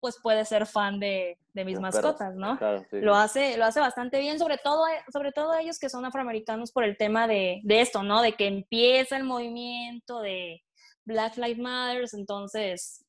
pues 0.00 0.18
puede 0.22 0.44
ser 0.44 0.66
fan 0.66 0.98
de, 0.98 1.38
mis 1.54 1.78
mascotas, 1.78 2.34
¿no? 2.34 2.58
Lo, 2.92 3.14
hace, 3.14 3.56
lo 3.58 3.66
hace 3.66 3.80
bastante 3.80 4.18
bien, 4.18 4.38
sobre 4.38 4.58
todo, 4.58 4.82
sobre 5.12 5.32
todo 5.32 5.54
ellos 5.54 5.78
que 5.78 5.90
son 5.90 6.04
afroamericanos 6.04 6.72
por 6.72 6.84
el 6.84 6.96
tema 6.96 7.28
de, 7.28 7.60
esto, 7.68 8.02
¿no? 8.02 8.22
De 8.22 8.32
que 8.32 8.46
empieza 8.46 9.16
el 9.16 9.24
movimiento 9.24 10.20
de 10.20 10.62
Black 11.04 11.36
Lives 11.36 11.58
Matter, 11.58 12.04
entonces 12.12 13.04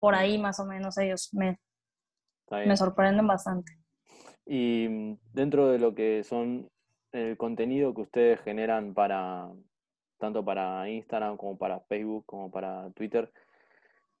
por 0.00 0.14
ahí 0.14 0.38
más 0.38 0.58
o 0.58 0.64
menos 0.64 0.98
ellos 0.98 1.28
me, 1.32 1.60
me 2.50 2.76
sorprenden 2.76 3.26
bastante. 3.26 3.72
Y 4.46 4.88
mm, 4.88 5.18
dentro 5.32 5.68
de 5.68 5.78
lo 5.78 5.94
que 5.94 6.24
son 6.24 6.68
el 7.12 7.36
contenido 7.36 7.94
que 7.94 8.00
ustedes 8.00 8.40
generan 8.40 8.94
para 8.94 9.50
tanto 10.18 10.44
para 10.44 10.88
Instagram 10.88 11.36
como 11.36 11.58
para 11.58 11.80
Facebook 11.80 12.24
como 12.26 12.50
para 12.50 12.90
Twitter, 12.90 13.30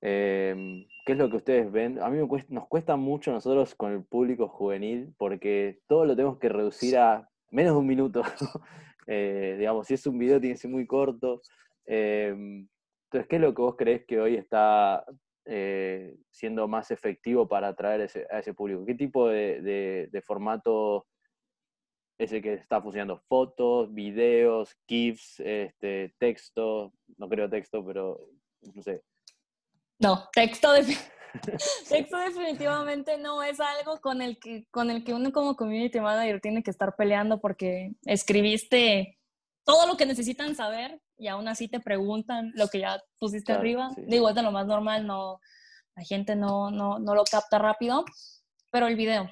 em, 0.02 0.86
¿qué 1.06 1.12
es 1.12 1.18
lo 1.18 1.30
que 1.30 1.36
ustedes 1.36 1.72
ven? 1.72 2.00
A 2.02 2.10
mí 2.10 2.18
nos 2.48 2.68
cuesta 2.68 2.96
mucho 2.96 3.32
nosotros 3.32 3.74
con 3.74 3.92
el 3.92 4.04
público 4.04 4.48
juvenil 4.48 5.14
porque 5.16 5.80
todo 5.88 6.04
lo 6.04 6.14
tenemos 6.14 6.38
que 6.38 6.48
reducir 6.48 6.98
a 6.98 7.28
menos 7.50 7.74
de 7.74 7.78
un 7.78 7.86
minuto. 7.86 8.22
Eh, 9.08 9.56
digamos, 9.58 9.88
si 9.88 9.94
es 9.94 10.06
un 10.06 10.16
video 10.16 10.40
tiene 10.40 10.54
que 10.54 10.60
ser 10.60 10.70
muy 10.70 10.86
corto. 10.86 11.42
Em, 11.86 12.68
entonces, 13.06 13.28
¿qué 13.28 13.36
es 13.36 13.42
lo 13.42 13.54
que 13.54 13.62
vos 13.62 13.76
crees 13.76 14.04
que 14.06 14.20
hoy 14.20 14.36
está 14.36 15.04
eh, 15.44 16.16
siendo 16.30 16.68
más 16.68 16.90
efectivo 16.90 17.48
para 17.48 17.68
atraer 17.68 18.08
a 18.30 18.38
ese 18.38 18.54
público? 18.54 18.86
¿Qué 18.86 18.94
tipo 18.94 19.28
de, 19.28 20.22
formato 20.24 21.06
es 22.16 22.32
el 22.32 22.42
que 22.42 22.54
está 22.54 22.80
funcionando? 22.80 23.18
¿Fotos, 23.28 23.92
videos, 23.92 24.76
GIFs, 24.86 25.40
este, 25.40 26.14
texto? 26.18 26.92
No 27.18 27.28
creo 27.28 27.50
texto, 27.50 27.84
pero 27.84 28.20
no 28.74 28.82
sé. 28.82 29.02
No, 30.02 30.28
texto, 30.32 30.68
texto 31.88 32.16
definitivamente 32.16 33.18
no 33.18 33.42
es 33.42 33.60
algo 33.60 34.00
con 34.00 34.20
el, 34.20 34.38
que, 34.38 34.66
con 34.70 34.90
el 34.90 35.04
que 35.04 35.14
uno 35.14 35.32
como 35.32 35.56
community 35.56 36.00
manager 36.00 36.40
tiene 36.40 36.62
que 36.62 36.72
estar 36.72 36.96
peleando 36.96 37.40
porque 37.40 37.92
escribiste 38.04 39.18
todo 39.64 39.86
lo 39.86 39.96
que 39.96 40.04
necesitan 40.04 40.56
saber 40.56 41.00
y 41.16 41.28
aún 41.28 41.46
así 41.46 41.68
te 41.68 41.78
preguntan 41.78 42.50
lo 42.56 42.66
que 42.66 42.80
ya 42.80 43.00
pusiste 43.20 43.52
arriba. 43.52 43.90
Digo, 44.08 44.28
es 44.28 44.34
de 44.34 44.42
lo 44.42 44.50
más 44.50 44.66
normal, 44.66 45.06
no, 45.06 45.38
la 45.94 46.02
gente 46.02 46.34
no, 46.34 46.72
no, 46.72 46.98
no 46.98 47.14
lo 47.14 47.22
capta 47.22 47.60
rápido, 47.60 48.04
pero 48.70 48.88
el 48.88 48.96
video. 48.96 49.30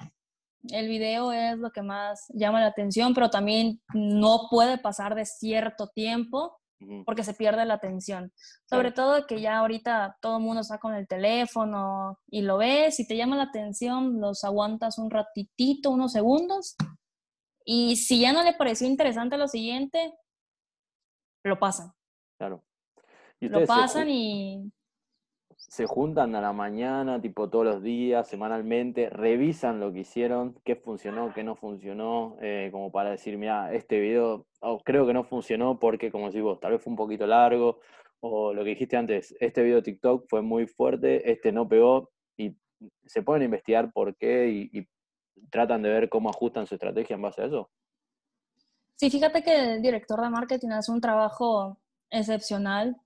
El 0.68 0.87
video 0.87 1.33
es 1.33 1.59
lo 1.59 1.73
que 1.73 1.83
más 1.83 2.27
llama 2.29 2.61
la 2.61 2.66
atención, 2.66 3.12
pero 3.12 3.29
también 3.29 3.81
no 3.93 4.47
puede 4.49 4.79
pasar 4.79 5.16
de 5.16 5.27
cierto 5.27 5.89
tiempo 5.89 6.60
porque 7.05 7.24
se 7.24 7.35
pierde 7.35 7.64
la 7.64 7.74
atención. 7.74 8.33
Sobre 8.68 8.93
todo 8.93 9.26
que 9.26 9.41
ya 9.41 9.59
ahorita 9.59 10.16
todo 10.20 10.39
el 10.39 10.43
mundo 10.43 10.62
está 10.62 10.78
con 10.78 10.95
el 10.95 11.07
teléfono 11.07 12.18
y 12.28 12.43
lo 12.43 12.59
ves 12.59 13.01
y 13.01 13.07
te 13.07 13.16
llama 13.16 13.37
la 13.37 13.45
atención, 13.45 14.20
los 14.20 14.45
aguantas 14.45 14.99
un 14.99 15.11
ratitito, 15.11 15.91
unos 15.91 16.12
segundos. 16.12 16.76
Y 17.64 17.97
si 17.97 18.20
ya 18.20 18.33
no 18.33 18.43
le 18.43 18.55
pareció 18.55 18.87
interesante 18.87 19.37
lo 19.37 19.49
siguiente, 19.49 20.14
lo 21.45 21.59
pasan. 21.59 21.93
Claro. 22.39 22.64
lo 23.41 23.66
pasan 23.66 24.09
y... 24.09 24.72
Se 25.69 25.87
juntan 25.87 26.35
a 26.35 26.41
la 26.41 26.53
mañana, 26.53 27.21
tipo 27.21 27.49
todos 27.49 27.65
los 27.65 27.83
días, 27.83 28.27
semanalmente, 28.27 29.09
revisan 29.09 29.79
lo 29.79 29.93
que 29.93 30.01
hicieron, 30.01 30.59
qué 30.65 30.75
funcionó, 30.75 31.33
qué 31.33 31.45
no 31.45 31.55
funcionó, 31.55 32.37
eh, 32.41 32.71
como 32.73 32.91
para 32.91 33.11
decir, 33.11 33.39
mira, 33.39 33.73
este 33.73 34.01
video 34.01 34.47
oh, 34.61 34.81
creo 34.81 35.07
que 35.07 35.13
no 35.13 35.23
funcionó 35.23 35.79
porque, 35.79 36.11
como 36.11 36.27
decís 36.27 36.43
vos, 36.43 36.59
tal 36.61 36.73
vez 36.73 36.83
fue 36.83 36.91
un 36.91 36.97
poquito 36.97 37.27
largo, 37.27 37.79
o 38.21 38.53
lo 38.53 38.65
que 38.65 38.71
dijiste 38.71 38.97
antes, 38.97 39.37
este 39.39 39.63
video 39.63 39.83
TikTok 39.83 40.27
fue 40.29 40.43
muy 40.43 40.67
fuerte, 40.67 41.31
este 41.31 41.53
no 41.53 41.69
pegó, 41.69 42.11
y 42.37 42.57
se 43.05 43.23
pueden 43.23 43.45
investigar 43.45 43.93
por 43.93 44.17
qué 44.17 44.49
y, 44.49 44.79
y 44.79 44.89
tratan 45.51 45.83
de 45.83 45.91
ver 45.91 46.09
cómo 46.09 46.31
ajustan 46.31 46.67
su 46.67 46.75
estrategia 46.75 47.15
en 47.15 47.23
base 47.23 47.43
a 47.43 47.47
eso. 47.47 47.71
Sí, 48.97 49.09
fíjate 49.09 49.43
que 49.43 49.75
el 49.75 49.83
director 49.83 50.21
de 50.21 50.31
marketing 50.31 50.71
hace 50.71 50.91
un 50.91 51.01
trabajo 51.01 51.79
excepcional. 52.11 53.01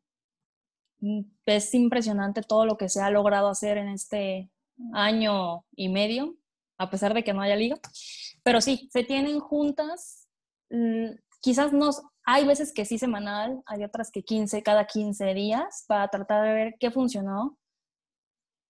Mm, 1.05 1.21
es 1.45 1.75
impresionante 1.75 2.41
todo 2.41 2.65
lo 2.65 2.79
que 2.79 2.89
se 2.89 3.03
ha 3.03 3.11
logrado 3.11 3.49
hacer 3.49 3.77
en 3.77 3.89
este 3.89 4.51
año 4.95 5.65
y 5.77 5.91
medio, 5.91 6.35
a 6.79 6.89
pesar 6.89 7.13
de 7.13 7.23
que 7.23 7.35
no 7.35 7.43
haya 7.43 7.57
liga. 7.57 7.77
Pero 8.43 8.63
sí, 8.63 8.89
se 8.91 9.05
tienen 9.05 9.39
juntas. 9.39 10.27
Mm, 10.71 11.11
quizás 11.43 11.75
no, 11.75 11.91
hay 12.25 12.47
veces 12.47 12.73
que 12.73 12.87
sí 12.87 12.99
semanal, 12.99 13.63
hay 13.67 13.85
otras 13.85 14.11
que 14.11 14.23
15, 14.23 14.63
cada 14.63 14.87
15 14.87 15.35
días, 15.35 15.85
para 15.87 16.09
tratar 16.09 16.43
de 16.43 16.55
ver 16.55 16.75
qué 16.81 16.91
funcionó, 16.91 17.59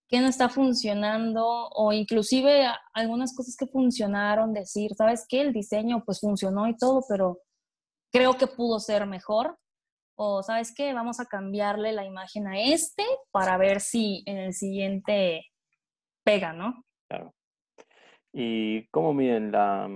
qué 0.08 0.20
no 0.20 0.26
está 0.26 0.48
funcionando 0.48 1.46
o 1.46 1.92
inclusive 1.92 2.66
algunas 2.94 3.32
cosas 3.34 3.56
que 3.56 3.68
funcionaron, 3.68 4.52
decir, 4.52 4.94
¿sabes 4.96 5.24
qué? 5.28 5.40
El 5.40 5.52
diseño 5.52 6.02
pues 6.04 6.18
funcionó 6.18 6.66
y 6.66 6.76
todo, 6.76 7.04
pero 7.08 7.38
creo 8.12 8.34
que 8.36 8.48
pudo 8.48 8.80
ser 8.80 9.06
mejor. 9.06 9.56
O 10.16 10.42
¿sabes 10.42 10.72
qué? 10.74 10.92
Vamos 10.94 11.20
a 11.20 11.26
cambiarle 11.26 11.92
la 11.92 12.04
imagen 12.04 12.46
a 12.46 12.60
este 12.60 13.04
para 13.30 13.56
ver 13.56 13.80
si 13.80 14.22
en 14.26 14.38
el 14.38 14.52
siguiente 14.52 15.46
pega, 16.24 16.52
¿no? 16.52 16.84
Claro. 17.08 17.34
¿Y 18.32 18.86
cómo 18.88 19.12
miden 19.12 19.52
la, 19.52 19.88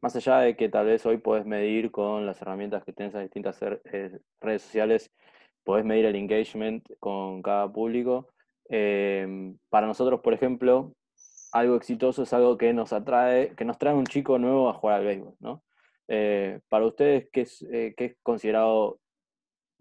más 0.00 0.16
allá 0.16 0.38
de 0.38 0.56
que 0.56 0.68
tal 0.68 0.86
vez 0.86 1.04
hoy 1.06 1.18
puedes 1.18 1.46
medir 1.46 1.90
con 1.90 2.26
las 2.26 2.40
herramientas 2.40 2.84
que 2.84 2.92
tienes 2.92 3.14
a 3.14 3.20
distintas 3.20 3.60
eh, 3.62 4.18
redes 4.40 4.62
sociales, 4.62 5.10
puedes 5.64 5.84
medir 5.84 6.06
el 6.06 6.16
engagement 6.16 6.86
con 6.98 7.42
cada 7.42 7.70
público, 7.70 8.28
Em, 8.68 9.58
para 9.68 9.86
nosotros, 9.86 10.20
por 10.20 10.32
ejemplo, 10.34 10.94
algo 11.52 11.76
exitoso 11.76 12.22
es 12.22 12.32
algo 12.32 12.56
que 12.56 12.72
nos 12.72 12.92
atrae, 12.92 13.54
que 13.54 13.64
nos 13.64 13.78
trae 13.78 13.94
un 13.94 14.06
chico 14.06 14.38
nuevo 14.38 14.68
a 14.68 14.74
jugar 14.74 15.00
al 15.00 15.06
béisbol, 15.06 15.34
¿no? 15.40 15.62
Eh, 16.08 16.60
para 16.68 16.86
ustedes, 16.86 17.28
¿qué 17.32 17.42
es, 17.42 17.62
eh, 17.70 17.94
¿qué 17.96 18.04
es 18.06 18.16
considerado, 18.22 18.98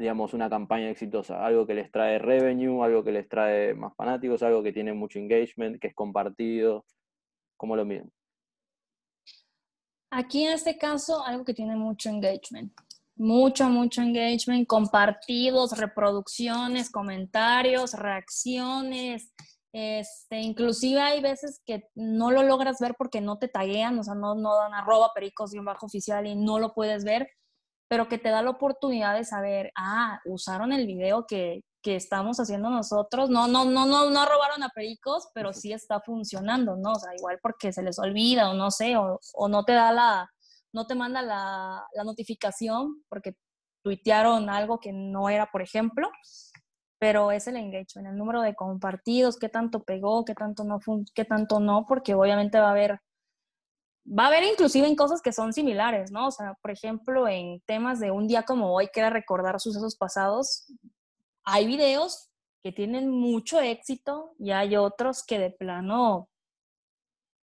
digamos, 0.03 0.33
una 0.33 0.49
campaña 0.49 0.89
exitosa? 0.89 1.45
¿Algo 1.45 1.65
que 1.65 1.73
les 1.73 1.91
trae 1.91 2.19
revenue, 2.19 2.83
algo 2.83 3.03
que 3.03 3.11
les 3.11 3.27
trae 3.27 3.73
más 3.73 3.95
fanáticos, 3.95 4.43
algo 4.43 4.61
que 4.61 4.71
tiene 4.71 4.93
mucho 4.93 5.17
engagement, 5.17 5.79
que 5.79 5.87
es 5.87 5.95
compartido? 5.95 6.85
¿Cómo 7.57 7.75
lo 7.75 7.85
miden? 7.85 8.11
Aquí 10.11 10.43
en 10.43 10.53
este 10.53 10.77
caso, 10.77 11.23
algo 11.25 11.43
que 11.43 11.53
tiene 11.53 11.75
mucho 11.75 12.09
engagement 12.09 12.71
mucho, 13.15 13.69
mucho 13.69 14.01
engagement, 14.01 14.67
compartidos, 14.67 15.77
reproducciones, 15.77 16.89
comentarios, 16.89 17.93
reacciones. 17.93 19.31
Este, 19.71 20.39
inclusive 20.39 20.99
hay 20.99 21.21
veces 21.21 21.61
que 21.65 21.89
no 21.95 22.31
lo 22.31 22.43
logras 22.43 22.79
ver 22.79 22.95
porque 22.97 23.21
no 23.21 23.39
te 23.39 23.47
taguean, 23.47 23.97
o 23.97 24.03
sea, 24.03 24.13
no, 24.13 24.35
no 24.35 24.55
dan 24.55 24.73
arroba 24.73 25.11
pericos 25.13 25.53
y 25.53 25.59
un 25.59 25.65
bajo 25.65 25.87
oficial 25.87 26.27
y 26.27 26.35
no 26.35 26.59
lo 26.59 26.73
puedes 26.73 27.03
ver, 27.03 27.29
pero 27.93 28.07
que 28.07 28.17
te 28.17 28.29
da 28.29 28.41
la 28.41 28.49
oportunidad 28.49 29.13
de 29.13 29.23
saber, 29.23 29.71
ah, 29.77 30.19
usaron 30.25 30.73
el 30.73 30.87
video 30.87 31.27
que, 31.27 31.61
que 31.83 31.95
estamos 31.95 32.39
haciendo 32.39 32.71
nosotros, 32.71 33.29
no, 33.29 33.47
no, 33.47 33.65
no, 33.65 33.85
no, 33.85 34.09
no 34.09 34.25
robaron 34.25 34.63
a 34.63 34.69
pericos, 34.69 35.27
pero 35.35 35.53
sí 35.53 35.71
está 35.73 36.01
funcionando, 36.01 36.75
¿no? 36.75 36.93
O 36.93 36.95
sea, 36.95 37.13
igual 37.15 37.37
porque 37.39 37.71
se 37.71 37.83
les 37.83 37.99
olvida 37.99 38.49
o 38.49 38.55
no 38.55 38.71
sé, 38.71 38.97
o, 38.97 39.19
o 39.35 39.47
no 39.47 39.63
te 39.63 39.73
da 39.73 39.91
la, 39.91 40.27
no 40.73 40.87
te 40.87 40.95
manda 40.95 41.21
la, 41.21 41.85
notificación 42.03 43.03
porque 43.09 43.35
tuitearon 43.83 44.49
algo 44.49 44.79
que 44.79 44.91
no 44.91 45.29
era, 45.29 45.51
por 45.51 45.61
ejemplo, 45.61 46.09
pero 46.97 47.31
es 47.31 47.45
el 47.45 47.57
engagement, 47.57 48.07
el 48.07 48.17
número 48.17 48.41
de 48.41 48.55
compartidos, 48.55 49.37
qué 49.37 49.49
tanto 49.49 49.83
pegó, 49.83 50.25
qué 50.25 50.33
tanto 50.33 50.63
no, 50.63 50.79
qué 51.13 51.25
tanto 51.25 51.59
no, 51.59 51.85
porque 51.87 52.15
obviamente 52.15 52.59
va 52.59 52.69
a 52.69 52.71
haber, 52.71 53.01
va 54.05 54.25
a 54.25 54.27
haber 54.27 54.43
inclusive 54.43 54.87
en 54.87 54.95
cosas 54.95 55.21
que 55.21 55.31
son 55.31 55.53
similares, 55.53 56.11
¿no? 56.11 56.27
O 56.27 56.31
sea, 56.31 56.53
por 56.61 56.71
ejemplo, 56.71 57.27
en 57.27 57.61
temas 57.61 57.99
de 57.99 58.11
un 58.11 58.27
día 58.27 58.43
como 58.43 58.73
hoy, 58.73 58.89
que 58.93 58.99
era 58.99 59.09
recordar 59.09 59.59
sucesos 59.59 59.95
pasados, 59.95 60.65
hay 61.43 61.65
videos 61.67 62.29
que 62.61 62.71
tienen 62.71 63.09
mucho 63.09 63.59
éxito 63.59 64.35
y 64.39 64.51
hay 64.51 64.75
otros 64.75 65.23
que 65.25 65.39
de 65.39 65.51
plano 65.51 66.29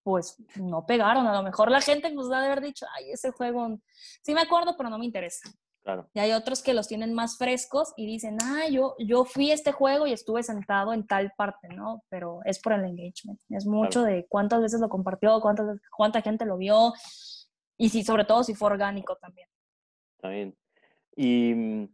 pues 0.02 0.36
no 0.56 0.86
pegaron. 0.86 1.26
A 1.26 1.34
lo 1.34 1.42
mejor 1.42 1.70
la 1.70 1.80
gente 1.80 2.10
nos 2.10 2.30
va 2.30 2.40
a 2.40 2.44
haber 2.44 2.62
dicho, 2.62 2.86
ay, 2.96 3.12
ese 3.12 3.30
juego, 3.30 3.78
sí 4.22 4.34
me 4.34 4.40
acuerdo, 4.40 4.74
pero 4.76 4.88
no 4.88 4.98
me 4.98 5.04
interesa. 5.04 5.50
Claro. 5.82 6.08
Y 6.12 6.20
hay 6.20 6.32
otros 6.32 6.62
que 6.62 6.74
los 6.74 6.88
tienen 6.88 7.14
más 7.14 7.38
frescos 7.38 7.94
y 7.96 8.06
dicen, 8.06 8.36
ah, 8.42 8.68
yo, 8.70 8.94
yo 8.98 9.24
fui 9.24 9.50
a 9.50 9.54
este 9.54 9.72
juego 9.72 10.06
y 10.06 10.12
estuve 10.12 10.42
sentado 10.42 10.92
en 10.92 11.06
tal 11.06 11.32
parte, 11.36 11.68
¿no? 11.68 12.02
Pero 12.10 12.40
es 12.44 12.60
por 12.60 12.74
el 12.74 12.84
engagement. 12.84 13.40
Es 13.48 13.66
mucho 13.66 14.02
de 14.02 14.26
cuántas 14.28 14.60
veces 14.60 14.80
lo 14.80 14.88
compartió, 14.88 15.40
cuántas, 15.40 15.80
cuánta 15.96 16.20
gente 16.20 16.44
lo 16.44 16.58
vio 16.58 16.92
y 17.78 17.88
si, 17.88 18.04
sobre 18.04 18.24
todo 18.24 18.44
si 18.44 18.54
fue 18.54 18.70
orgánico 18.70 19.16
también. 19.16 19.48
También. 20.20 20.54
Y 21.16 21.54
mm, 21.54 21.88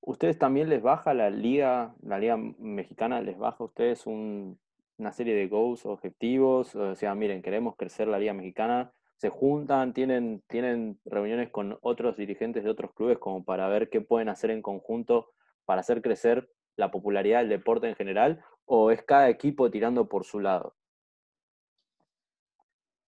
ustedes 0.00 0.36
también 0.38 0.68
les 0.68 0.82
baja 0.82 1.14
la 1.14 1.30
liga, 1.30 1.94
la 2.02 2.18
liga 2.18 2.36
mexicana 2.36 3.20
les 3.20 3.38
baja 3.38 3.58
a 3.60 3.66
ustedes 3.66 4.04
un, 4.06 4.58
una 4.98 5.12
serie 5.12 5.34
de 5.34 5.46
goals, 5.46 5.86
objetivos, 5.86 6.74
o 6.74 6.94
sea, 6.94 7.14
miren, 7.14 7.40
queremos 7.40 7.76
crecer 7.76 8.08
la 8.08 8.18
Liga 8.18 8.34
Mexicana, 8.34 8.92
se 9.18 9.28
juntan, 9.30 9.92
tienen, 9.92 10.42
tienen 10.48 11.00
reuniones 11.04 11.50
con 11.50 11.76
otros 11.82 12.16
dirigentes 12.16 12.62
de 12.62 12.70
otros 12.70 12.92
clubes 12.94 13.18
como 13.18 13.44
para 13.44 13.68
ver 13.68 13.90
qué 13.90 14.00
pueden 14.00 14.28
hacer 14.28 14.50
en 14.50 14.62
conjunto 14.62 15.32
para 15.64 15.80
hacer 15.80 16.00
crecer 16.02 16.48
la 16.76 16.90
popularidad 16.92 17.40
del 17.40 17.48
deporte 17.48 17.88
en 17.88 17.96
general, 17.96 18.42
o 18.64 18.92
es 18.92 19.02
cada 19.02 19.28
equipo 19.28 19.70
tirando 19.70 20.08
por 20.08 20.24
su 20.24 20.38
lado? 20.38 20.76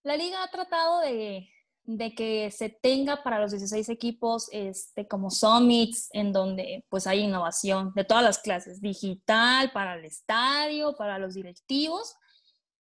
La 0.03 0.17
liga 0.17 0.43
ha 0.43 0.51
tratado 0.51 1.01
de, 1.01 1.49
de 1.85 2.15
que 2.15 2.51
se 2.51 2.71
tenga 2.71 3.23
para 3.23 3.39
los 3.39 3.53
16 3.53 3.89
equipos 3.91 4.49
este, 4.51 5.07
como 5.07 5.31
summits 5.31 6.09
en 6.13 6.33
donde 6.33 6.85
pues 6.89 7.07
hay 7.07 7.21
innovación 7.21 7.93
de 7.95 8.05
todas 8.05 8.25
las 8.25 8.39
clases, 8.39 8.81
digital, 8.81 9.71
para 9.71 9.95
el 9.95 10.05
estadio, 10.05 10.97
para 10.97 11.19
los 11.19 11.35
directivos. 11.35 12.17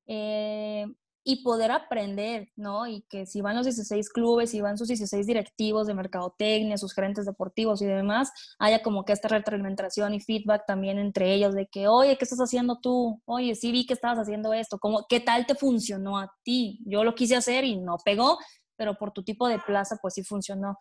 Eh, 0.07 0.87
y 1.23 1.43
poder 1.43 1.71
aprender, 1.71 2.49
¿no? 2.57 2.87
Y 2.87 3.03
que 3.03 3.27
si 3.27 3.41
van 3.41 3.57
los 3.57 3.67
16 3.67 4.11
clubes, 4.11 4.51
si 4.51 4.61
van 4.61 4.79
sus 4.79 4.89
16 4.89 5.27
directivos 5.27 5.87
de 5.87 5.95
mercadotecnia, 5.95 6.79
sus 6.79 6.95
gerentes 6.95 7.27
deportivos 7.27 7.83
y 7.83 7.87
demás, 7.87 8.33
haya 8.59 8.83
como 8.83 9.05
que 9.05 9.13
esta 9.13 9.29
retroalimentación 9.29 10.15
y 10.15 10.21
feedback 10.21 10.65
también 10.67 10.99
entre 10.99 11.35
ellos 11.35 11.55
de 11.55 11.67
que, 11.67 11.89
oye, 11.89 12.17
¿qué 12.17 12.25
estás 12.25 12.41
haciendo 12.41 12.79
tú? 12.81 13.21
Oye, 13.27 13.55
sí 13.55 13.71
vi 13.71 13.87
que 13.87 13.95
estabas 13.95 14.19
haciendo 14.19 14.53
esto, 14.55 14.79
¿Cómo, 14.79 15.07
¿qué 15.09 15.21
tal 15.21 15.47
te 15.47 15.55
funcionó 15.55 16.19
a 16.19 16.33
ti? 16.43 16.81
Yo 16.87 17.05
lo 17.05 17.15
quise 17.15 17.37
hacer 17.37 17.65
y 17.65 17.77
no 17.77 17.99
pegó, 18.05 18.39
pero 18.77 18.97
por 18.97 19.13
tu 19.13 19.23
tipo 19.23 19.47
de 19.47 19.59
plaza, 19.59 19.99
pues 20.01 20.15
sí 20.15 20.25
funcionó. 20.25 20.79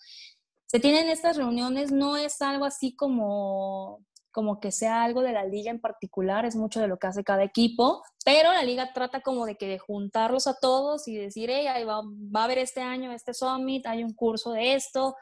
Se 0.67 0.79
tienen 0.79 1.09
estas 1.09 1.35
reuniones, 1.35 1.91
no 1.91 2.15
es 2.15 2.41
algo 2.41 2.63
así 2.63 2.95
como 2.95 4.05
como 4.31 4.59
que 4.59 4.71
sea 4.71 5.03
algo 5.03 5.21
de 5.21 5.33
la 5.33 5.45
liga 5.45 5.71
en 5.71 5.81
particular, 5.81 6.45
es 6.45 6.55
mucho 6.55 6.79
de 6.79 6.87
lo 6.87 6.97
que 6.97 7.07
hace 7.07 7.23
cada 7.23 7.43
equipo, 7.43 8.03
pero 8.23 8.51
la 8.51 8.63
liga 8.63 8.93
trata 8.93 9.21
como 9.21 9.45
de 9.45 9.55
que 9.55 9.67
de 9.67 9.79
juntarlos 9.79 10.47
a 10.47 10.55
todos 10.59 11.07
y 11.07 11.15
decir, 11.15 11.49
hey, 11.51 11.83
va, 11.83 12.01
va 12.03 12.41
a 12.41 12.43
haber 12.43 12.59
este 12.59 12.81
año 12.81 13.11
este 13.11 13.33
summit, 13.33 13.85
hay 13.87 14.03
un 14.03 14.13
curso 14.13 14.51
de 14.51 14.75
esto, 14.75 15.15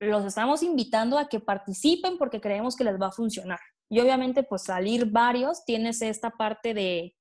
los 0.00 0.24
estamos 0.24 0.62
invitando 0.62 1.18
a 1.18 1.28
que 1.28 1.40
participen 1.40 2.18
porque 2.18 2.40
creemos 2.40 2.74
que 2.74 2.84
les 2.84 3.00
va 3.00 3.08
a 3.08 3.12
funcionar. 3.12 3.60
Y 3.88 4.00
obviamente, 4.00 4.42
pues 4.42 4.64
salir 4.64 5.06
varios, 5.06 5.64
tienes 5.64 6.02
esta 6.02 6.30
parte 6.30 6.74
de, 6.74 7.14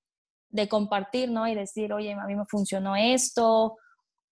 de 0.49 0.67
compartir, 0.67 1.29
¿no? 1.29 1.47
Y 1.47 1.53
decir, 1.53 1.93
oye, 1.93 2.13
a 2.13 2.25
mí 2.25 2.35
me 2.35 2.45
funcionó 2.45 2.95
esto, 2.95 3.77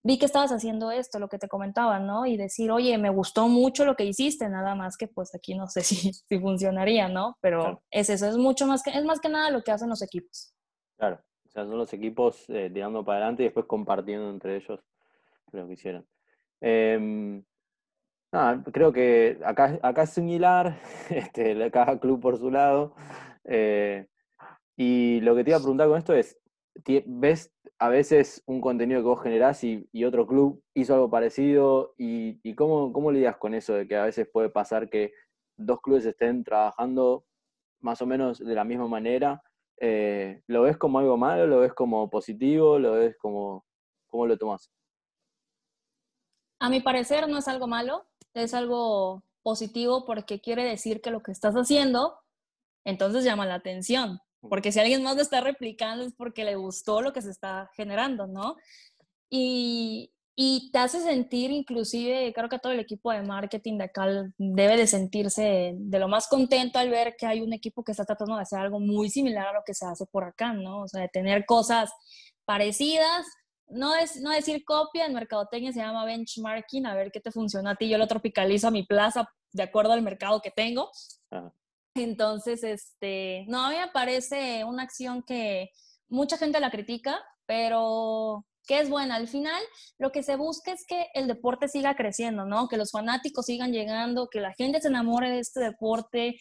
vi 0.03 0.17
que 0.17 0.25
estabas 0.25 0.51
haciendo 0.51 0.91
esto, 0.91 1.19
lo 1.19 1.27
que 1.27 1.37
te 1.37 1.47
comentaba, 1.47 1.99
¿no? 1.99 2.25
Y 2.25 2.37
decir, 2.37 2.71
oye, 2.71 2.97
me 2.97 3.09
gustó 3.09 3.47
mucho 3.47 3.85
lo 3.85 3.95
que 3.95 4.05
hiciste, 4.05 4.47
nada 4.49 4.75
más 4.75 4.97
que 4.97 5.07
pues 5.07 5.33
aquí 5.35 5.55
no 5.55 5.67
sé 5.67 5.81
si, 5.83 6.13
si 6.13 6.39
funcionaría, 6.39 7.07
¿no? 7.09 7.37
Pero 7.41 7.81
es 7.91 8.09
eso, 8.09 8.27
es 8.27 8.37
mucho 8.37 8.65
más 8.65 8.83
que, 8.83 8.91
es 8.91 9.03
más 9.03 9.19
que 9.19 9.29
nada 9.29 9.51
lo 9.51 9.63
que 9.63 9.71
hacen 9.71 9.89
los 9.89 10.01
equipos. 10.01 10.53
Claro, 10.97 11.19
o 11.47 11.49
sea, 11.49 11.65
son 11.65 11.77
los 11.77 11.91
equipos 11.93 12.45
eh, 12.49 12.69
tirando 12.73 13.03
para 13.03 13.19
adelante 13.19 13.43
y 13.43 13.45
después 13.45 13.65
compartiendo 13.65 14.29
entre 14.29 14.57
ellos 14.57 14.79
lo 15.51 15.67
que 15.67 15.73
hicieron. 15.73 16.05
Em, 16.61 17.43
nada, 18.31 18.63
creo 18.71 18.91
que 18.91 19.39
acá, 19.43 19.79
acá 19.81 20.03
es 20.03 20.09
similar, 20.11 20.79
este, 21.09 21.71
cada 21.71 21.99
club 21.99 22.21
por 22.21 22.37
su 22.37 22.51
lado. 22.51 22.95
Eh, 23.45 24.07
y 24.75 25.19
lo 25.21 25.35
que 25.35 25.43
te 25.43 25.49
iba 25.49 25.57
a 25.57 25.61
preguntar 25.61 25.87
con 25.87 25.97
esto 25.97 26.13
es, 26.13 26.37
¿ves 27.05 27.51
a 27.77 27.89
veces 27.89 28.43
un 28.45 28.61
contenido 28.61 29.01
que 29.01 29.07
vos 29.07 29.23
generás 29.23 29.63
y, 29.63 29.87
otro 30.03 30.27
club 30.27 30.63
hizo 30.73 30.93
algo 30.93 31.09
parecido 31.09 31.93
y, 31.97 32.55
cómo, 32.55 32.91
cómo 32.93 33.11
lidias 33.11 33.37
con 33.37 33.53
eso 33.53 33.73
de 33.73 33.87
que 33.87 33.95
a 33.95 34.05
veces 34.05 34.27
puede 34.31 34.49
pasar 34.49 34.89
que 34.89 35.13
dos 35.57 35.81
clubes 35.81 36.05
estén 36.05 36.43
trabajando 36.43 37.25
más 37.79 38.01
o 38.01 38.05
menos 38.05 38.39
de 38.39 38.55
la 38.55 38.63
misma 38.63 38.87
manera? 38.87 39.41
Eh, 39.77 40.41
¿Lo 40.47 40.63
ves 40.63 40.77
como 40.77 40.99
algo 40.99 41.17
malo? 41.17 41.47
¿Lo 41.47 41.59
ves 41.59 41.73
como 41.73 42.09
positivo? 42.09 42.79
¿Lo 42.79 42.93
ves 42.93 43.17
como... 43.17 43.65
¿Cómo 44.07 44.25
lo 44.25 44.37
tomas? 44.37 44.71
A 46.59 46.69
mi 46.69 46.81
parecer 46.81 47.29
no 47.29 47.37
es 47.37 47.47
algo 47.47 47.67
malo, 47.67 48.05
es 48.33 48.53
algo 48.53 49.23
positivo 49.43 50.03
porque 50.05 50.41
quiere 50.41 50.63
decir 50.63 50.99
que 50.99 51.11
lo 51.11 51.21
que 51.21 51.31
estás 51.31 51.55
haciendo 51.55 52.19
entonces 52.85 53.23
llama 53.23 53.45
la 53.45 53.55
atención. 53.55 54.19
Porque 54.41 54.71
si 54.71 54.79
alguien 54.79 55.03
más 55.03 55.15
lo 55.15 55.21
está 55.21 55.41
replicando 55.41 56.05
es 56.05 56.13
porque 56.13 56.45
le 56.45 56.55
gustó 56.55 57.01
lo 57.01 57.13
que 57.13 57.21
se 57.21 57.31
está 57.31 57.69
generando, 57.75 58.27
¿no? 58.27 58.55
Y, 59.29 60.11
y 60.41 60.71
te 60.71 60.79
hace 60.79 61.01
sentir 61.01 61.51
inclusive, 61.51 62.31
creo 62.33 62.47
que 62.47 62.59
todo 62.59 62.71
el 62.71 62.79
equipo 62.79 63.11
de 63.11 63.21
marketing 63.21 63.77
de 63.77 63.83
acá 63.83 64.07
debe 64.37 64.77
de 64.77 64.87
sentirse 64.87 65.73
de 65.75 65.99
lo 65.99 66.07
más 66.07 66.29
contento 66.29 66.79
al 66.79 66.89
ver 66.89 67.15
que 67.17 67.25
hay 67.25 67.41
un 67.41 67.51
equipo 67.51 67.83
que 67.83 67.91
está 67.91 68.05
tratando 68.05 68.37
de 68.37 68.43
hacer 68.43 68.59
algo 68.59 68.79
muy 68.79 69.09
similar 69.09 69.47
a 69.47 69.53
lo 69.53 69.63
que 69.65 69.73
se 69.73 69.85
hace 69.85 70.05
por 70.05 70.23
acá, 70.23 70.53
¿no? 70.53 70.83
O 70.83 70.87
sea, 70.87 71.01
de 71.01 71.09
tener 71.09 71.45
cosas 71.45 71.91
parecidas, 72.45 73.25
no 73.67 73.93
es 73.95 74.21
no 74.21 74.31
decir 74.31 74.63
copia, 74.63 75.05
en 75.05 75.13
mercadotecnia 75.13 75.73
se 75.73 75.79
llama 75.79 76.05
benchmarking, 76.05 76.85
a 76.85 76.95
ver 76.95 77.11
qué 77.11 77.19
te 77.19 77.31
funciona 77.31 77.71
a 77.71 77.75
ti, 77.75 77.89
yo 77.89 77.97
lo 77.97 78.07
tropicalizo 78.07 78.69
a 78.69 78.71
mi 78.71 78.83
plaza 78.83 79.29
de 79.51 79.63
acuerdo 79.63 79.91
al 79.91 80.01
mercado 80.01 80.41
que 80.41 80.51
tengo. 80.51 80.89
Entonces, 81.95 82.63
este, 82.63 83.45
no, 83.47 83.65
a 83.65 83.69
mí 83.69 83.75
me 83.75 83.89
parece 83.89 84.63
una 84.63 84.83
acción 84.83 85.23
que 85.23 85.69
mucha 86.07 86.37
gente 86.37 86.59
la 86.59 86.71
critica, 86.71 87.19
pero 87.45 88.45
que 88.67 88.79
es 88.79 88.89
buena. 88.89 89.15
Al 89.15 89.27
final, 89.27 89.61
lo 89.97 90.11
que 90.11 90.21
se 90.21 90.35
busca 90.35 90.71
es 90.71 90.85
que 90.87 91.07
el 91.13 91.27
deporte 91.27 91.67
siga 91.67 91.95
creciendo, 91.95 92.45
¿no? 92.45 92.67
Que 92.67 92.77
los 92.77 92.91
fanáticos 92.91 93.45
sigan 93.47 93.71
llegando, 93.71 94.29
que 94.29 94.41
la 94.41 94.53
gente 94.53 94.79
se 94.79 94.89
enamore 94.89 95.31
de 95.31 95.39
este 95.39 95.59
deporte, 95.59 96.39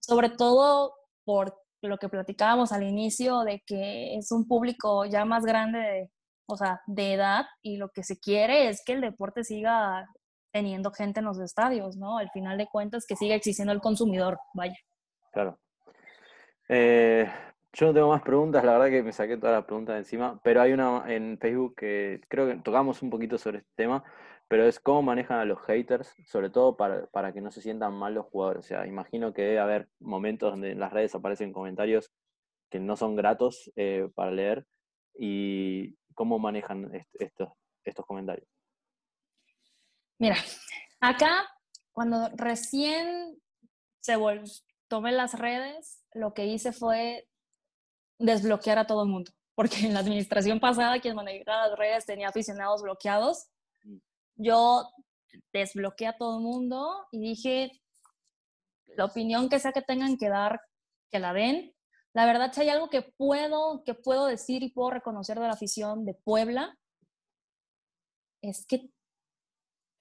sobre 0.00 0.30
todo 0.30 0.92
por 1.24 1.56
lo 1.80 1.98
que 1.98 2.08
platicábamos 2.08 2.72
al 2.72 2.82
inicio, 2.82 3.40
de 3.40 3.62
que 3.66 4.16
es 4.16 4.32
un 4.32 4.46
público 4.46 5.04
ya 5.04 5.24
más 5.24 5.44
grande, 5.44 5.78
de, 5.78 6.10
o 6.46 6.56
sea, 6.56 6.80
de 6.86 7.14
edad, 7.14 7.46
y 7.62 7.76
lo 7.76 7.90
que 7.90 8.02
se 8.02 8.18
quiere 8.18 8.68
es 8.68 8.82
que 8.84 8.94
el 8.94 9.00
deporte 9.00 9.44
siga 9.44 10.06
teniendo 10.52 10.90
gente 10.92 11.20
en 11.20 11.26
los 11.26 11.38
estadios, 11.40 11.96
¿no? 11.96 12.18
Al 12.18 12.30
final 12.30 12.58
de 12.58 12.66
cuentas, 12.66 13.06
que 13.06 13.16
siga 13.16 13.34
existiendo 13.34 13.72
el 13.72 13.80
consumidor, 13.80 14.38
vaya. 14.54 14.76
Claro. 15.32 15.58
Eh, 16.68 17.28
yo 17.72 17.86
no 17.86 17.94
tengo 17.94 18.08
más 18.08 18.22
preguntas, 18.22 18.62
la 18.64 18.72
verdad 18.72 18.90
que 18.90 19.02
me 19.02 19.12
saqué 19.12 19.38
todas 19.38 19.56
las 19.56 19.64
preguntas 19.64 19.94
de 19.94 20.00
encima, 20.00 20.38
pero 20.44 20.60
hay 20.60 20.72
una 20.72 21.04
en 21.12 21.38
Facebook 21.38 21.74
que 21.76 22.20
creo 22.28 22.46
que 22.46 22.56
tocamos 22.56 23.02
un 23.02 23.08
poquito 23.08 23.38
sobre 23.38 23.58
este 23.58 23.70
tema, 23.76 24.04
pero 24.46 24.66
es 24.66 24.78
cómo 24.78 25.00
manejan 25.00 25.38
a 25.38 25.46
los 25.46 25.58
haters, 25.62 26.14
sobre 26.26 26.50
todo 26.50 26.76
para, 26.76 27.32
que 27.32 27.40
no 27.40 27.50
se 27.50 27.62
sientan 27.62 27.94
mal 27.94 28.12
los 28.12 28.26
jugadores. 28.26 28.66
O 28.66 28.68
sea, 28.68 28.86
imagino 28.86 29.32
que 29.32 29.42
debe 29.42 29.58
haber 29.58 29.88
momentos 30.00 30.50
donde 30.50 30.72
en 30.72 30.80
las 30.80 30.92
redes 30.92 31.14
aparecen 31.14 31.54
comentarios 31.54 32.12
que 32.70 32.78
no 32.78 32.96
son 32.96 33.16
gratos 33.16 33.72
eh, 33.76 34.10
para 34.14 34.30
leer 34.30 34.66
y 35.14 35.96
cómo 36.14 36.38
manejan 36.38 36.90
estos, 37.14 37.48
estos 37.84 38.04
comentarios. 38.04 38.51
Mira, 40.22 40.36
acá 41.00 41.50
cuando 41.90 42.28
recién 42.36 43.36
se 44.00 44.16
tomé 44.86 45.10
las 45.10 45.36
redes, 45.36 46.00
lo 46.12 46.32
que 46.32 46.46
hice 46.46 46.72
fue 46.72 47.28
desbloquear 48.20 48.78
a 48.78 48.86
todo 48.86 49.02
el 49.02 49.08
mundo, 49.08 49.32
porque 49.56 49.80
en 49.84 49.94
la 49.94 49.98
administración 49.98 50.60
pasada 50.60 51.00
quien 51.00 51.16
manejaba 51.16 51.66
las 51.66 51.76
redes 51.76 52.06
tenía 52.06 52.28
aficionados 52.28 52.82
bloqueados. 52.82 53.48
Mm. 53.82 53.96
Yo 54.36 54.92
desbloqueé 55.52 56.06
a 56.06 56.16
todo 56.16 56.38
el 56.38 56.44
mundo 56.44 57.04
y 57.10 57.18
dije, 57.18 57.82
la 58.94 59.06
opinión 59.06 59.48
que 59.48 59.58
sea 59.58 59.72
que 59.72 59.82
tengan 59.82 60.16
que 60.16 60.28
dar, 60.28 60.60
que 61.10 61.18
la 61.18 61.32
den. 61.32 61.74
La 62.14 62.26
verdad, 62.26 62.52
si 62.52 62.60
hay 62.60 62.68
algo 62.68 62.90
que 62.90 63.02
puedo, 63.02 63.82
que 63.82 63.94
puedo 63.94 64.26
decir 64.26 64.62
y 64.62 64.70
puedo 64.70 64.90
reconocer 64.90 65.40
de 65.40 65.48
la 65.48 65.54
afición 65.54 66.04
de 66.04 66.14
Puebla, 66.14 66.78
es 68.40 68.64
que 68.68 68.88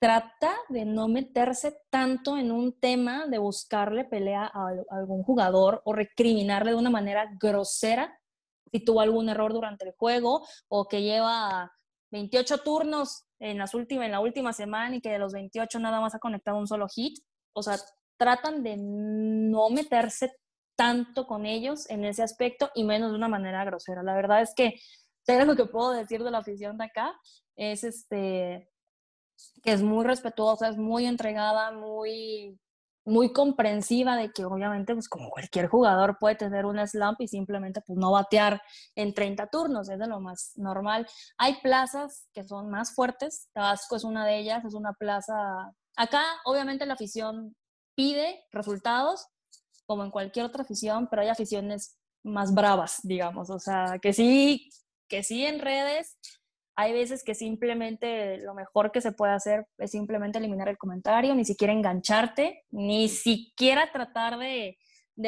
trata 0.02 0.52
de 0.70 0.84
no 0.84 1.08
meterse 1.08 1.78
tanto 1.92 2.36
en 2.36 2.52
un 2.52 2.74
tema 2.80 3.28
de 3.28 3.38
buscarle 3.38 4.04
pelea 4.04 4.50
a, 4.52 4.74
algún 4.90 5.22
jugador 5.22 5.84
o 5.86 5.94
recriminarle 5.94 6.72
de 6.72 6.78
una 6.78 6.90
manera 6.90 7.30
grosera 7.40 8.20
si 8.72 8.84
tuvo 8.84 9.02
algún 9.02 9.30
error 9.30 9.54
durante 9.54 9.86
el 9.86 9.94
juego 9.96 10.44
o 10.70 10.88
que 10.88 11.04
lleva 11.04 11.72
28 12.10 12.64
turnos 12.64 13.26
en, 13.40 13.60
las 13.60 13.76
últimas, 13.76 14.06
en 14.08 14.14
la 14.14 14.22
última 14.22 14.54
semana 14.54 14.96
y 14.96 15.02
que 15.02 15.12
de 15.12 15.20
los 15.20 15.34
28 15.34 15.80
nada 15.80 16.02
más 16.02 16.16
ha 16.16 16.20
conectado 16.20 16.58
un 16.58 16.68
solo 16.68 16.88
hit. 16.88 17.20
O 17.54 17.62
sea, 17.62 17.76
tratan 18.18 18.64
de 18.64 18.78
no 18.78 19.70
meterse 19.70 20.32
tanto 20.76 21.28
con 21.28 21.46
ellos 21.46 21.88
en 21.92 22.06
ese 22.06 22.24
aspecto 22.24 22.72
y 22.74 22.86
menos 22.86 23.12
de 23.12 23.18
una 23.18 23.28
manera 23.28 23.64
grosera. 23.66 24.02
La 24.02 24.16
verdad 24.16 24.42
es 24.42 24.56
que, 24.56 24.80
lo 25.46 25.56
que 25.56 25.66
puedo 25.66 25.92
decir 25.92 26.24
de 26.24 26.32
la 26.32 26.40
afición 26.40 26.80
de 26.80 26.86
acá 26.86 27.14
es 27.56 27.84
este 27.84 28.71
que 29.64 29.74
es 29.74 29.82
muy 29.82 30.06
respetuosa, 30.06 30.70
es 30.70 30.78
muy 30.78 31.06
entregada, 31.06 31.72
muy, 31.72 32.60
muy 33.06 33.34
comprensiva 33.34 34.16
de 34.16 34.32
que 34.32 34.46
obviamente, 34.46 34.94
pues 34.94 35.10
como 35.10 35.30
cualquier 35.30 35.68
jugador 35.68 36.18
puede 36.20 36.36
tener 36.36 36.66
un 36.66 36.86
slump 36.88 37.22
y 37.22 37.28
simplemente 37.28 37.82
pues 37.86 37.98
no 37.98 38.12
batear 38.12 38.62
en 38.96 39.14
30 39.14 39.48
turnos, 39.48 39.90
es 39.90 40.00
de 40.00 40.08
lo 40.08 40.20
más 40.20 40.52
normal. 40.56 41.08
Hay 41.38 41.62
plazas 41.62 42.28
que 42.34 42.44
son 42.44 42.70
más 42.70 42.94
fuertes, 42.94 43.50
Tabasco 43.54 43.96
es 43.96 44.04
una 44.04 44.26
de 44.26 44.40
ellas, 44.40 44.64
es 44.66 44.74
una 44.74 44.94
plaza... 44.94 45.34
Acá 45.96 46.24
obviamente 46.46 46.86
la 46.86 46.94
afición 46.94 47.56
pide 47.96 48.46
resultados, 48.52 49.28
como 49.86 50.04
en 50.04 50.12
cualquier 50.12 50.46
otra 50.46 50.64
afición, 50.64 51.08
pero 51.10 51.22
hay 51.22 51.30
aficiones 51.30 51.98
más 52.24 52.54
bravas, 52.54 53.00
digamos, 53.04 53.50
o 53.50 53.60
sea, 53.60 54.00
que 54.02 54.14
sí, 54.14 54.70
que 55.10 55.24
sí 55.24 55.46
en 55.46 55.60
redes 55.60 56.18
hay 56.76 56.94
veces 56.94 57.24
que 57.24 57.36
simplemente 57.36 58.38
lo 58.40 58.54
mejor 58.54 58.92
que 58.92 59.02
se 59.02 59.12
puede 59.12 59.34
hacer 59.34 59.66
es 59.78 59.92
simplemente 59.92 60.38
eliminar 60.38 60.70
el 60.70 60.78
comentario, 60.78 61.36
ni 61.36 61.46
siquiera 61.46 61.74
engancharte, 61.74 62.64
ni 62.72 63.10
siquiera 63.10 63.92
tratar 63.92 64.38
de, 64.38 64.78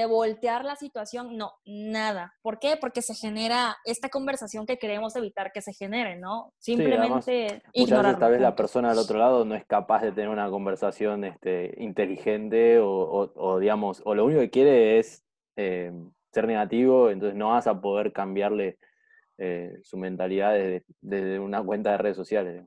voltear 0.10 0.66
la 0.66 0.76
situación, 0.76 1.38
no, 1.38 1.52
nada. 1.66 2.34
¿Por 2.42 2.58
qué? 2.58 2.78
Porque 2.82 3.04
se 3.04 3.14
genera 3.14 3.78
esta 3.86 4.10
conversación 4.10 4.66
que 4.66 4.80
queremos 4.80 5.16
evitar 5.16 5.52
que 5.52 5.62
se 5.62 5.74
genere, 5.74 6.16
¿no? 6.16 6.52
Simplemente 6.58 7.62
sí, 7.76 7.82
muchas 7.82 8.02
veces 8.02 8.20
tal 8.20 8.32
vez 8.32 8.42
la 8.42 8.56
persona 8.56 8.90
del 8.90 8.98
otro 8.98 9.20
lado 9.20 9.46
no 9.46 9.54
es 9.54 9.66
capaz 9.66 10.02
de 10.02 10.12
tener 10.12 10.30
una 10.30 10.50
conversación 10.50 11.24
este, 11.26 11.76
inteligente 11.78 12.80
o, 12.82 13.60
digamos, 13.60 14.02
o 14.04 14.16
lo 14.16 14.26
único 14.26 14.40
que 14.40 14.50
quiere 14.50 14.98
es 14.98 15.24
eh, 15.58 15.92
ser 16.32 16.48
negativo, 16.48 17.12
entonces 17.12 17.38
no 17.38 17.50
vas 17.50 17.68
a 17.68 17.80
poder 17.80 18.14
cambiarle 18.14 18.80
eh, 19.38 19.80
su 19.84 19.98
mentalidad 19.98 20.54
desde, 21.02 21.40
una 21.40 21.64
cuenta 21.64 21.92
de 21.92 21.98
redes 21.98 22.18
sociales. 22.18 22.66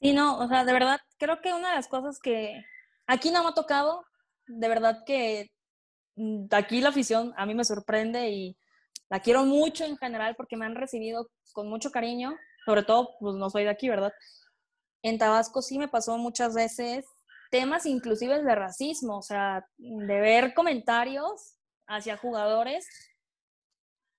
Sí, 0.00 0.12
no, 0.12 0.38
o 0.38 0.48
sea, 0.48 0.64
de 0.64 0.72
verdad, 0.72 1.00
creo 1.18 1.40
que 1.40 1.52
una 1.52 1.70
de 1.70 1.76
las 1.76 1.88
cosas 1.88 2.18
que 2.18 2.64
aquí 3.06 3.30
no 3.30 3.42
me 3.42 3.50
ha 3.50 3.54
tocado, 3.54 4.04
de 4.46 4.68
verdad 4.68 5.02
que 5.06 5.50
mm, 6.16 6.46
aquí 6.50 6.80
la 6.80 6.90
afición 6.90 7.32
a 7.36 7.46
mí 7.46 7.54
me 7.54 7.64
sorprende 7.64 8.30
y 8.30 8.58
la 9.08 9.20
quiero 9.20 9.44
mucho 9.44 9.84
en 9.84 9.96
general 9.96 10.34
porque 10.36 10.56
me 10.56 10.66
han 10.66 10.74
recibido 10.74 11.30
con 11.52 11.68
mucho 11.68 11.90
cariño, 11.90 12.36
sobre 12.64 12.82
todo, 12.82 13.16
pues 13.20 13.36
no 13.36 13.48
soy 13.48 13.64
de 13.64 13.70
aquí, 13.70 13.88
¿verdad? 13.88 14.12
En 15.02 15.18
Tabasco 15.18 15.62
sí 15.62 15.78
me 15.78 15.88
pasó 15.88 16.18
muchas 16.18 16.54
veces 16.54 17.06
temas 17.50 17.86
inclusive 17.86 18.42
de 18.42 18.54
racismo, 18.54 19.18
o 19.18 19.22
sea, 19.22 19.66
de 19.78 20.20
ver 20.20 20.52
comentarios 20.54 21.56
hacia 21.86 22.16
jugadores 22.16 22.86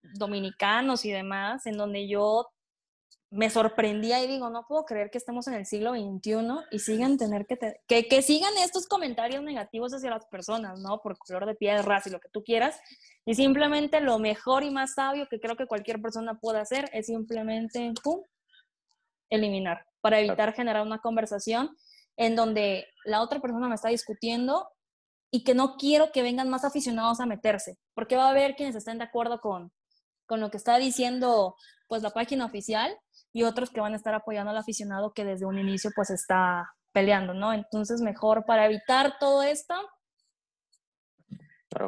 dominicanos 0.01 1.05
y 1.05 1.11
demás, 1.11 1.65
en 1.65 1.77
donde 1.77 2.07
yo 2.07 2.47
me 3.29 3.49
sorprendía 3.49 4.23
y 4.23 4.27
digo, 4.27 4.49
no 4.49 4.65
puedo 4.67 4.85
creer 4.85 5.09
que 5.09 5.17
estemos 5.17 5.47
en 5.47 5.55
el 5.55 5.65
siglo 5.65 5.91
XXI 5.93 6.65
y 6.71 6.79
sigan 6.79 7.17
tener 7.17 7.45
que, 7.45 7.57
que, 7.85 8.07
que 8.07 8.21
sigan 8.21 8.53
estos 8.63 8.87
comentarios 8.87 9.43
negativos 9.43 9.93
hacia 9.93 10.11
las 10.11 10.25
personas, 10.27 10.79
¿no? 10.79 11.01
Por 11.01 11.17
color 11.17 11.45
de 11.45 11.55
piel, 11.55 11.83
raza 11.83 12.07
y 12.07 12.13
lo 12.13 12.21
que 12.21 12.29
tú 12.29 12.43
quieras. 12.43 12.79
Y 13.25 13.35
simplemente 13.35 13.99
lo 13.99 14.17
mejor 14.17 14.63
y 14.63 14.71
más 14.71 14.93
sabio 14.93 15.27
que 15.29 15.41
creo 15.41 15.57
que 15.57 15.67
cualquier 15.67 16.01
persona 16.01 16.39
puede 16.39 16.59
hacer 16.59 16.89
es 16.93 17.07
simplemente, 17.07 17.91
¡pum!, 18.01 18.21
eliminar, 19.29 19.85
para 19.99 20.19
evitar 20.19 20.53
generar 20.53 20.83
una 20.83 20.99
conversación 20.99 21.75
en 22.15 22.35
donde 22.35 22.87
la 23.03 23.21
otra 23.21 23.41
persona 23.41 23.67
me 23.67 23.75
está 23.75 23.89
discutiendo 23.89 24.69
y 25.31 25.43
que 25.43 25.53
no 25.53 25.75
quiero 25.75 26.11
que 26.13 26.23
vengan 26.23 26.49
más 26.49 26.63
aficionados 26.63 27.19
a 27.19 27.25
meterse, 27.25 27.77
porque 27.93 28.15
va 28.15 28.27
a 28.27 28.29
haber 28.29 28.55
quienes 28.55 28.75
estén 28.75 28.97
de 28.97 29.03
acuerdo 29.03 29.41
con, 29.41 29.71
con 30.27 30.39
lo 30.39 30.51
que 30.51 30.57
está 30.57 30.77
diciendo 30.77 31.55
pues 31.87 32.03
la 32.03 32.11
página 32.11 32.45
oficial 32.45 32.95
y 33.33 33.43
otros 33.43 33.69
que 33.69 33.81
van 33.81 33.93
a 33.93 33.95
estar 33.95 34.13
apoyando 34.13 34.51
al 34.51 34.57
aficionado 34.57 35.13
que 35.13 35.25
desde 35.25 35.45
un 35.45 35.57
inicio 35.57 35.91
pues 35.95 36.09
está 36.09 36.73
peleando, 36.91 37.33
¿no? 37.33 37.53
Entonces 37.53 38.01
mejor 38.01 38.45
para 38.45 38.65
evitar 38.65 39.17
todo 39.19 39.43
esto, 39.43 39.73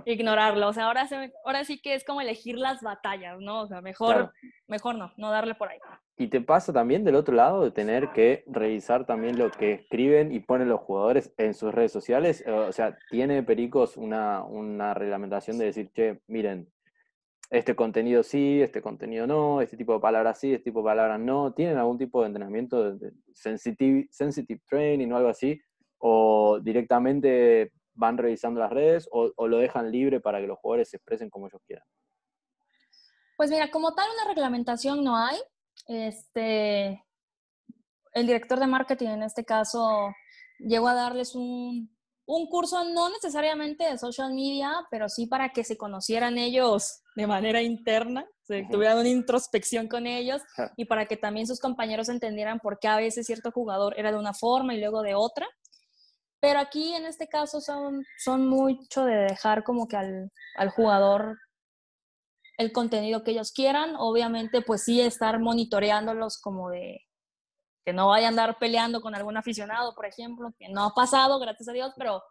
ignorarlo. 0.06 0.68
O 0.68 0.74
sea, 0.74 0.86
ahora, 0.86 1.08
ahora 1.46 1.64
sí 1.64 1.82
que 1.82 1.96
es 1.96 2.04
como 2.04 2.22
elegir 2.22 2.58
las 2.58 2.82
batallas, 2.82 3.40
¿no? 3.40 3.62
O 3.62 3.68
sea, 3.68 3.82
mejor, 3.82 4.32
mejor 4.68 4.96
no, 4.96 5.12
no 5.18 5.32
darle 5.32 5.56
por 5.56 5.70
ahí. 5.70 5.80
Y 6.18 6.28
te 6.28 6.42
pasa 6.42 6.74
también 6.74 7.04
del 7.04 7.16
otro 7.16 7.34
lado 7.34 7.64
de 7.64 7.72
tener 7.72 8.12
que 8.12 8.44
revisar 8.48 9.06
también 9.06 9.38
lo 9.38 9.52
que 9.52 9.74
escriben 9.74 10.32
y 10.34 10.42
ponen 10.42 10.68
los 10.68 10.82
jugadores 10.82 11.34
en 11.38 11.54
sus 11.54 11.74
redes 11.74 11.92
sociales. 11.92 12.44
O 12.46 12.72
sea, 12.74 12.98
tiene 13.10 13.42
Pericos 13.44 13.96
una, 13.96 14.44
una 14.44 14.94
reglamentación 14.94 15.58
de 15.58 15.66
decir, 15.66 15.92
che, 15.94 16.22
miren, 16.28 16.70
este 17.50 17.76
contenido 17.76 18.22
sí, 18.22 18.62
este 18.62 18.82
contenido 18.82 19.26
no, 19.26 19.62
este 19.62 19.76
tipo 19.76 19.94
de 19.94 20.00
palabras 20.00 20.40
sí, 20.40 20.54
este 20.54 20.66
tipo 20.66 20.80
de 20.80 20.86
palabras 20.86 21.20
no. 21.20 21.54
¿Tienen 21.54 21.78
algún 21.78 21.98
tipo 21.98 22.22
de 22.22 22.28
entrenamiento 22.28 22.96
de, 22.96 23.12
sensitive, 23.34 24.08
sensitive 24.12 24.62
training 24.70 25.12
o 25.12 25.18
algo 25.18 25.30
así? 25.30 25.60
¿O 25.98 26.60
directamente 26.62 27.72
van 27.94 28.18
revisando 28.18 28.60
las 28.60 28.72
redes 28.72 29.10
o, 29.12 29.48
lo 29.48 29.58
dejan 29.58 29.92
libre 29.92 30.20
para 30.20 30.40
que 30.40 30.48
los 30.48 30.60
jugadores 30.60 30.90
se 30.90 30.98
expresen 30.98 31.30
como 31.30 31.48
ellos 31.48 31.62
quieran? 31.66 31.86
Pues 33.36 33.50
mira, 33.50 33.72
como 33.72 33.96
tal 33.96 34.08
una 34.14 34.30
reglamentación 34.30 35.04
no 35.04 35.18
hay. 35.18 35.38
Este, 35.88 37.04
el 38.14 38.28
director 38.28 38.60
de 38.60 38.68
marketing 38.68 39.08
en 39.08 39.24
este 39.24 39.44
caso 39.44 40.14
llegó 40.60 40.88
a 40.88 40.94
darles 40.94 41.34
un, 41.34 41.90
un 42.32 42.46
curso 42.46 42.84
no 42.84 43.10
necesariamente 43.10 43.86
de 43.86 43.98
social 43.98 44.32
media, 44.36 44.72
pero 44.92 45.10
sí 45.10 45.26
para 45.26 45.50
que 45.50 45.64
se 45.64 45.78
conocieran 45.78 46.38
ellos 46.38 47.02
de 47.16 47.26
manera 47.26 47.64
interna, 47.64 48.24
se 48.44 48.68
tuvieran 48.70 49.00
una 49.00 49.10
introspección 49.10 49.88
con 49.88 50.06
ellos 50.06 50.44
y 50.78 50.86
para 50.86 51.08
que 51.08 51.18
también 51.18 51.48
sus 51.48 51.60
compañeros 51.60 52.08
entendieran 52.08 52.60
por 52.60 52.78
qué 52.78 52.88
a 52.88 52.98
veces 52.98 53.26
cierto 53.26 53.52
jugador 53.52 53.96
era 53.98 54.12
de 54.12 54.20
una 54.20 54.36
forma 54.36 54.76
y 54.76 54.80
luego 54.80 55.02
de 55.02 55.16
otra. 55.16 55.48
Pero 56.40 56.60
aquí 56.60 56.94
en 56.94 57.08
este 57.08 57.28
caso 57.28 57.62
son, 57.62 58.06
son 58.24 58.48
mucho 58.48 59.06
de 59.06 59.16
dejar 59.16 59.64
como 59.64 59.88
que 59.88 59.98
al, 59.98 60.32
al 60.56 60.70
jugador 60.70 61.36
el 62.60 62.72
contenido 62.72 63.24
que 63.24 63.32
ellos 63.32 63.52
quieran. 63.52 63.96
Obviamente, 63.98 64.62
pues 64.62 64.84
sí, 64.84 65.02
estar 65.02 65.40
monitoreándolos 65.40 66.40
como 66.40 66.70
de, 66.70 67.00
que 67.86 67.94
no 67.94 68.08
vaya 68.10 68.28
a 68.28 68.30
andar 68.30 68.58
peleando 68.60 69.02
con 69.02 69.16
algún 69.16 69.38
aficionado, 69.38 69.96
por 69.96 70.06
ejemplo, 70.06 70.54
que 70.58 70.70
no 70.70 70.86
ha 70.86 70.94
pasado, 70.94 71.40
gracias 71.40 71.70
a 71.70 71.74
Dios, 71.74 71.94
pero, 71.98 72.22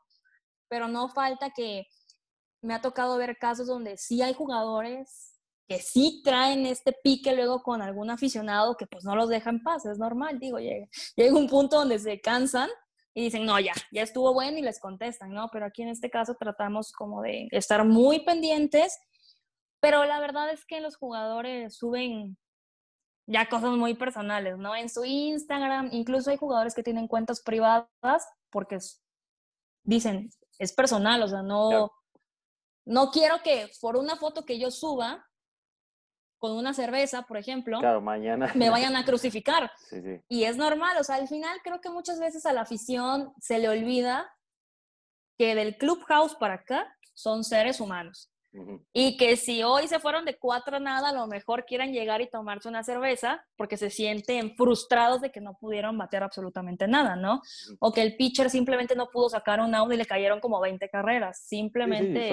pero 0.68 0.88
no 0.88 1.08
falta 1.08 1.50
que 1.50 1.86
me 2.60 2.74
ha 2.74 2.80
tocado 2.80 3.16
ver 3.16 3.36
casos 3.38 3.66
donde 3.66 3.96
sí 3.96 4.22
hay 4.22 4.34
jugadores 4.34 5.34
que 5.68 5.80
sí 5.80 6.22
traen 6.24 6.64
este 6.64 6.92
pique 6.92 7.34
luego 7.34 7.62
con 7.62 7.82
algún 7.82 8.10
aficionado 8.10 8.76
que 8.76 8.86
pues 8.86 9.04
no 9.04 9.14
los 9.14 9.28
deja 9.28 9.50
en 9.50 9.62
paz, 9.62 9.84
es 9.84 9.98
normal, 9.98 10.38
digo, 10.38 10.58
llega, 10.58 10.86
llega 11.14 11.36
un 11.36 11.46
punto 11.46 11.76
donde 11.76 11.98
se 11.98 12.20
cansan 12.20 12.70
y 13.12 13.24
dicen, 13.24 13.44
no, 13.44 13.60
ya, 13.60 13.74
ya 13.92 14.02
estuvo 14.02 14.32
bueno 14.32 14.58
y 14.58 14.62
les 14.62 14.80
contestan, 14.80 15.32
¿no? 15.32 15.48
Pero 15.52 15.66
aquí 15.66 15.82
en 15.82 15.88
este 15.88 16.08
caso 16.08 16.36
tratamos 16.38 16.92
como 16.92 17.20
de 17.20 17.48
estar 17.50 17.84
muy 17.84 18.24
pendientes, 18.24 18.98
pero 19.80 20.04
la 20.04 20.20
verdad 20.20 20.50
es 20.50 20.64
que 20.64 20.80
los 20.80 20.96
jugadores 20.96 21.76
suben 21.76 22.38
ya 23.28 23.46
cosas 23.48 23.72
muy 23.72 23.94
personales, 23.94 24.56
¿no? 24.56 24.74
En 24.74 24.88
su 24.88 25.04
Instagram, 25.04 25.90
incluso 25.92 26.30
hay 26.30 26.38
jugadores 26.38 26.74
que 26.74 26.82
tienen 26.82 27.06
cuentas 27.06 27.42
privadas 27.42 28.26
porque 28.50 28.78
dicen, 29.84 30.30
es 30.58 30.72
personal, 30.72 31.22
o 31.22 31.28
sea, 31.28 31.42
no, 31.42 31.92
no 32.86 33.10
quiero 33.10 33.42
que 33.42 33.70
por 33.82 33.98
una 33.98 34.16
foto 34.16 34.46
que 34.46 34.58
yo 34.58 34.70
suba 34.70 35.26
con 36.38 36.52
una 36.52 36.72
cerveza, 36.72 37.22
por 37.22 37.36
ejemplo, 37.36 37.80
mañana. 38.00 38.50
me 38.54 38.70
vayan 38.70 38.96
a 38.96 39.04
crucificar. 39.04 39.70
Y 40.28 40.44
es 40.44 40.56
normal, 40.56 40.96
o 40.98 41.04
sea, 41.04 41.16
al 41.16 41.28
final 41.28 41.58
creo 41.62 41.82
que 41.82 41.90
muchas 41.90 42.18
veces 42.18 42.46
a 42.46 42.54
la 42.54 42.62
afición 42.62 43.34
se 43.40 43.58
le 43.58 43.68
olvida 43.68 44.32
que 45.36 45.54
del 45.54 45.76
clubhouse 45.76 46.34
para 46.36 46.54
acá 46.54 46.96
son 47.12 47.44
seres 47.44 47.78
humanos. 47.78 48.32
Y 48.92 49.16
que 49.16 49.36
si 49.36 49.62
hoy 49.62 49.88
se 49.88 49.98
fueron 49.98 50.24
de 50.24 50.38
cuatro 50.38 50.76
a 50.76 50.80
nada, 50.80 51.10
a 51.10 51.12
lo 51.12 51.26
mejor 51.26 51.64
quieran 51.64 51.92
llegar 51.92 52.20
y 52.20 52.28
tomarse 52.28 52.68
una 52.68 52.82
cerveza 52.82 53.44
porque 53.56 53.76
se 53.76 53.90
sienten 53.90 54.54
frustrados 54.56 55.20
de 55.20 55.30
que 55.30 55.40
no 55.40 55.56
pudieron 55.58 55.96
bater 55.96 56.22
absolutamente 56.22 56.86
nada, 56.88 57.16
¿no? 57.16 57.42
O 57.80 57.92
que 57.92 58.02
el 58.02 58.16
pitcher 58.16 58.50
simplemente 58.50 58.94
no 58.94 59.08
pudo 59.10 59.28
sacar 59.28 59.60
un 59.60 59.74
out 59.74 59.92
y 59.92 59.96
le 59.96 60.06
cayeron 60.06 60.40
como 60.40 60.60
20 60.60 60.88
carreras. 60.88 61.40
Simplemente 61.40 62.28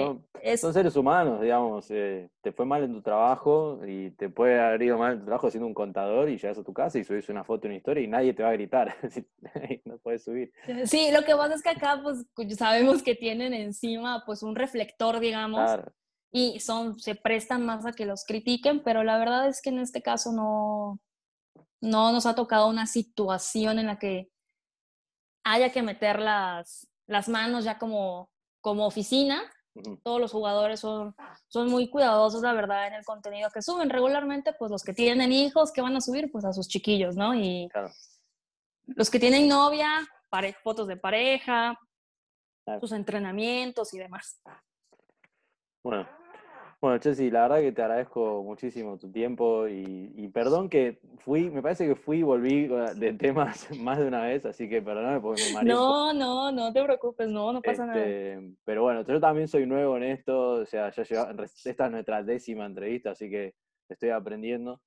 son, 0.56 0.72
seres 0.72 0.96
humanos, 0.96 1.40
digamos. 1.40 1.86
Eh, 1.90 2.28
te 2.40 2.52
fue 2.52 2.66
mal 2.66 2.82
en 2.84 2.92
tu 2.92 3.02
trabajo 3.02 3.80
y 3.86 4.10
te 4.12 4.28
puede 4.28 4.60
haber 4.60 4.82
ido 4.82 4.98
mal 4.98 5.14
en 5.14 5.18
tu 5.20 5.24
trabajo 5.26 5.50
siendo 5.50 5.66
un 5.66 5.74
contador 5.74 6.28
y 6.28 6.38
llegas 6.38 6.58
a 6.58 6.64
tu 6.64 6.72
casa 6.72 6.98
y 6.98 7.04
subís 7.04 7.28
una 7.28 7.44
foto, 7.44 7.66
una 7.66 7.76
historia 7.76 8.02
y 8.02 8.06
nadie 8.06 8.34
te 8.34 8.42
va 8.42 8.50
a 8.50 8.52
gritar. 8.52 8.96
no 9.84 9.98
puedes 9.98 10.24
subir. 10.24 10.52
Sí, 10.84 11.10
lo 11.12 11.22
que 11.22 11.34
pasa 11.34 11.54
es 11.54 11.62
que 11.62 11.70
acá 11.70 12.00
pues 12.02 12.26
sabemos 12.56 13.02
que 13.02 13.14
tienen 13.14 13.52
encima 13.54 14.22
pues 14.24 14.42
un 14.42 14.54
reflector, 14.54 15.20
digamos. 15.20 15.60
Claro 15.60 15.92
y 16.32 16.60
son, 16.60 16.98
se 16.98 17.14
prestan 17.14 17.64
más 17.64 17.86
a 17.86 17.92
que 17.92 18.06
los 18.06 18.24
critiquen, 18.24 18.82
pero 18.82 19.04
la 19.04 19.18
verdad 19.18 19.48
es 19.48 19.62
que 19.62 19.70
en 19.70 19.78
este 19.78 20.02
caso 20.02 20.32
no, 20.32 21.00
no 21.80 22.12
nos 22.12 22.26
ha 22.26 22.34
tocado 22.34 22.68
una 22.68 22.86
situación 22.86 23.78
en 23.78 23.86
la 23.86 23.98
que 23.98 24.30
haya 25.44 25.70
que 25.70 25.82
meter 25.82 26.20
las, 26.20 26.88
las 27.06 27.28
manos 27.28 27.64
ya 27.64 27.78
como, 27.78 28.30
como 28.60 28.86
oficina. 28.86 29.42
Todos 30.02 30.20
los 30.20 30.32
jugadores 30.32 30.80
son, 30.80 31.14
son 31.48 31.70
muy 31.70 31.90
cuidadosos, 31.90 32.42
la 32.42 32.54
verdad, 32.54 32.86
en 32.86 32.94
el 32.94 33.04
contenido 33.04 33.50
que 33.50 33.60
suben. 33.60 33.90
Regularmente, 33.90 34.54
pues 34.54 34.70
los 34.70 34.82
que 34.82 34.94
tienen 34.94 35.32
hijos, 35.32 35.70
que 35.70 35.82
van 35.82 35.94
a 35.96 36.00
subir? 36.00 36.32
Pues 36.32 36.46
a 36.46 36.54
sus 36.54 36.66
chiquillos, 36.66 37.14
¿no? 37.14 37.34
Y 37.34 37.68
los 38.86 39.10
que 39.10 39.20
tienen 39.20 39.48
novia, 39.48 40.06
fotos 40.62 40.88
de 40.88 40.96
pareja, 40.96 41.78
sus 42.80 42.92
entrenamientos 42.92 43.94
y 43.94 43.98
demás. 43.98 44.40
Bueno, 45.86 46.04
bueno, 46.80 46.98
Chelsea, 46.98 47.30
la 47.30 47.42
verdad 47.42 47.60
que 47.60 47.70
te 47.70 47.80
agradezco 47.80 48.42
muchísimo 48.42 48.98
tu 48.98 49.12
tiempo 49.12 49.68
y, 49.68 50.28
perdón 50.34 50.68
que 50.68 50.98
fui, 51.18 51.48
me 51.48 51.62
parece 51.62 51.86
que 51.86 51.94
fui 51.94 52.18
y 52.18 52.22
volví 52.24 52.66
de 52.96 53.12
temas 53.12 53.70
más 53.78 53.96
de 53.96 54.08
una 54.08 54.22
vez, 54.22 54.44
así 54.46 54.68
que 54.68 54.82
perdóname 54.82 55.20
porque 55.20 55.42
me 55.46 55.54
mareé. 55.54 55.72
No, 55.72 56.12
no, 56.12 56.50
no 56.50 56.72
te 56.72 56.82
preocupes, 56.82 57.28
no, 57.28 57.52
no 57.52 57.62
pasa 57.62 57.86
nada. 57.86 58.04
Este, 58.04 58.52
pero 58.64 58.82
bueno, 58.82 59.06
yo 59.06 59.20
también 59.20 59.46
soy 59.46 59.64
nuevo 59.64 59.96
en 59.96 60.02
esto, 60.02 60.54
o 60.54 60.66
sea, 60.66 60.90
ya 60.90 61.32
esta 61.64 61.86
es 61.86 61.92
nuestra 61.92 62.24
décima 62.24 62.66
entrevista, 62.66 63.12
así 63.12 63.30
que 63.30 63.54
estoy 63.88 64.10
aprendiendo. 64.10 64.80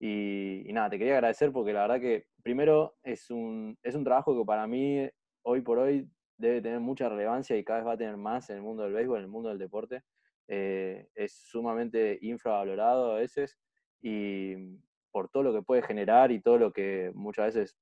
Y, 0.00 0.62
nada, 0.72 0.88
te 0.88 0.96
quería 0.96 1.16
agradecer 1.16 1.52
porque 1.52 1.74
la 1.74 1.82
verdad 1.82 2.00
que 2.00 2.28
primero 2.42 2.96
es 3.02 3.30
un, 3.30 3.76
es 3.82 3.94
un 3.94 4.04
trabajo 4.04 4.34
que 4.34 4.46
para 4.46 4.66
mí 4.66 5.06
hoy 5.42 5.60
por 5.60 5.80
hoy 5.80 6.08
debe 6.38 6.62
tener 6.62 6.80
mucha 6.80 7.10
relevancia 7.10 7.58
y 7.58 7.62
cada 7.62 7.80
vez 7.80 7.88
va 7.88 7.92
a 7.92 7.98
tener 7.98 8.16
más 8.16 8.48
en 8.48 8.56
el 8.56 8.62
mundo 8.62 8.84
del 8.84 8.94
béisbol, 8.94 9.18
en 9.18 9.24
el 9.24 9.30
mundo 9.30 9.50
del 9.50 9.58
deporte. 9.58 10.02
Eh, 10.48 11.08
es 11.14 11.32
sumamente 11.32 12.18
infravalorado 12.22 13.12
a 13.12 13.16
veces 13.16 13.58
y 14.00 14.54
por 15.10 15.28
todo 15.28 15.42
lo 15.42 15.52
que 15.52 15.62
puede 15.62 15.82
generar 15.82 16.30
y 16.30 16.40
todo 16.40 16.58
lo 16.58 16.72
que 16.72 17.10
muchas 17.14 17.46
veces 17.46 17.76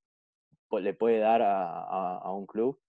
le 0.71 0.95
puede 0.95 1.19
dar 1.19 1.43
a, 1.43 2.31
un 2.33 2.47
club. 2.47 2.81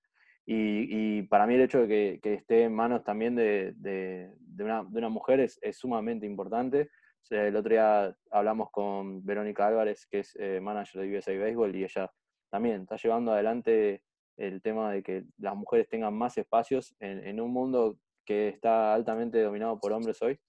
Y, 0.46 1.24
para 1.24 1.48
mí 1.48 1.56
el 1.56 1.62
hecho 1.62 1.86
de 1.88 2.20
que, 2.22 2.34
esté 2.34 2.64
en 2.64 2.74
manos 2.74 3.04
también 3.04 3.36
de, 3.36 4.32
una, 4.60 5.10
mujer 5.10 5.40
es, 5.40 5.60
sumamente 5.72 6.26
importante, 6.26 6.90
el 7.32 7.56
otro 7.56 7.72
día 7.72 8.16
hablamos 8.30 8.70
con 8.72 9.26
Verónica 9.26 9.68
Álvarez, 9.68 10.06
que 10.06 10.20
es 10.20 10.36
eh, 10.40 10.60
manager 10.62 11.02
de 11.02 11.18
USA 11.18 11.38
Baseball, 11.38 11.76
y 11.76 11.84
ella 11.84 12.12
también 12.52 12.84
está 12.84 12.98
llevando 12.98 13.32
adelante 13.32 14.04
el 14.38 14.62
tema 14.62 14.92
de 14.92 15.02
que 15.02 15.26
las 15.38 15.56
mujeres 15.56 15.90
tengan 15.90 16.14
más 16.14 16.38
espacios 16.38 16.96
en, 17.00 17.40
un 17.40 17.52
mundo 17.52 17.98
que 18.26 18.50
está 18.50 18.94
altamente 18.94 19.42
dominado 19.42 19.80
por 19.80 19.94
hombres 19.94 20.22
hoy. 20.22 20.40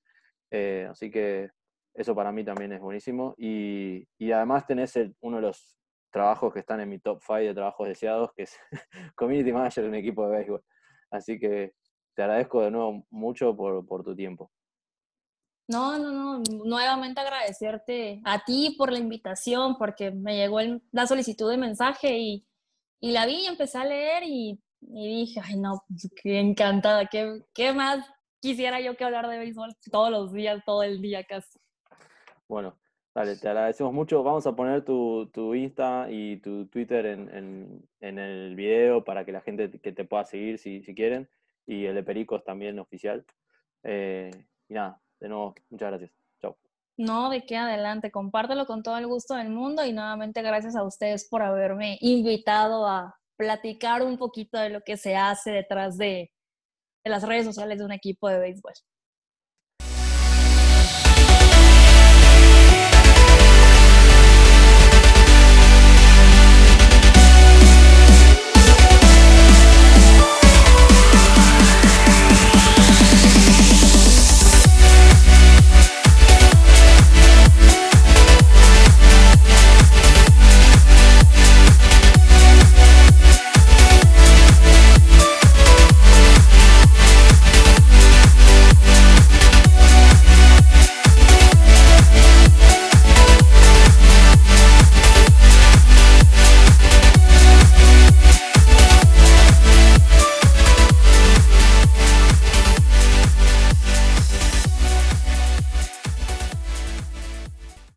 Eh, 0.50 0.86
así 0.90 1.10
que 1.10 1.50
eso 1.94 2.14
para 2.14 2.32
mí 2.32 2.44
también 2.44 2.72
es 2.72 2.80
buenísimo. 2.80 3.34
Y, 3.38 4.06
además 4.32 4.66
tenés 4.66 4.94
uno 5.20 5.36
de 5.36 5.42
los 5.42 5.76
trabajos 6.10 6.52
que 6.52 6.60
están 6.60 6.80
en 6.80 6.88
mi 6.88 6.98
top 6.98 7.20
5 7.26 7.40
de 7.40 7.54
trabajos 7.54 7.88
deseados, 7.88 8.30
que 8.34 8.44
es 8.44 8.56
Community 9.16 9.52
Manager 9.52 9.84
en 9.84 9.94
equipo 9.94 10.26
de 10.26 10.36
béisbol. 10.36 10.64
Así 11.10 11.38
que 11.38 11.72
te 12.14 12.22
agradezco 12.22 12.62
de 12.62 12.70
nuevo 12.70 13.06
mucho 13.10 13.56
por, 13.56 13.86
por 13.86 14.02
tu 14.02 14.14
tiempo. 14.14 14.50
No, 15.68 15.98
no, 15.98 16.12
no, 16.12 16.42
nuevamente 16.64 17.20
agradecerte 17.20 18.20
a 18.24 18.44
ti 18.44 18.76
por 18.78 18.92
la 18.92 18.98
invitación, 18.98 19.76
porque 19.76 20.12
me 20.12 20.36
llegó 20.36 20.60
la 20.92 21.06
solicitud 21.08 21.50
de 21.50 21.56
mensaje 21.56 22.16
y, 22.18 22.46
y, 23.00 23.10
la 23.10 23.26
vi 23.26 23.42
y 23.42 23.46
empecé 23.46 23.78
a 23.78 23.84
leer 23.84 24.22
y, 24.24 24.62
dije, 24.80 25.40
ay 25.42 25.56
no, 25.56 25.82
pues, 25.88 26.10
qué 26.22 26.38
encantada, 26.38 27.06
¿Qué, 27.06 27.42
qué 27.54 27.72
más 27.72 28.06
quisiera 28.40 28.80
yo 28.80 28.96
que 28.96 29.04
hablar 29.04 29.28
de 29.28 29.38
béisbol 29.38 29.74
todos 29.90 30.10
los 30.10 30.32
días, 30.32 30.62
todo 30.64 30.82
el 30.82 31.00
día 31.00 31.24
casi. 31.24 31.58
Bueno, 32.48 32.78
dale, 33.14 33.36
te 33.36 33.48
agradecemos 33.48 33.92
mucho. 33.92 34.22
Vamos 34.22 34.46
a 34.46 34.54
poner 34.54 34.84
tu, 34.84 35.28
tu 35.32 35.54
Insta 35.54 36.06
y 36.10 36.36
tu 36.38 36.66
Twitter 36.66 37.06
en, 37.06 37.28
en, 37.34 37.88
en, 38.00 38.18
el 38.18 38.54
video 38.54 39.02
para 39.02 39.24
que 39.24 39.32
la 39.32 39.40
gente 39.40 39.70
que 39.80 39.92
te 39.92 40.04
pueda 40.04 40.24
seguir 40.24 40.58
si, 40.58 40.82
si 40.82 40.94
quieren, 40.94 41.28
y 41.66 41.86
el 41.86 41.94
de 41.96 42.04
Pericos 42.04 42.44
también 42.44 42.78
oficial. 42.78 43.24
Eh, 43.82 44.30
y 44.68 44.74
nada, 44.74 45.00
de 45.18 45.28
nuevo, 45.28 45.54
muchas 45.70 45.88
gracias. 45.88 46.12
Chao. 46.40 46.56
No, 46.96 47.30
de 47.30 47.44
qué 47.44 47.56
adelante, 47.56 48.12
compártelo 48.12 48.66
con 48.66 48.82
todo 48.82 48.96
el 48.98 49.08
gusto 49.08 49.34
del 49.34 49.48
mundo 49.48 49.84
y 49.84 49.92
nuevamente 49.92 50.42
gracias 50.42 50.76
a 50.76 50.84
ustedes 50.84 51.28
por 51.28 51.42
haberme 51.42 51.98
invitado 52.00 52.86
a 52.86 53.16
platicar 53.36 54.02
un 54.02 54.18
poquito 54.18 54.58
de 54.58 54.70
lo 54.70 54.82
que 54.82 54.96
se 54.96 55.16
hace 55.16 55.50
detrás 55.50 55.96
de, 55.98 56.32
las 57.04 57.22
redes 57.22 57.46
sociales 57.46 57.78
de 57.78 57.84
un 57.84 57.92
equipo 57.92 58.28
de 58.28 58.38
béisbol. 58.40 58.72